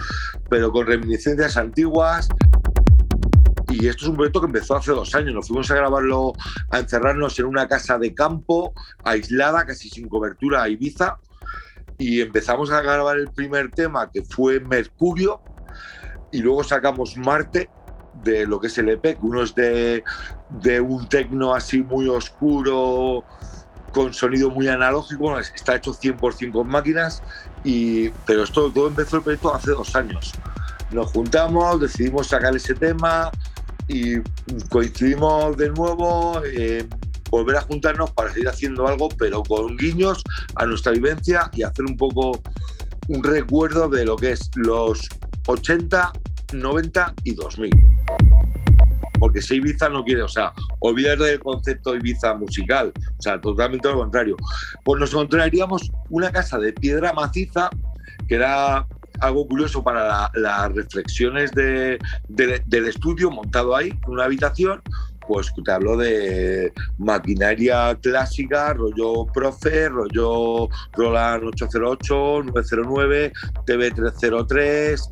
pero 0.49 0.71
con 0.71 0.87
reminiscencias 0.87 1.57
antiguas. 1.57 2.29
Y 3.79 3.89
esto 3.89 4.05
es 4.05 4.09
un 4.09 4.17
proyecto 4.17 4.41
que 4.41 4.47
empezó 4.47 4.77
hace 4.77 4.93
dos 4.93 5.15
años. 5.15 5.35
Nos 5.35 5.49
fuimos 5.49 5.71
a 5.71 5.75
grabarlo, 5.75 6.33
a 6.71 6.79
encerrarnos 6.79 7.39
en 7.39 7.45
una 7.45 7.69
casa 7.69 7.99
de 7.99 8.15
campo, 8.15 8.73
aislada, 9.05 9.67
casi 9.67 9.91
sin 9.91 10.09
cobertura, 10.09 10.63
a 10.63 10.69
Ibiza. 10.71 11.19
Y 11.99 12.23
empezamos 12.23 12.71
a 12.71 12.81
grabar 12.81 13.19
el 13.19 13.29
primer 13.29 13.71
tema, 13.71 14.11
que 14.11 14.23
fue 14.23 14.61
Mercurio. 14.61 15.43
Y 16.33 16.39
luego 16.39 16.65
sacamos 16.65 17.19
Marte, 17.19 17.69
de 18.25 18.47
lo 18.47 18.61
que 18.61 18.69
es 18.69 18.79
el 18.79 18.89
EP, 18.89 19.03
que 19.03 19.19
uno 19.21 19.43
es 19.43 19.55
de, 19.55 20.03
un 20.81 21.07
tecno 21.11 21.55
así 21.55 21.83
muy 21.83 22.09
oscuro, 22.09 23.25
con 23.93 24.15
sonido 24.15 24.51
muy 24.51 24.69
analógico, 24.69 25.39
está 25.39 25.77
hecho 25.77 25.93
100% 25.93 26.53
con 26.53 26.67
máquinas, 26.67 27.23
y, 27.63 28.09
pero 28.27 28.45
esto 28.45 28.71
todo 28.73 28.89
empezó 28.89 29.19
el 29.19 29.23
proyecto 29.23 29.55
hace 29.55 29.73
dos 29.73 29.95
años. 29.95 30.33
Nos 30.91 31.11
juntamos, 31.13 31.81
decidimos 31.81 32.29
sacar 32.29 32.57
ese 32.57 32.75
tema 32.75 33.31
y 33.89 34.17
coincidimos 34.69 35.57
de 35.57 35.71
nuevo, 35.71 36.41
eh, 36.45 36.87
volver 37.31 37.57
a 37.57 37.61
juntarnos 37.63 38.11
para 38.13 38.33
seguir 38.33 38.49
haciendo 38.49 38.87
algo, 38.87 39.09
pero 39.09 39.43
con 39.43 39.77
guiños 39.77 40.23
a 40.55 40.67
nuestra 40.67 40.93
vivencia 40.93 41.51
y 41.53 41.63
hacer 41.63 41.85
un 41.85 41.97
poco 41.97 42.41
un 43.09 43.23
recuerdo 43.23 43.89
de 43.89 44.05
lo 44.05 44.17
que 44.17 44.33
es 44.33 44.51
los 44.57 45.09
80, 45.47 46.13
90 46.53 47.15
y 47.25 47.35
2000 47.35 47.71
porque 49.19 49.43
si 49.43 49.57
Ibiza 49.57 49.89
no 49.89 50.05
quiere, 50.05 50.23
o 50.23 50.29
sea, 50.29 50.53
olvidar 50.81 51.19
del 51.19 51.41
concepto 51.41 51.95
Ibiza 51.97 52.35
musical, 52.35 52.93
o 52.97 53.23
sea, 53.23 53.41
totalmente 53.41 53.89
lo 53.89 53.99
contrario. 53.99 54.37
Pues 54.85 55.01
nos 55.01 55.13
encontraríamos 55.13 55.91
una 56.11 56.31
casa 56.31 56.59
de 56.59 56.73
piedra 56.73 57.13
maciza, 57.13 57.71
que 58.29 58.37
era 58.37 58.87
algo 59.21 59.47
curioso 59.47 59.83
para 59.83 60.07
la- 60.07 60.31
las 60.35 60.73
reflexiones 60.73 61.51
de- 61.53 61.99
de- 62.29 62.63
del 62.67 62.87
estudio 62.89 63.31
montado 63.31 63.75
ahí, 63.77 63.89
en 63.89 64.11
una 64.11 64.25
habitación, 64.25 64.83
pues 65.27 65.53
te 65.65 65.73
hablo 65.73 65.97
de 65.97 66.73
maquinaria 66.99 67.99
clásica, 68.01 68.73
rollo 68.75 69.27
Profe, 69.27 69.89
rollo 69.89 70.69
Roland 70.93 71.45
808, 71.45 72.43
909, 72.45 73.33
TV303, 73.67 75.11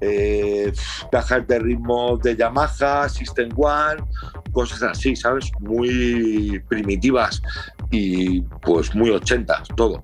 eh, 0.00 0.72
cajas 1.12 1.46
de 1.46 1.58
ritmo 1.60 2.18
de 2.20 2.34
Yamaha, 2.36 3.08
System 3.08 3.50
One, 3.56 4.02
cosas 4.50 4.82
así, 4.82 5.14
¿sabes? 5.14 5.50
Muy 5.60 6.60
primitivas 6.68 7.40
y 7.90 8.40
pues 8.62 8.92
muy 8.96 9.10
ochentas, 9.10 9.68
todo. 9.76 10.02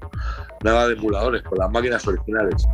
Nada 0.64 0.89
de 0.89 0.94
emuladores, 0.94 1.43
con 1.43 1.59
las 1.59 1.70
máquinas 1.70 2.06
originales. 2.06 2.64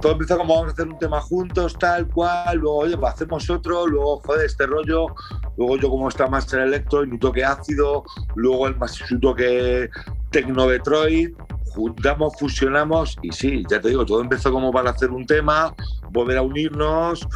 Todo 0.00 0.12
empezó 0.12 0.38
como 0.38 0.54
vamos 0.54 0.70
a 0.70 0.72
hacer 0.72 0.88
un 0.88 0.98
tema 0.98 1.20
juntos, 1.20 1.76
tal 1.78 2.06
cual, 2.08 2.58
luego, 2.58 2.78
oye, 2.78 2.96
pues 2.96 3.14
hacemos 3.14 3.50
otro, 3.50 3.86
luego, 3.86 4.20
joder, 4.20 4.46
este 4.46 4.66
rollo, 4.66 5.06
luego 5.56 5.76
yo 5.76 5.90
como 5.90 6.08
está 6.08 6.28
más 6.28 6.52
en 6.52 6.60
electro 6.60 7.02
y 7.02 7.08
mi 7.08 7.18
toque 7.18 7.44
ácido, 7.44 8.04
luego 8.36 8.68
el 8.68 8.76
más 8.76 8.92
su 8.92 9.18
toque 9.18 9.90
tecno 10.30 10.66
Detroit, 10.68 11.36
juntamos, 11.78 12.34
fusionamos 12.38 13.16
y 13.22 13.30
sí, 13.30 13.62
ya 13.70 13.80
te 13.80 13.90
digo, 13.90 14.04
todo 14.04 14.20
empezó 14.20 14.50
como 14.50 14.72
para 14.72 14.90
hacer 14.90 15.10
un 15.10 15.24
tema, 15.24 15.74
volver 16.10 16.38
a 16.38 16.42
unirnos, 16.42 17.26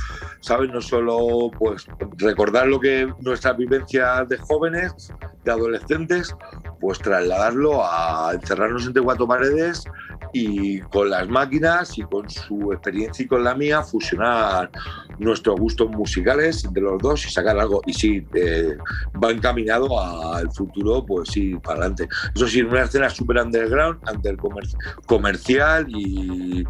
¿sabes? 0.41 0.71
No 0.71 0.81
solo 0.81 1.51
pues 1.57 1.87
recordar 2.19 2.67
lo 2.67 2.81
que 2.81 3.13
nuestra 3.21 3.53
vivencia 3.53 4.25
de 4.29 4.37
jóvenes, 4.39 5.13
de 5.45 5.53
adolescentes, 5.53 6.35
pues 6.81 6.99
trasladarlo 6.99 7.85
a 7.85 8.33
encerrarnos 8.35 8.87
entre 8.87 9.03
cuatro 9.03 9.29
paredes 9.29 9.85
y 10.33 10.81
con 10.81 11.11
las 11.11 11.29
máquinas 11.29 11.97
y 11.99 12.03
con 12.03 12.29
su 12.29 12.73
experiencia 12.73 13.25
y 13.25 13.29
con 13.29 13.45
la 13.45 13.55
mía 13.55 13.83
fusionar 13.83 14.71
nuestros 15.19 15.61
gustos 15.61 15.91
musicales 15.91 16.65
entre 16.65 16.83
los 16.83 17.01
dos 17.01 17.27
y 17.27 17.31
sacar 17.31 17.59
algo. 17.59 17.83
Y 17.87 17.93
sí, 17.93 18.27
eh, 18.35 18.77
va 19.23 19.31
encaminado 19.31 20.01
al 20.01 20.51
futuro, 20.53 21.05
pues 21.05 21.29
sí, 21.31 21.55
para 21.57 21.81
adelante. 21.81 22.09
Eso 22.35 22.49
sí, 22.49 22.63
una 22.63 22.83
escena 22.83 23.11
super 23.11 23.37
underground, 23.39 23.99
el 24.25 24.37
comer- 24.37 24.67
comercial 25.07 25.87
y 25.89 26.65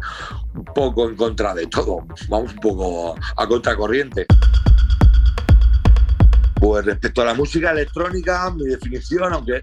un 0.53 0.65
poco 0.75 1.07
en 1.07 1.15
contra 1.15 1.53
de 1.53 1.67
todo. 1.67 2.05
Vamos 2.29 2.53
un 2.53 2.59
poco 2.59 3.15
a 3.37 3.47
contracorriente. 3.47 4.25
Pues 6.55 6.85
respecto 6.85 7.21
a 7.21 7.25
la 7.25 7.33
música 7.33 7.71
electrónica, 7.71 8.49
mi 8.51 8.65
definición, 8.65 9.33
aunque 9.33 9.61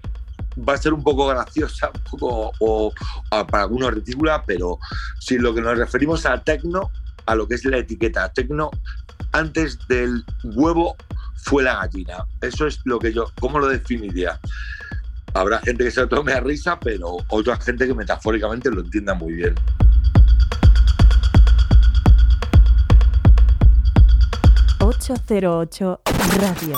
va 0.57 0.73
a 0.73 0.77
ser 0.77 0.93
un 0.93 1.03
poco 1.03 1.27
graciosa, 1.27 1.91
un 1.93 2.01
poco 2.11 2.51
o, 2.59 2.93
para 3.29 3.63
algunos 3.63 3.93
ridícula, 3.93 4.43
pero 4.45 4.79
si 5.19 5.37
lo 5.37 5.53
que 5.53 5.61
nos 5.61 5.77
referimos 5.77 6.25
a 6.25 6.41
tecno, 6.43 6.91
a 7.25 7.35
lo 7.35 7.47
que 7.47 7.55
es 7.55 7.65
la 7.65 7.77
etiqueta 7.77 8.31
tecno, 8.33 8.71
antes 9.31 9.77
del 9.87 10.23
huevo 10.43 10.95
fue 11.35 11.63
la 11.63 11.75
gallina. 11.75 12.25
Eso 12.41 12.67
es 12.67 12.79
lo 12.85 12.99
que 12.99 13.13
yo, 13.13 13.31
¿cómo 13.39 13.59
lo 13.59 13.67
definiría? 13.67 14.39
Habrá 15.33 15.59
gente 15.59 15.85
que 15.85 15.91
se 15.91 16.01
lo 16.01 16.09
tome 16.09 16.33
a 16.33 16.41
risa, 16.41 16.79
pero 16.79 17.17
otra 17.29 17.57
gente 17.57 17.87
que 17.87 17.93
metafóricamente 17.93 18.69
lo 18.69 18.81
entienda 18.81 19.13
muy 19.13 19.33
bien. 19.33 19.55
...808 24.79 25.99
Radio. 26.41 26.77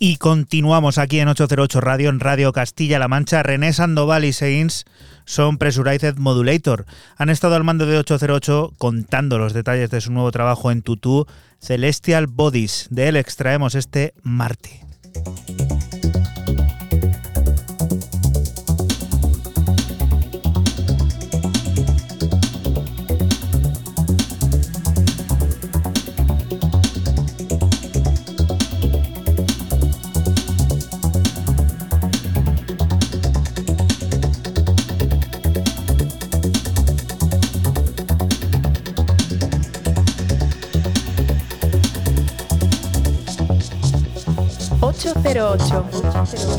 Y 0.00 0.16
continuamos 0.16 0.96
aquí 0.96 1.18
en 1.18 1.26
808 1.26 1.80
Radio, 1.80 2.08
en 2.10 2.20
Radio 2.20 2.52
Castilla-La 2.52 3.08
Mancha. 3.08 3.42
René 3.42 3.72
Sandoval 3.72 4.24
y 4.24 4.32
Sainz 4.32 4.84
son 5.24 5.58
Pressurized 5.58 6.18
Modulator. 6.18 6.86
Han 7.16 7.30
estado 7.30 7.56
al 7.56 7.64
mando 7.64 7.84
de 7.84 7.98
808 7.98 8.74
contando 8.78 9.38
los 9.38 9.54
detalles 9.54 9.90
de 9.90 10.00
su 10.00 10.12
nuevo 10.12 10.30
trabajo 10.30 10.70
en 10.70 10.82
Tutu, 10.82 11.26
Celestial 11.60 12.28
Bodies. 12.28 12.86
De 12.90 13.08
él 13.08 13.16
extraemos 13.16 13.74
este 13.74 14.14
Marte. 14.22 14.84
哦 45.48 45.56
금, 45.56 46.26
시 46.26 46.36
청. 46.36 46.57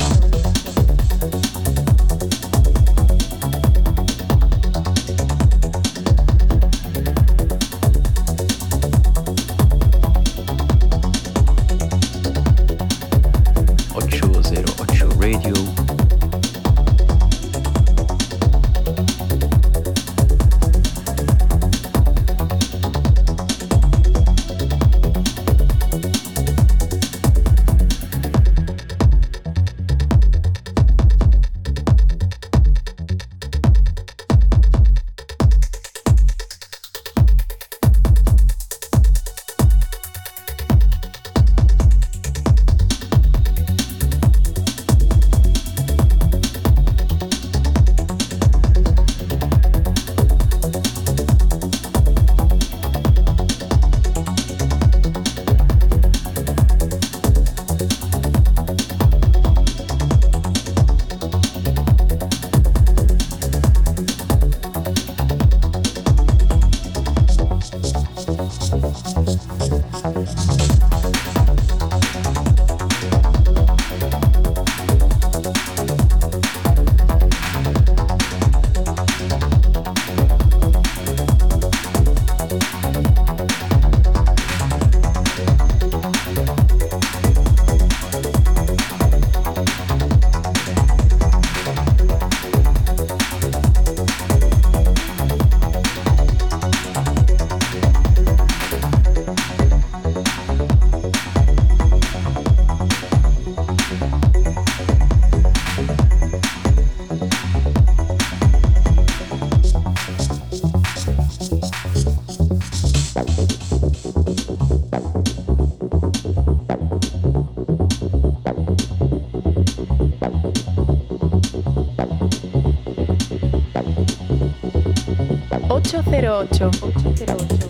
808. 126.02 127.69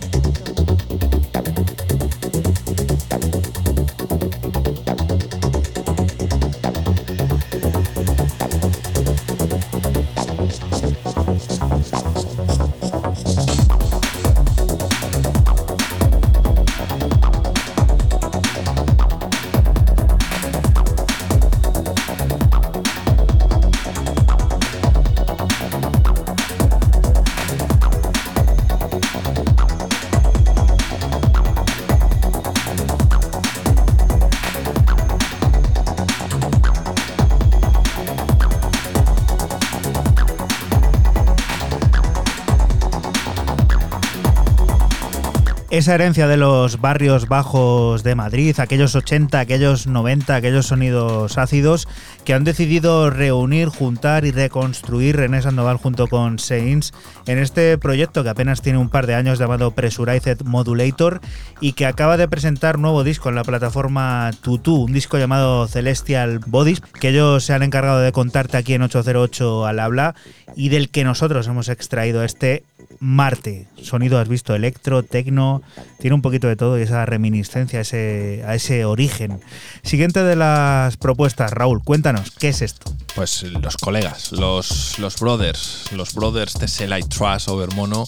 Esa 45.70 45.94
herencia 45.94 46.26
de 46.26 46.36
los 46.36 46.80
barrios 46.80 47.28
bajos 47.28 48.02
de 48.02 48.16
Madrid, 48.16 48.58
aquellos 48.58 48.96
80, 48.96 49.38
aquellos 49.38 49.86
90, 49.86 50.34
aquellos 50.34 50.66
sonidos 50.66 51.38
ácidos 51.38 51.86
que 52.24 52.34
han 52.34 52.42
decidido 52.42 53.08
reunir, 53.08 53.68
juntar 53.68 54.24
y 54.24 54.32
reconstruir 54.32 55.16
René 55.16 55.40
Sandoval 55.40 55.76
junto 55.76 56.08
con 56.08 56.40
Saints 56.40 56.92
en 57.26 57.38
este 57.38 57.78
proyecto 57.78 58.24
que 58.24 58.30
apenas 58.30 58.62
tiene 58.62 58.80
un 58.80 58.88
par 58.88 59.06
de 59.06 59.14
años 59.14 59.38
llamado 59.38 59.70
Pressurized 59.70 60.40
Modulator 60.42 61.20
y 61.60 61.74
que 61.74 61.86
acaba 61.86 62.16
de 62.16 62.26
presentar 62.26 62.80
nuevo 62.80 63.04
disco 63.04 63.28
en 63.28 63.36
la 63.36 63.44
plataforma 63.44 64.32
Tutu, 64.42 64.74
un 64.74 64.92
disco 64.92 65.18
llamado 65.18 65.68
Celestial 65.68 66.40
Bodies, 66.40 66.80
que 66.80 67.10
ellos 67.10 67.44
se 67.44 67.54
han 67.54 67.62
encargado 67.62 68.00
de 68.00 68.10
contarte 68.10 68.56
aquí 68.56 68.74
en 68.74 68.82
808 68.82 69.66
al 69.66 69.78
habla 69.78 70.16
y 70.56 70.68
del 70.68 70.90
que 70.90 71.04
nosotros 71.04 71.46
hemos 71.46 71.68
extraído 71.68 72.24
este 72.24 72.64
Marte. 73.00 73.66
Sonido, 73.82 74.18
has 74.18 74.28
visto, 74.28 74.54
electro, 74.54 75.02
tecno, 75.02 75.62
tiene 75.98 76.14
un 76.14 76.20
poquito 76.20 76.48
de 76.48 76.56
todo 76.56 76.78
y 76.78 76.82
esa 76.82 77.06
reminiscencia 77.06 77.80
ese, 77.80 78.44
a 78.46 78.54
ese 78.54 78.84
origen. 78.84 79.40
Siguiente 79.82 80.22
de 80.22 80.36
las 80.36 80.98
propuestas, 80.98 81.50
Raúl, 81.50 81.82
cuéntanos, 81.82 82.30
¿qué 82.30 82.50
es 82.50 82.60
esto? 82.60 82.94
Pues 83.14 83.42
los 83.42 83.78
colegas, 83.78 84.32
los, 84.32 84.98
los 84.98 85.18
brothers, 85.18 85.90
los 85.92 86.14
brothers 86.14 86.54
Tesselite 86.54 87.08
Trust 87.08 87.48
Over 87.48 87.74
Mono, 87.74 88.04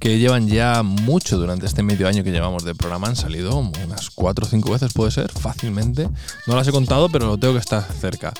que 0.00 0.18
llevan 0.18 0.48
ya 0.48 0.82
mucho 0.82 1.38
durante 1.38 1.66
este 1.66 1.84
medio 1.84 2.08
año 2.08 2.24
que 2.24 2.32
llevamos 2.32 2.64
de 2.64 2.74
programa, 2.74 3.06
han 3.06 3.14
salido 3.14 3.56
unas 3.56 4.10
4 4.10 4.44
o 4.44 4.48
5 4.48 4.72
veces, 4.72 4.92
puede 4.92 5.12
ser, 5.12 5.30
fácilmente. 5.30 6.08
No 6.48 6.56
las 6.56 6.66
he 6.66 6.72
contado, 6.72 7.08
pero 7.08 7.26
lo 7.26 7.38
tengo 7.38 7.54
que 7.54 7.60
estar 7.60 7.84
cerca. 7.84 8.32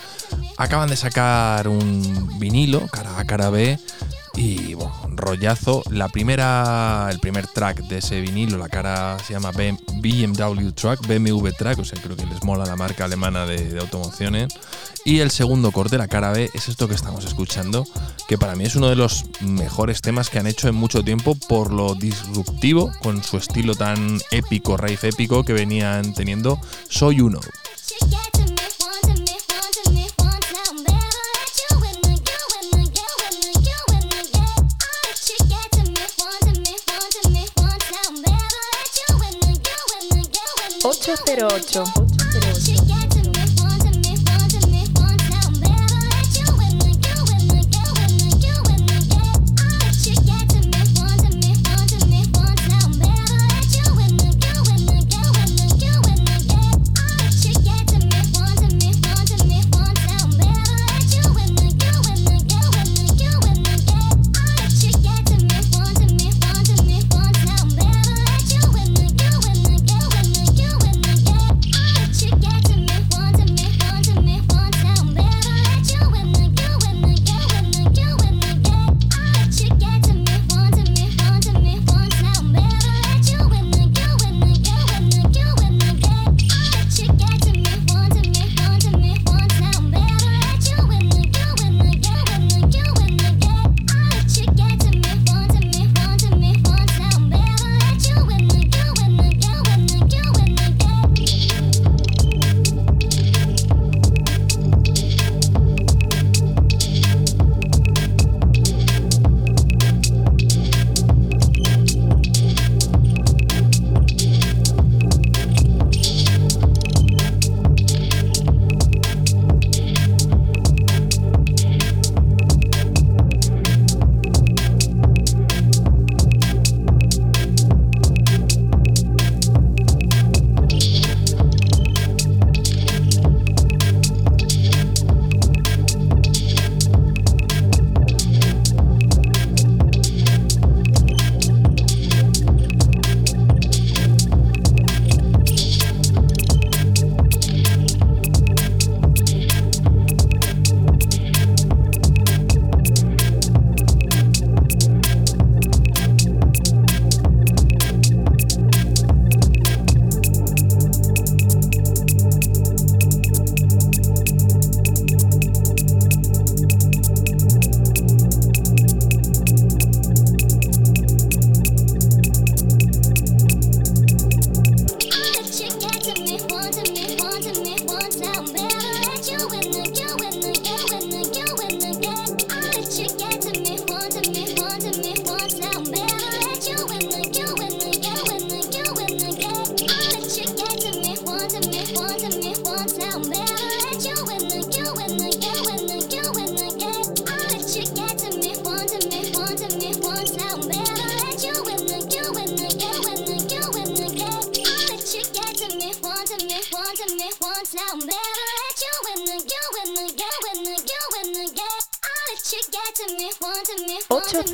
Acaban 0.58 0.88
de 0.88 0.96
sacar 0.96 1.68
un 1.68 2.40
vinilo, 2.40 2.88
cara 2.88 3.20
A, 3.20 3.24
cara 3.24 3.50
B, 3.50 3.78
y 4.34 4.74
bueno, 4.74 4.92
rollazo. 5.08 5.82
La 5.90 6.08
primera, 6.08 7.08
el 7.10 7.20
primer 7.20 7.46
track 7.46 7.82
de 7.82 7.98
ese 7.98 8.20
vinilo, 8.20 8.58
la 8.58 8.68
cara 8.68 9.18
se 9.26 9.34
llama 9.34 9.50
BMW 9.52 10.70
Track, 10.74 11.06
BMW 11.06 11.48
Track, 11.50 11.78
o 11.78 11.84
sea, 11.84 12.00
creo 12.00 12.16
que 12.16 12.26
les 12.26 12.42
mola 12.42 12.64
la 12.64 12.76
marca 12.76 13.04
alemana 13.04 13.46
de, 13.46 13.78
automociones. 13.78 14.54
Y 15.04 15.18
el 15.18 15.30
segundo 15.30 15.72
corte, 15.72 15.98
la 15.98 16.08
cara 16.08 16.30
B, 16.30 16.50
es 16.54 16.68
esto 16.68 16.86
que 16.88 16.94
estamos 16.94 17.24
escuchando, 17.24 17.84
que 18.28 18.38
para 18.38 18.54
mí 18.54 18.64
es 18.64 18.76
uno 18.76 18.88
de 18.88 18.96
los 18.96 19.24
mejores 19.40 20.00
temas 20.00 20.30
que 20.30 20.38
han 20.38 20.46
hecho 20.46 20.68
en 20.68 20.76
mucho 20.76 21.02
tiempo 21.02 21.34
por 21.48 21.72
lo 21.72 21.94
disruptivo, 21.94 22.92
con 23.02 23.22
su 23.22 23.36
estilo 23.36 23.74
tan 23.74 24.20
épico, 24.30 24.76
raíz 24.76 25.02
épico 25.04 25.44
que 25.44 25.52
venían 25.52 26.14
teniendo. 26.14 26.60
Soy 26.88 27.20
uno. 27.20 27.40
808. 41.02 42.11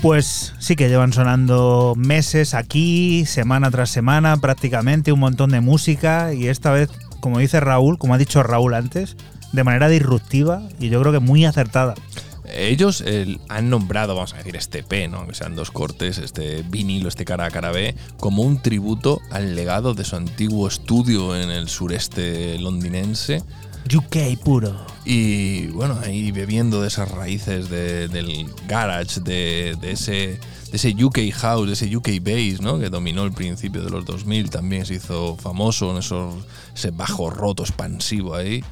Pues 0.03 0.55
sí 0.59 0.77
que 0.77 0.89
llevan 0.89 1.13
sonando 1.13 1.93
meses 1.95 2.55
aquí, 2.55 3.27
semana 3.27 3.71
tras 3.71 3.91
semana, 3.91 4.39
prácticamente 4.39 5.13
un 5.13 5.21
montón 5.21 5.51
de 5.51 5.61
música 5.61 6.33
y 6.33 6.49
esta 6.49 6.71
vez, 6.73 6.89
como 7.21 7.39
dice 7.39 7.61
Raúl, 7.61 7.99
como 7.99 8.15
ha 8.15 8.19
dicho 8.19 8.43
Raúl 8.43 8.73
antes, 8.73 9.17
de 9.53 9.63
manera 9.63 9.89
disruptiva 9.91 10.63
y 10.79 10.89
yo 10.89 11.01
creo 11.01 11.13
que 11.13 11.19
muy 11.19 11.45
acertada. 11.45 11.95
Ellos 12.51 13.05
han 13.51 13.69
nombrado, 13.69 14.15
vamos 14.15 14.33
a 14.33 14.39
decir, 14.39 14.57
este 14.57 14.79
EP, 14.79 15.11
¿no? 15.11 15.27
que 15.27 15.35
sean 15.35 15.55
dos 15.55 15.71
cortes, 15.71 16.17
este 16.17 16.63
vinilo, 16.63 17.09
este 17.09 17.27
cara 17.27 17.45
a 17.45 17.51
cara 17.51 17.71
B, 17.71 17.95
como 18.19 18.43
un 18.43 18.61
tributo 18.63 19.21
al 19.31 19.55
legado 19.55 19.93
de 19.93 20.05
su 20.05 20.17
antiguo 20.17 20.67
estudio 20.67 21.37
en 21.37 21.51
el 21.51 21.69
sureste 21.69 22.59
londinense. 22.59 23.43
UK 23.95 24.39
puro. 24.43 24.75
Y 25.05 25.67
bueno, 25.69 25.99
ahí 26.05 26.31
bebiendo 26.31 26.83
de 26.83 26.89
esas 26.89 27.11
raíces 27.11 27.69
de- 27.71 28.09
del 28.09 28.47
garage, 28.69 29.21
de, 29.21 29.77
de 29.81 29.93
ese, 29.93 30.13
de 30.13 30.39
ese 30.73 30.91
UK 31.05 31.19
house, 31.33 31.67
de 31.67 31.73
ese 31.73 31.97
UK 31.97 32.09
bass, 32.23 32.61
¿no? 32.61 32.79
que 32.79 32.91
dominó 32.91 33.25
el 33.25 33.33
principio 33.33 33.83
de 33.83 33.91
los 33.91 34.05
2000, 34.05 34.51
también 34.51 34.85
se 34.87 34.95
hizo 34.95 35.37
famoso 35.37 35.91
en 35.91 35.99
esos, 35.99 36.35
ese 36.75 36.91
bajo 36.91 37.31
roto 37.31 37.63
expansivo 37.63 38.35
ahí. 38.35 38.63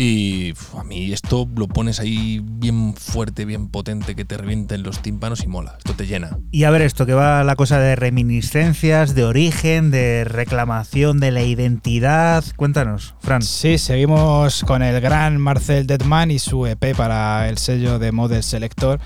Y 0.00 0.54
a 0.76 0.84
mí 0.84 1.12
esto 1.12 1.48
lo 1.56 1.66
pones 1.66 1.98
ahí 1.98 2.40
bien 2.40 2.94
fuerte, 2.94 3.44
bien 3.44 3.66
potente, 3.66 4.14
que 4.14 4.24
te 4.24 4.36
revienten 4.36 4.84
los 4.84 5.02
tímpanos 5.02 5.42
y 5.42 5.48
mola. 5.48 5.74
Esto 5.76 5.92
te 5.94 6.06
llena. 6.06 6.38
Y 6.52 6.62
a 6.62 6.70
ver 6.70 6.82
esto, 6.82 7.04
que 7.04 7.14
va 7.14 7.42
la 7.42 7.56
cosa 7.56 7.80
de 7.80 7.96
reminiscencias, 7.96 9.16
de 9.16 9.24
origen, 9.24 9.90
de 9.90 10.22
reclamación 10.22 11.18
de 11.18 11.32
la 11.32 11.42
identidad. 11.42 12.44
Cuéntanos, 12.54 13.16
Fran. 13.18 13.42
Sí, 13.42 13.76
seguimos 13.76 14.62
con 14.62 14.84
el 14.84 15.00
gran 15.00 15.36
Marcel 15.40 15.88
Deadman 15.88 16.30
y 16.30 16.38
su 16.38 16.64
EP 16.64 16.96
para 16.96 17.48
el 17.48 17.58
sello 17.58 17.98
de 17.98 18.12
Model 18.12 18.44
Selector. 18.44 19.00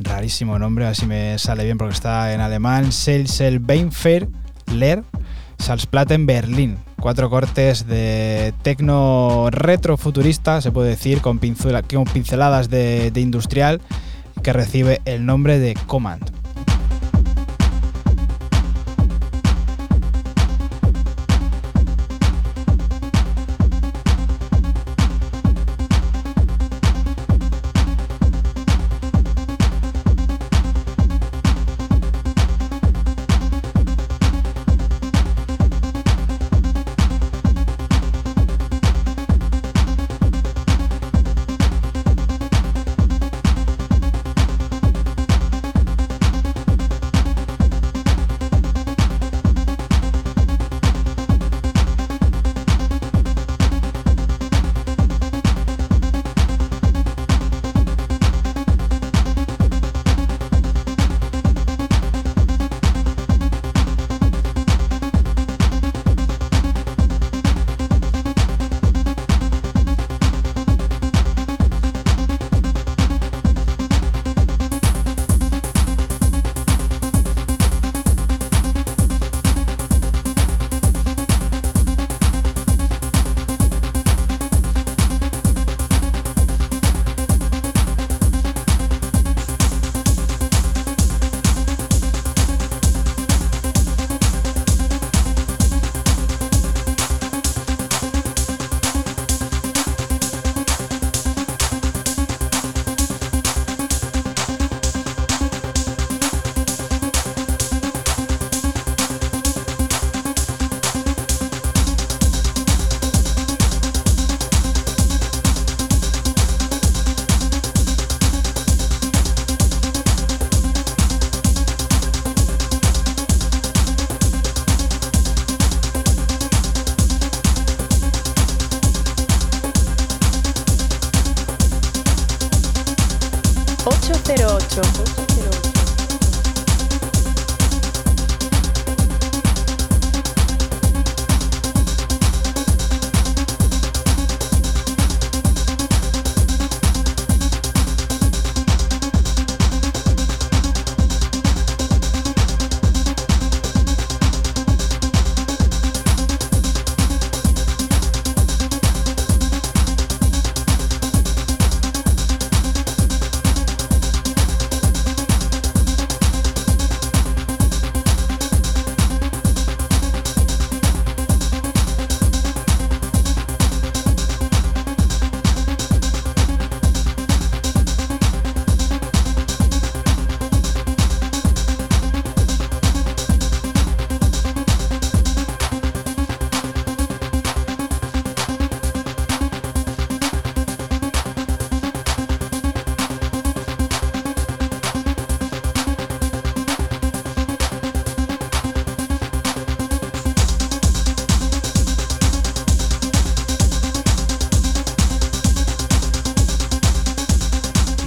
Rarísimo 0.00 0.58
nombre, 0.58 0.86
así 0.86 1.06
me 1.06 1.38
sale 1.38 1.62
bien 1.62 1.78
porque 1.78 1.94
está 1.94 2.34
en 2.34 2.40
alemán. 2.40 2.90
Selsel 2.90 3.60
Beinfer 3.60 4.28
Leer 5.64 5.78
Salzplatten 5.78 6.26
Berlín. 6.26 6.76
Cuatro 7.00 7.30
cortes 7.30 7.86
de 7.86 8.52
tecno 8.62 9.48
retrofuturista, 9.50 10.60
se 10.60 10.70
puede 10.70 10.90
decir, 10.90 11.22
con, 11.22 11.40
pincela- 11.40 11.82
con 11.82 12.04
pinceladas 12.04 12.68
de 12.68 13.10
industrial, 13.16 13.80
que 14.42 14.52
recibe 14.52 15.00
el 15.06 15.24
nombre 15.24 15.58
de 15.58 15.74
Command. 15.86 16.43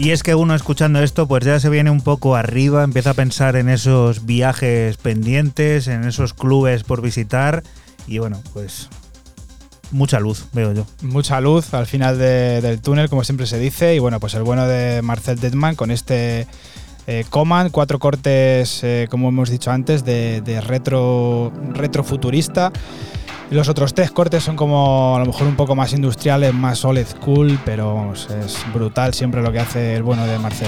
Y 0.07 0.11
es 0.11 0.23
que 0.23 0.35
uno 0.35 0.55
escuchando 0.55 1.03
esto 1.03 1.27
pues 1.27 1.43
ya 1.43 1.59
se 1.59 1.67
viene 1.69 1.89
un 1.91 1.99
poco 1.99 2.37
arriba, 2.37 2.85
empieza 2.85 3.09
a 3.09 3.13
pensar 3.13 3.57
en 3.57 3.67
esos 3.67 4.25
viajes 4.25 4.95
pendientes, 4.95 5.89
en 5.89 6.05
esos 6.05 6.33
clubes 6.33 6.83
por 6.83 7.01
visitar 7.01 7.61
y 8.07 8.19
bueno, 8.19 8.41
pues 8.53 8.87
mucha 9.91 10.21
luz, 10.21 10.45
veo 10.53 10.71
yo. 10.71 10.85
Mucha 11.01 11.41
luz 11.41 11.73
al 11.73 11.87
final 11.87 12.17
de- 12.17 12.61
del 12.61 12.79
túnel, 12.79 13.09
como 13.09 13.25
siempre 13.25 13.47
se 13.47 13.59
dice. 13.59 13.95
Y 13.95 13.99
bueno, 13.99 14.21
pues 14.21 14.33
el 14.35 14.43
bueno 14.43 14.65
de 14.65 15.01
Marcel 15.01 15.41
Detman 15.41 15.75
con 15.75 15.91
este 15.91 16.47
eh, 17.05 17.25
Command, 17.29 17.71
cuatro 17.71 17.99
cortes, 17.99 18.85
eh, 18.85 19.07
como 19.11 19.27
hemos 19.27 19.49
dicho 19.49 19.71
antes, 19.71 20.05
de, 20.05 20.61
retro, 20.65 21.51
retro 21.73 22.05
futurista. 22.05 22.71
Los 23.49 23.69
otros 23.69 23.93
tres 23.93 24.11
cortes 24.11 24.43
son 24.43 24.57
como 24.57 25.15
a 25.15 25.19
lo 25.19 25.25
mejor 25.25 25.47
un 25.47 25.55
poco 25.55 25.73
más 25.73 25.93
industriales, 25.93 26.53
más 26.53 26.83
old 26.83 27.05
school, 27.07 27.57
pero 27.63 28.11
es 28.13 28.57
brutal 28.73 29.13
siempre 29.13 29.41
lo 29.41 29.53
que 29.53 29.59
hace 29.59 29.95
el 29.95 30.03
bueno 30.03 30.27
de 30.27 30.37
Marcel. 30.37 30.67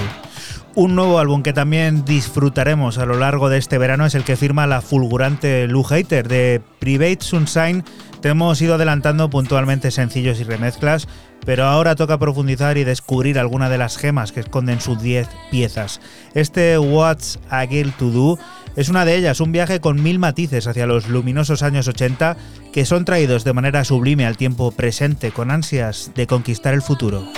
Un 0.74 0.94
nuevo 0.94 1.18
álbum 1.18 1.42
que 1.42 1.52
también 1.52 2.06
disfrutaremos 2.06 2.96
a 2.96 3.04
lo 3.04 3.18
largo 3.18 3.50
de 3.50 3.58
este 3.58 3.76
verano 3.76 4.06
es 4.06 4.14
el 4.14 4.24
que 4.24 4.36
firma 4.36 4.66
la 4.66 4.80
fulgurante 4.80 5.66
Lou 5.68 5.82
Hater 5.82 6.26
de 6.26 6.62
Private 6.78 7.18
Sunshine. 7.20 7.84
Te 8.22 8.30
hemos 8.30 8.62
ido 8.62 8.76
adelantando 8.76 9.28
puntualmente 9.28 9.90
sencillos 9.90 10.40
y 10.40 10.44
remezclas, 10.44 11.06
pero 11.44 11.64
ahora 11.64 11.96
toca 11.96 12.18
profundizar 12.18 12.78
y 12.78 12.84
descubrir 12.84 13.38
alguna 13.38 13.68
de 13.68 13.78
las 13.78 13.98
gemas 13.98 14.32
que 14.32 14.40
esconden 14.40 14.80
sus 14.80 15.02
10 15.02 15.28
piezas. 15.50 16.00
Este 16.34 16.78
What's 16.78 17.40
a 17.50 17.66
Girl 17.66 17.92
to 17.92 18.10
Do 18.10 18.38
es 18.80 18.88
una 18.88 19.04
de 19.04 19.14
ellas, 19.14 19.40
un 19.40 19.52
viaje 19.52 19.78
con 19.80 20.02
mil 20.02 20.18
matices 20.18 20.66
hacia 20.66 20.86
los 20.86 21.06
luminosos 21.06 21.62
años 21.62 21.86
80 21.86 22.36
que 22.72 22.86
son 22.86 23.04
traídos 23.04 23.44
de 23.44 23.52
manera 23.52 23.84
sublime 23.84 24.24
al 24.24 24.38
tiempo 24.38 24.70
presente 24.70 25.32
con 25.32 25.50
ansias 25.50 26.12
de 26.14 26.26
conquistar 26.26 26.72
el 26.72 26.80
futuro. 26.80 27.28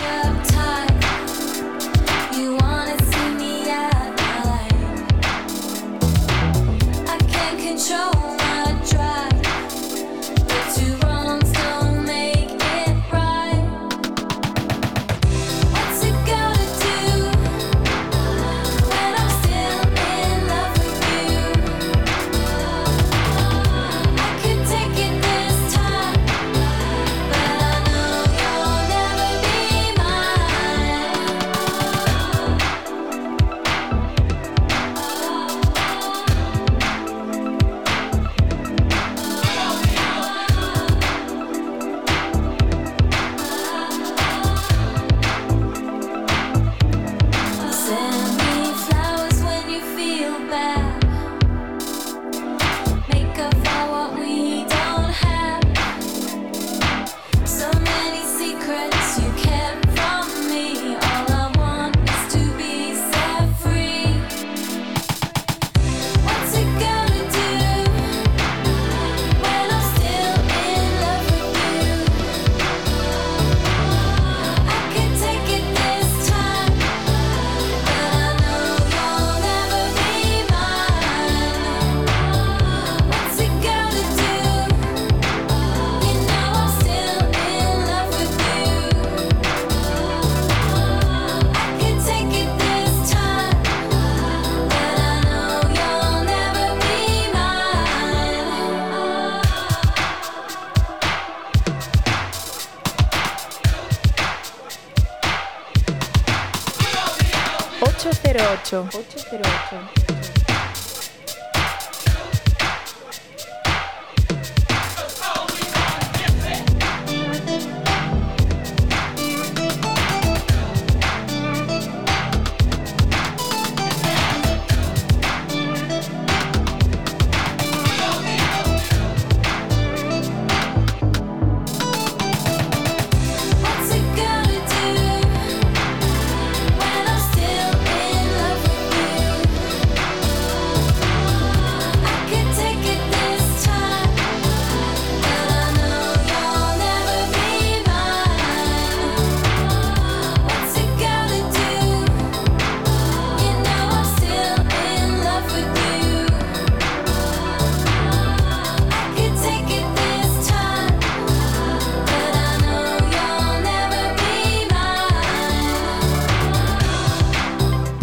808. 108.72 109.41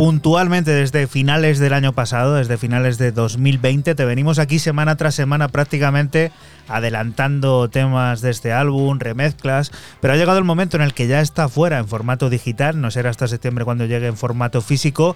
Puntualmente 0.09 0.71
desde 0.71 1.05
finales 1.05 1.59
del 1.59 1.71
año 1.71 1.93
pasado, 1.93 2.33
desde 2.33 2.57
finales 2.57 2.97
de 2.97 3.11
2020. 3.11 3.93
Te 3.93 4.05
venimos 4.05 4.39
aquí 4.39 4.57
semana 4.57 4.95
tras 4.95 5.13
semana 5.13 5.49
prácticamente 5.49 6.31
adelantando 6.67 7.69
temas 7.69 8.21
de 8.21 8.31
este 8.31 8.51
álbum, 8.51 8.97
remezclas, 8.97 9.71
pero 10.01 10.15
ha 10.15 10.17
llegado 10.17 10.39
el 10.39 10.45
momento 10.45 10.77
en 10.77 10.81
el 10.81 10.95
que 10.95 11.05
ya 11.05 11.21
está 11.21 11.47
fuera 11.47 11.77
en 11.77 11.87
formato 11.87 12.31
digital, 12.31 12.81
no 12.81 12.89
será 12.89 13.11
hasta 13.11 13.27
septiembre 13.27 13.65
cuando 13.65 13.85
llegue 13.85 14.07
en 14.07 14.17
formato 14.17 14.61
físico, 14.61 15.15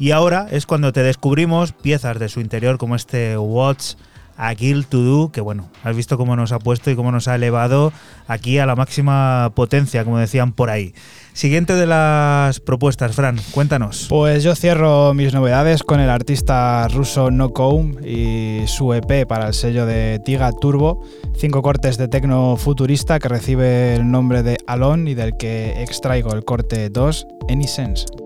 y 0.00 0.10
ahora 0.10 0.48
es 0.50 0.66
cuando 0.66 0.92
te 0.92 1.04
descubrimos 1.04 1.70
piezas 1.70 2.18
de 2.18 2.28
su 2.28 2.40
interior 2.40 2.78
como 2.78 2.96
este 2.96 3.38
Watch 3.38 3.94
a 4.36 4.52
Guild 4.54 4.86
to 4.86 4.98
Do, 4.98 5.32
que 5.32 5.40
bueno, 5.40 5.68
has 5.84 5.96
visto 5.96 6.16
cómo 6.16 6.36
nos 6.36 6.52
ha 6.52 6.58
puesto 6.58 6.90
y 6.90 6.96
cómo 6.96 7.12
nos 7.12 7.28
ha 7.28 7.34
elevado 7.34 7.92
aquí 8.26 8.58
a 8.58 8.66
la 8.66 8.76
máxima 8.76 9.52
potencia, 9.54 10.04
como 10.04 10.18
decían 10.18 10.52
por 10.52 10.70
ahí. 10.70 10.94
Siguiente 11.32 11.74
de 11.74 11.86
las 11.86 12.60
propuestas, 12.60 13.14
Fran, 13.16 13.38
cuéntanos. 13.52 14.06
Pues 14.08 14.42
yo 14.42 14.54
cierro 14.54 15.14
mis 15.14 15.32
novedades 15.32 15.82
con 15.82 15.98
el 16.00 16.10
artista 16.10 16.86
ruso 16.88 17.30
No 17.30 17.50
Comb 17.50 18.04
y 18.04 18.66
su 18.66 18.92
EP 18.92 19.26
para 19.26 19.48
el 19.48 19.54
sello 19.54 19.86
de 19.86 20.20
Tiga 20.24 20.52
Turbo, 20.52 21.02
cinco 21.36 21.62
cortes 21.62 21.96
de 21.96 22.08
tecno 22.08 22.56
futurista 22.56 23.18
que 23.18 23.28
recibe 23.28 23.96
el 23.96 24.10
nombre 24.10 24.42
de 24.42 24.58
Alon 24.66 25.08
y 25.08 25.14
del 25.14 25.36
que 25.38 25.82
extraigo 25.82 26.34
el 26.34 26.44
corte 26.44 26.90
2, 26.90 27.26
Any 27.48 27.66
Sense. 27.66 28.21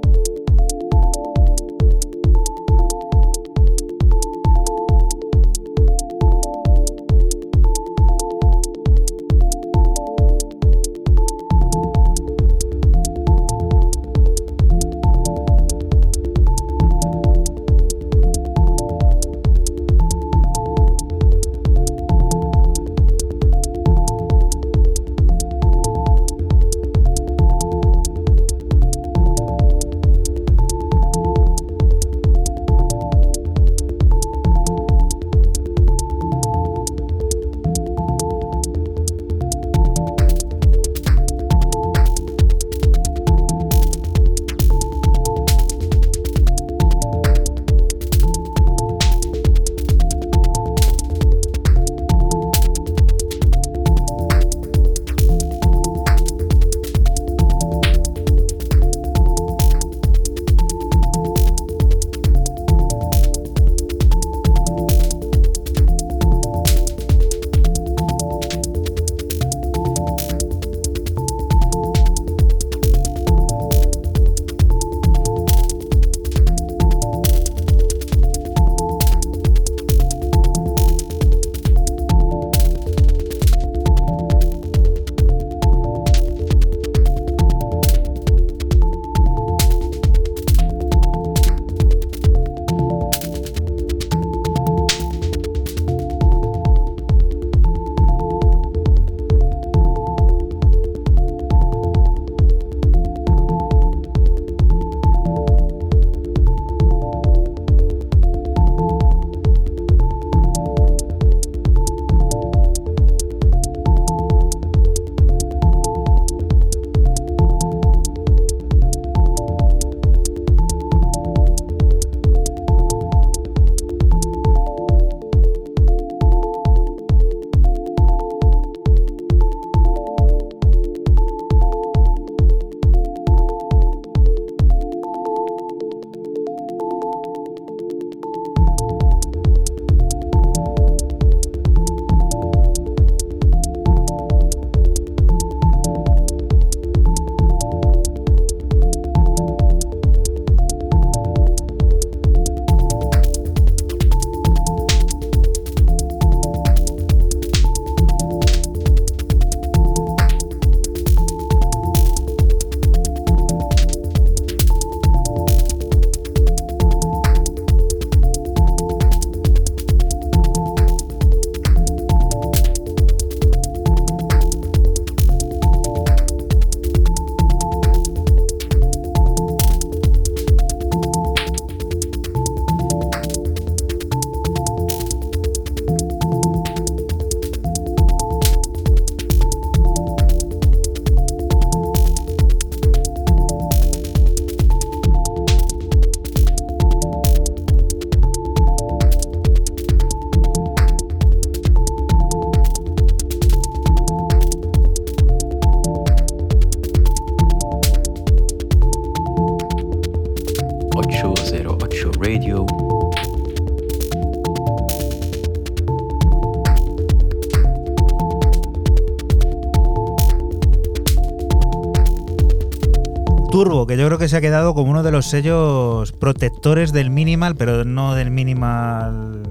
Que 223.86 223.96
yo 223.96 224.06
creo 224.06 224.18
que 224.18 224.28
se 224.28 224.36
ha 224.36 224.40
quedado 224.40 224.74
como 224.74 224.90
uno 224.90 225.02
de 225.02 225.12
los 225.12 225.26
sellos 225.26 226.12
protectores 226.12 226.92
del 226.92 227.10
minimal, 227.10 227.56
pero 227.56 227.84
no 227.84 228.14
del 228.14 228.30
minimal 228.30 229.42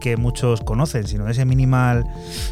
que 0.00 0.16
muchos 0.16 0.62
conocen, 0.62 1.06
sino 1.06 1.26
de 1.26 1.32
ese 1.32 1.44
minimal 1.44 2.04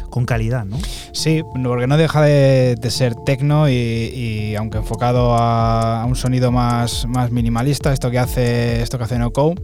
con 0.09 0.25
calidad, 0.25 0.65
¿no? 0.65 0.77
Sí, 1.11 1.43
porque 1.63 1.87
no 1.87 1.97
deja 1.97 2.21
de, 2.21 2.77
ser 2.89 3.15
tecno 3.15 3.67
y, 3.69 4.55
aunque 4.55 4.77
enfocado 4.77 5.35
a, 5.35 6.05
un 6.05 6.15
sonido 6.15 6.51
más, 6.51 7.05
más 7.07 7.31
minimalista, 7.31 7.91
esto 7.91 8.09
que 8.09 8.19
hace 8.19 8.81
esto 8.81 8.97
que 8.97 9.03
hace 9.03 9.19
Noco. 9.19 9.55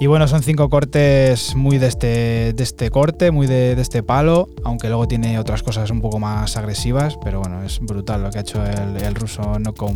Y 0.00 0.06
bueno, 0.06 0.26
son 0.28 0.42
cinco 0.42 0.70
cortes 0.70 1.54
muy 1.54 1.76
de 1.76 1.86
este, 1.86 2.54
de 2.54 2.62
este 2.62 2.88
corte, 2.88 3.30
muy 3.30 3.46
de, 3.46 3.78
este 3.78 4.02
palo, 4.02 4.48
aunque 4.64 4.88
luego 4.88 5.06
tiene 5.06 5.38
otras 5.38 5.62
cosas 5.62 5.90
un 5.90 6.00
poco 6.00 6.18
más 6.18 6.56
agresivas, 6.56 7.18
pero 7.22 7.40
bueno, 7.40 7.62
es 7.62 7.80
brutal 7.80 8.22
lo 8.22 8.30
que 8.30 8.38
ha 8.38 8.40
hecho 8.40 8.64
el, 8.64 9.14
ruso 9.14 9.58
Noco. 9.58 9.94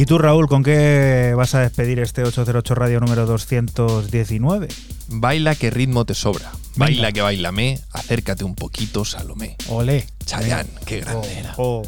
¿Y 0.00 0.06
tú, 0.06 0.16
Raúl, 0.16 0.48
con 0.48 0.62
qué 0.62 1.34
vas 1.36 1.54
a 1.54 1.60
despedir 1.60 1.98
este 1.98 2.22
808 2.22 2.74
Radio 2.74 3.00
número 3.00 3.26
219? 3.26 4.68
Baila 5.08 5.54
que 5.54 5.68
ritmo 5.68 6.06
te 6.06 6.14
sobra. 6.14 6.50
Baila 6.76 7.12
que 7.12 7.20
bailame, 7.20 7.78
acércate 7.92 8.44
un 8.44 8.54
poquito, 8.54 9.04
Salomé. 9.04 9.56
Ole. 9.68 10.06
Chayán, 10.24 10.68
qué 10.86 11.00
grande 11.00 11.40
era. 11.40 11.52
Oh, 11.58 11.82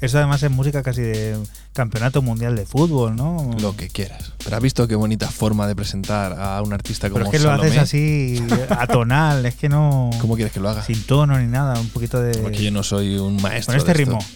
Eso 0.00 0.18
además 0.18 0.42
es 0.42 0.50
música 0.50 0.82
casi 0.82 1.02
de 1.02 1.38
campeonato 1.72 2.20
mundial 2.20 2.56
de 2.56 2.66
fútbol, 2.66 3.14
¿no? 3.14 3.48
Lo 3.60 3.76
que 3.76 3.90
quieras. 3.90 4.32
Pero 4.42 4.56
has 4.56 4.62
visto 4.62 4.88
qué 4.88 4.96
bonita 4.96 5.28
forma 5.28 5.68
de 5.68 5.76
presentar 5.76 6.32
a 6.32 6.60
un 6.62 6.72
artista 6.72 7.10
como 7.10 7.26
Pero 7.26 7.30
es 7.30 7.38
que 7.38 7.46
lo 7.46 7.52
haces 7.52 7.78
así 7.78 8.44
atonal, 8.70 9.46
es 9.46 9.54
que 9.54 9.68
no. 9.68 10.10
¿Cómo 10.20 10.34
quieres 10.34 10.52
que 10.52 10.58
lo 10.58 10.68
haga? 10.68 10.82
Sin 10.82 11.00
tono 11.04 11.38
ni 11.38 11.46
nada, 11.46 11.78
un 11.78 11.90
poquito 11.90 12.20
de. 12.20 12.36
Porque 12.38 12.64
yo 12.64 12.72
no 12.72 12.82
soy 12.82 13.18
un 13.18 13.40
maestro. 13.40 13.74
Con 13.74 13.78
este 13.78 13.94
de 13.94 14.02
esto. 14.02 14.18
ritmo. 14.18 14.26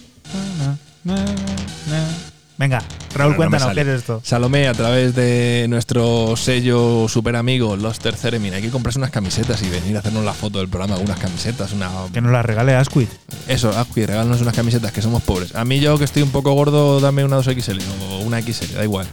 Venga, 2.61 2.83
Raúl, 3.15 3.37
Bueno, 3.37 3.53
no 3.53 3.57
cuéntanos 3.57 3.75
qué 3.75 3.81
es 3.81 4.01
esto. 4.01 4.21
Salomé, 4.23 4.69
a 4.69 4.75
través 4.75 5.15
de 5.15 5.65
nuestro 5.71 6.37
sello 6.37 7.09
super 7.09 7.35
amigo, 7.37 7.75
Los 7.75 8.01
Terceremin, 8.01 8.53
hay 8.53 8.61
que 8.61 8.69
comprarse 8.69 8.99
unas 8.99 9.11
camisetas 9.11 9.63
y 9.63 9.71
venir 9.71 9.97
a 9.97 10.01
hacernos 10.01 10.27
la 10.27 10.35
foto 10.35 10.59
del 10.59 10.69
programa, 10.69 10.99
unas 10.99 11.19
camisetas, 11.19 11.73
una. 11.73 11.89
Que 12.13 12.21
nos 12.21 12.31
la 12.31 12.43
regale 12.43 12.75
Asquith. 12.75 13.09
Eso, 13.49 13.71
Azqui, 13.71 14.05
regálanos 14.05 14.43
unas 14.43 14.55
camisetas 14.55 14.93
que 14.93 15.01
somos 15.01 15.23
pobres. 15.23 15.55
A 15.55 15.65
mí 15.65 15.81
yo 15.81 15.97
que 15.97 16.05
estoy 16.05 16.21
un 16.21 16.33
poco 16.33 16.53
gordo, 16.53 17.01
dame 17.01 17.25
una 17.25 17.39
2XL 17.39 17.81
o 18.11 18.19
una 18.19 18.43
XL, 18.43 18.75
da 18.75 18.85
igual. 18.85 19.07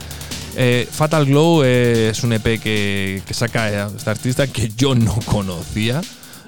Eh, 0.54 0.86
Fatal 0.90 1.24
Glow 1.24 1.62
eh, 1.64 2.10
es 2.10 2.22
un 2.24 2.34
EP 2.34 2.60
que, 2.60 3.22
que 3.26 3.32
saca 3.32 3.86
esta 3.86 4.10
artista 4.10 4.46
que 4.46 4.68
yo 4.76 4.94
no 4.94 5.18
conocía 5.24 6.02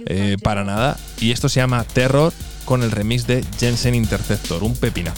eh, 0.04 0.36
para 0.42 0.64
nada. 0.64 0.98
Y 1.18 1.30
esto 1.30 1.48
se 1.48 1.60
llama 1.60 1.82
Terror 1.84 2.34
con 2.66 2.82
el 2.82 2.90
remix 2.90 3.26
de 3.26 3.42
Jensen 3.58 3.94
Interceptor, 3.94 4.62
un 4.62 4.76
pepina. 4.76 5.14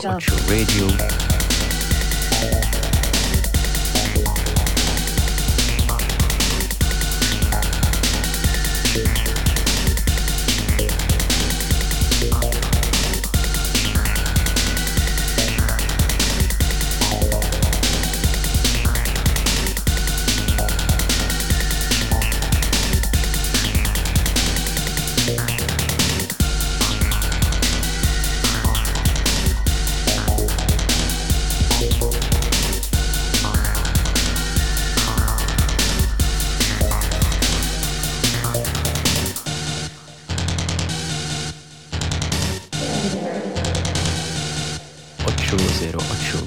Doctor 0.00 0.34
Radio. 0.48 1.13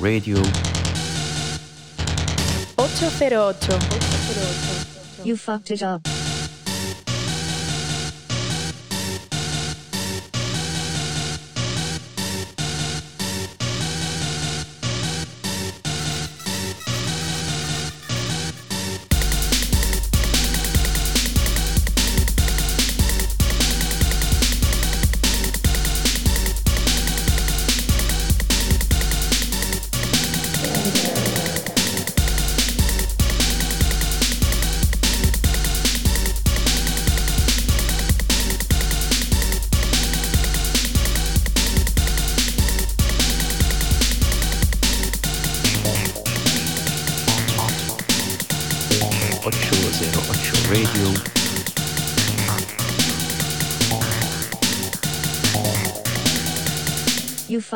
Radio. 0.08 0.38
808. 2.78 5.26
You 5.26 5.36
fucked 5.36 5.72
it 5.72 5.84
up. 5.84 6.16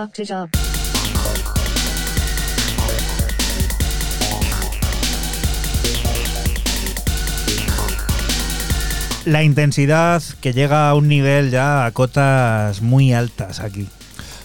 Fucked 0.02 0.20
it 0.20 0.32
up. 0.32 0.50
La 9.26 9.44
intensidad 9.44 10.24
que 10.42 10.54
llega 10.54 10.90
a 10.90 10.96
un 10.96 11.08
nivel 11.08 11.52
ya 11.52 11.86
a 11.86 11.92
cotas 11.92 12.82
muy 12.82 13.14
altas 13.14 13.60
aquí. 13.60 13.88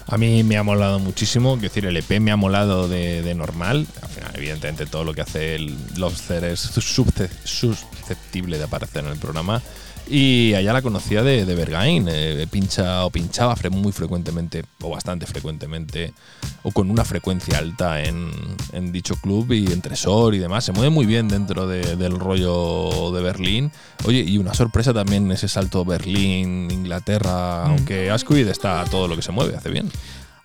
A 0.08 0.18
mí 0.18 0.44
me 0.44 0.58
ha 0.58 0.62
molado 0.62 0.98
muchísimo, 0.98 1.54
quiero 1.54 1.68
decir, 1.68 1.86
el 1.86 1.96
EP 1.96 2.20
me 2.20 2.30
ha 2.30 2.36
molado 2.36 2.86
de, 2.86 3.22
de 3.22 3.34
normal. 3.34 3.86
Al 4.02 4.08
final, 4.08 4.32
evidentemente, 4.34 4.86
todo 4.86 5.04
lo 5.04 5.14
que 5.14 5.22
hace 5.22 5.54
el 5.56 5.74
Lobster 5.96 6.44
es 6.44 6.60
susceptible 6.60 8.58
de 8.58 8.64
aparecer 8.64 9.04
en 9.04 9.10
el 9.12 9.18
programa. 9.18 9.62
Y 10.08 10.54
allá 10.54 10.72
la 10.72 10.82
conocía 10.82 11.22
de, 11.22 11.44
de 11.44 11.54
Bergain. 11.54 12.06
eh, 12.08 12.46
pincha 12.50 13.04
o 13.04 13.10
pinchaba 13.10 13.56
muy 13.70 13.92
frecuentemente, 13.92 14.64
o 14.86 14.90
bastante 14.90 15.26
frecuentemente, 15.26 16.14
o 16.62 16.70
con 16.72 16.90
una 16.90 17.04
frecuencia 17.04 17.58
alta 17.58 18.02
en, 18.02 18.30
en 18.72 18.92
dicho 18.92 19.16
club 19.16 19.52
y 19.52 19.72
en 19.72 19.80
Tresor 19.82 20.34
y 20.34 20.38
demás. 20.38 20.64
Se 20.64 20.72
mueve 20.72 20.90
muy 20.90 21.06
bien 21.06 21.28
dentro 21.28 21.66
de- 21.66 21.96
del 21.96 22.18
rollo 22.18 23.12
de 23.12 23.22
Berlín. 23.22 23.72
Oye, 24.04 24.20
y 24.20 24.38
una 24.38 24.54
sorpresa 24.54 24.92
también 24.94 25.30
ese 25.32 25.48
salto 25.48 25.84
Berlín, 25.84 26.70
Inglaterra, 26.70 27.64
aunque 27.66 28.10
Asquith 28.10 28.46
está 28.48 28.84
todo 28.90 29.08
lo 29.08 29.16
que 29.16 29.22
se 29.22 29.32
mueve, 29.32 29.56
hace 29.56 29.70
bien. 29.70 29.90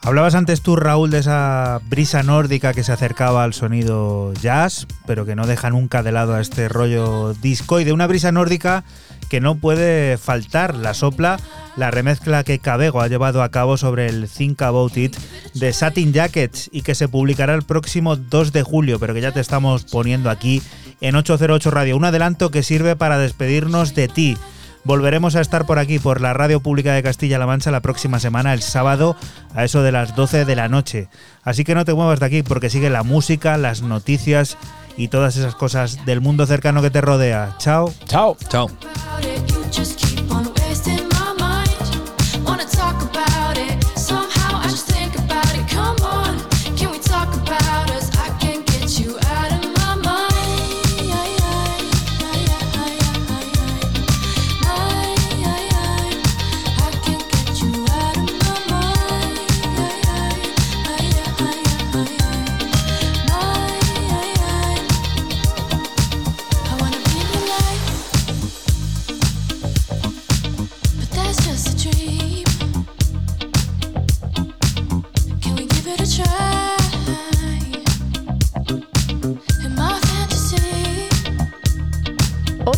Hablabas 0.04 0.34
antes 0.34 0.62
tú, 0.64 0.76
Raúl, 0.76 1.12
de 1.12 1.20
esa 1.20 1.80
brisa 1.88 2.24
nórdica 2.24 2.74
que 2.74 2.84
se 2.84 2.92
acercaba 2.92 3.44
al 3.44 3.54
sonido 3.54 4.34
jazz, 4.34 4.88
pero 5.06 5.28
que 5.28 5.36
no 5.36 5.46
deja 5.46 5.70
nunca 5.70 6.02
de 6.02 6.12
lado 6.12 6.34
a 6.34 6.42
este 6.42 6.68
rollo 6.70 7.36
disco 7.36 7.80
y 7.80 7.84
de 7.84 7.94
una 7.94 8.08
brisa 8.08 8.32
nórdica 8.32 8.84
que 9.32 9.40
no 9.40 9.56
puede 9.56 10.18
faltar. 10.18 10.76
La 10.76 10.94
sopla 10.94 11.40
la 11.78 11.90
remezcla 11.90 12.44
que 12.44 12.60
Cabego 12.60 13.00
ha 13.00 13.08
llevado 13.08 13.44
a 13.44 13.50
cabo 13.50 13.78
sobre 13.78 14.08
el 14.08 14.28
Think 14.28 14.62
About 14.62 14.98
It 14.98 15.16
de 15.54 15.72
Satin 15.72 16.12
Jackets 16.12 16.70
y 16.74 16.82
que 16.82 16.96
se 16.96 17.08
publicará 17.08 17.54
el 17.54 17.62
próximo 17.62 18.18
2 18.18 18.52
de 18.52 18.64
julio, 18.64 19.00
pero 19.00 19.14
que 19.14 19.22
ya 19.22 19.32
te 19.32 19.40
estamos 19.40 19.86
poniendo 19.86 20.30
aquí 20.30 20.62
en 21.00 21.16
808 21.16 21.72
Radio. 21.72 21.96
Un 21.96 22.04
adelanto 22.04 22.52
que 22.52 22.62
sirve 22.62 22.98
para 22.98 23.18
despedirnos 23.18 23.96
de 23.96 24.10
ti. 24.10 24.38
Volveremos 24.84 25.38
a 25.38 25.42
estar 25.42 25.66
por 25.66 25.80
aquí, 25.80 25.98
por 25.98 26.20
la 26.20 26.34
Radio 26.34 26.60
Pública 26.60 26.92
de 26.92 27.04
Castilla-La 27.04 27.46
Mancha, 27.46 27.72
la 27.72 27.80
próxima 27.80 28.20
semana, 28.20 28.54
el 28.54 28.62
sábado, 28.62 29.16
a 29.56 29.64
eso 29.64 29.82
de 29.82 29.94
las 29.94 30.14
12 30.14 30.44
de 30.44 30.56
la 30.58 30.68
noche. 30.68 31.08
Así 31.44 31.64
que 31.64 31.74
no 31.74 31.86
te 31.86 31.94
muevas 31.94 32.20
de 32.20 32.26
aquí 32.26 32.44
porque 32.44 32.70
sigue 32.70 32.90
la 32.90 33.04
música, 33.04 33.58
las 33.58 33.82
noticias 33.82 34.58
y 34.98 35.08
todas 35.08 35.36
esas 35.38 35.56
cosas 35.56 36.06
del 36.06 36.22
mundo 36.22 36.46
cercano 36.46 36.82
que 36.82 36.90
te 36.90 37.02
rodea. 37.02 37.56
Chao. 37.58 37.94
Chao. 38.06 38.38
Chao. 38.50 38.70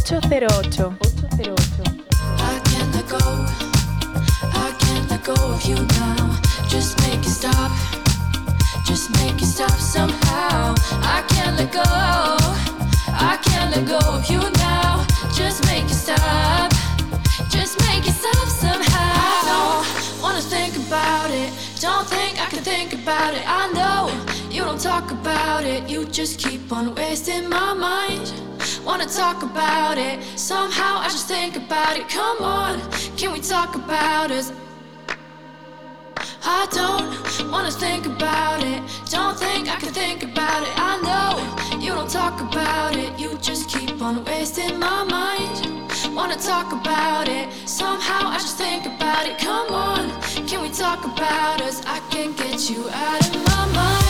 808. 0.06 0.90
I 2.40 2.60
can't 2.66 2.94
let 2.94 3.08
go. 3.08 3.18
I 4.52 4.76
can't 4.78 5.10
let 5.10 5.24
go 5.24 5.34
of 5.34 5.64
you 5.64 5.76
now. 5.76 6.38
Just 6.68 7.00
make 7.02 7.20
it 7.20 7.30
stop. 7.30 7.72
Just 8.86 9.12
make 9.12 9.42
it 9.42 9.46
stop 9.46 9.72
somehow. 9.80 10.76
I 11.02 11.24
can't 11.30 11.58
let 11.58 11.72
go. 11.72 11.82
I 11.86 13.40
can't 13.44 13.74
let 13.74 13.88
go 13.88 14.00
of 14.00 14.30
you 14.30 14.42
now. 14.58 15.08
Just 15.34 15.66
make 15.68 15.86
it 15.86 15.96
stop. 15.96 16.72
Just 17.50 17.80
make 17.88 18.06
it 18.06 18.12
stop 18.12 18.48
somehow. 18.50 19.14
I 19.16 19.40
don't 19.52 20.22
wanna 20.22 20.42
think 20.42 20.76
about 20.86 21.32
it. 21.32 21.50
Don't 21.80 22.06
think 22.08 22.42
I 22.42 22.48
can 22.50 22.62
think 22.62 22.94
about 22.94 23.34
it. 23.36 23.44
I 23.48 23.72
know 23.72 24.12
you 24.52 24.64
don't 24.66 24.82
talk 24.82 25.12
about 25.12 25.64
it. 25.64 25.90
You 25.90 26.04
just 26.06 26.40
keep 26.40 26.74
on 26.74 26.94
wasting 26.94 27.48
my 27.48 27.74
mind. 27.74 28.34
Wanna 28.86 29.06
talk 29.06 29.44
about 29.44 29.98
it. 29.98 30.22
Somehow 30.38 30.98
I 31.00 31.08
just 31.10 31.28
think 31.28 31.56
about 31.56 31.98
it. 31.98 32.10
Come 32.10 32.44
on, 32.44 32.82
can 33.16 33.32
we 33.32 33.40
talk 33.40 33.76
about 33.76 34.30
us? 34.30 34.52
I 36.44 36.68
don't 36.72 37.52
wanna 37.52 37.72
think 37.72 38.06
about 38.06 38.62
it. 38.62 38.82
Don't 39.10 39.40
think 39.40 39.70
I 39.70 39.78
can 39.78 39.94
think 39.94 40.24
about 40.24 40.64
it. 40.64 40.74
I 40.76 41.00
know 41.08 41.80
you 41.80 41.94
don't 41.94 42.10
talk 42.10 42.42
about 42.42 42.98
it. 42.98 43.18
You 43.18 43.38
just 43.42 43.70
keep 43.70 44.02
on 44.02 44.26
wasting 44.26 44.78
my 44.80 45.04
mind. 45.06 46.16
Wanna 46.16 46.36
talk 46.36 46.74
about 46.74 47.30
it. 47.30 47.48
Somehow 47.66 48.28
I 48.30 48.38
just 48.38 48.58
think 48.58 48.86
about 48.86 49.26
it. 49.26 49.38
Come 49.38 49.74
on, 49.74 50.10
can 50.46 50.62
we 50.62 50.70
talk 50.70 51.06
about 51.06 51.62
us? 51.62 51.82
I 51.86 52.00
can't 52.12 52.36
get 52.36 52.70
you 52.70 52.90
out 52.90 53.28
of 53.28 53.46
my 53.46 53.66
mind. 53.74 54.03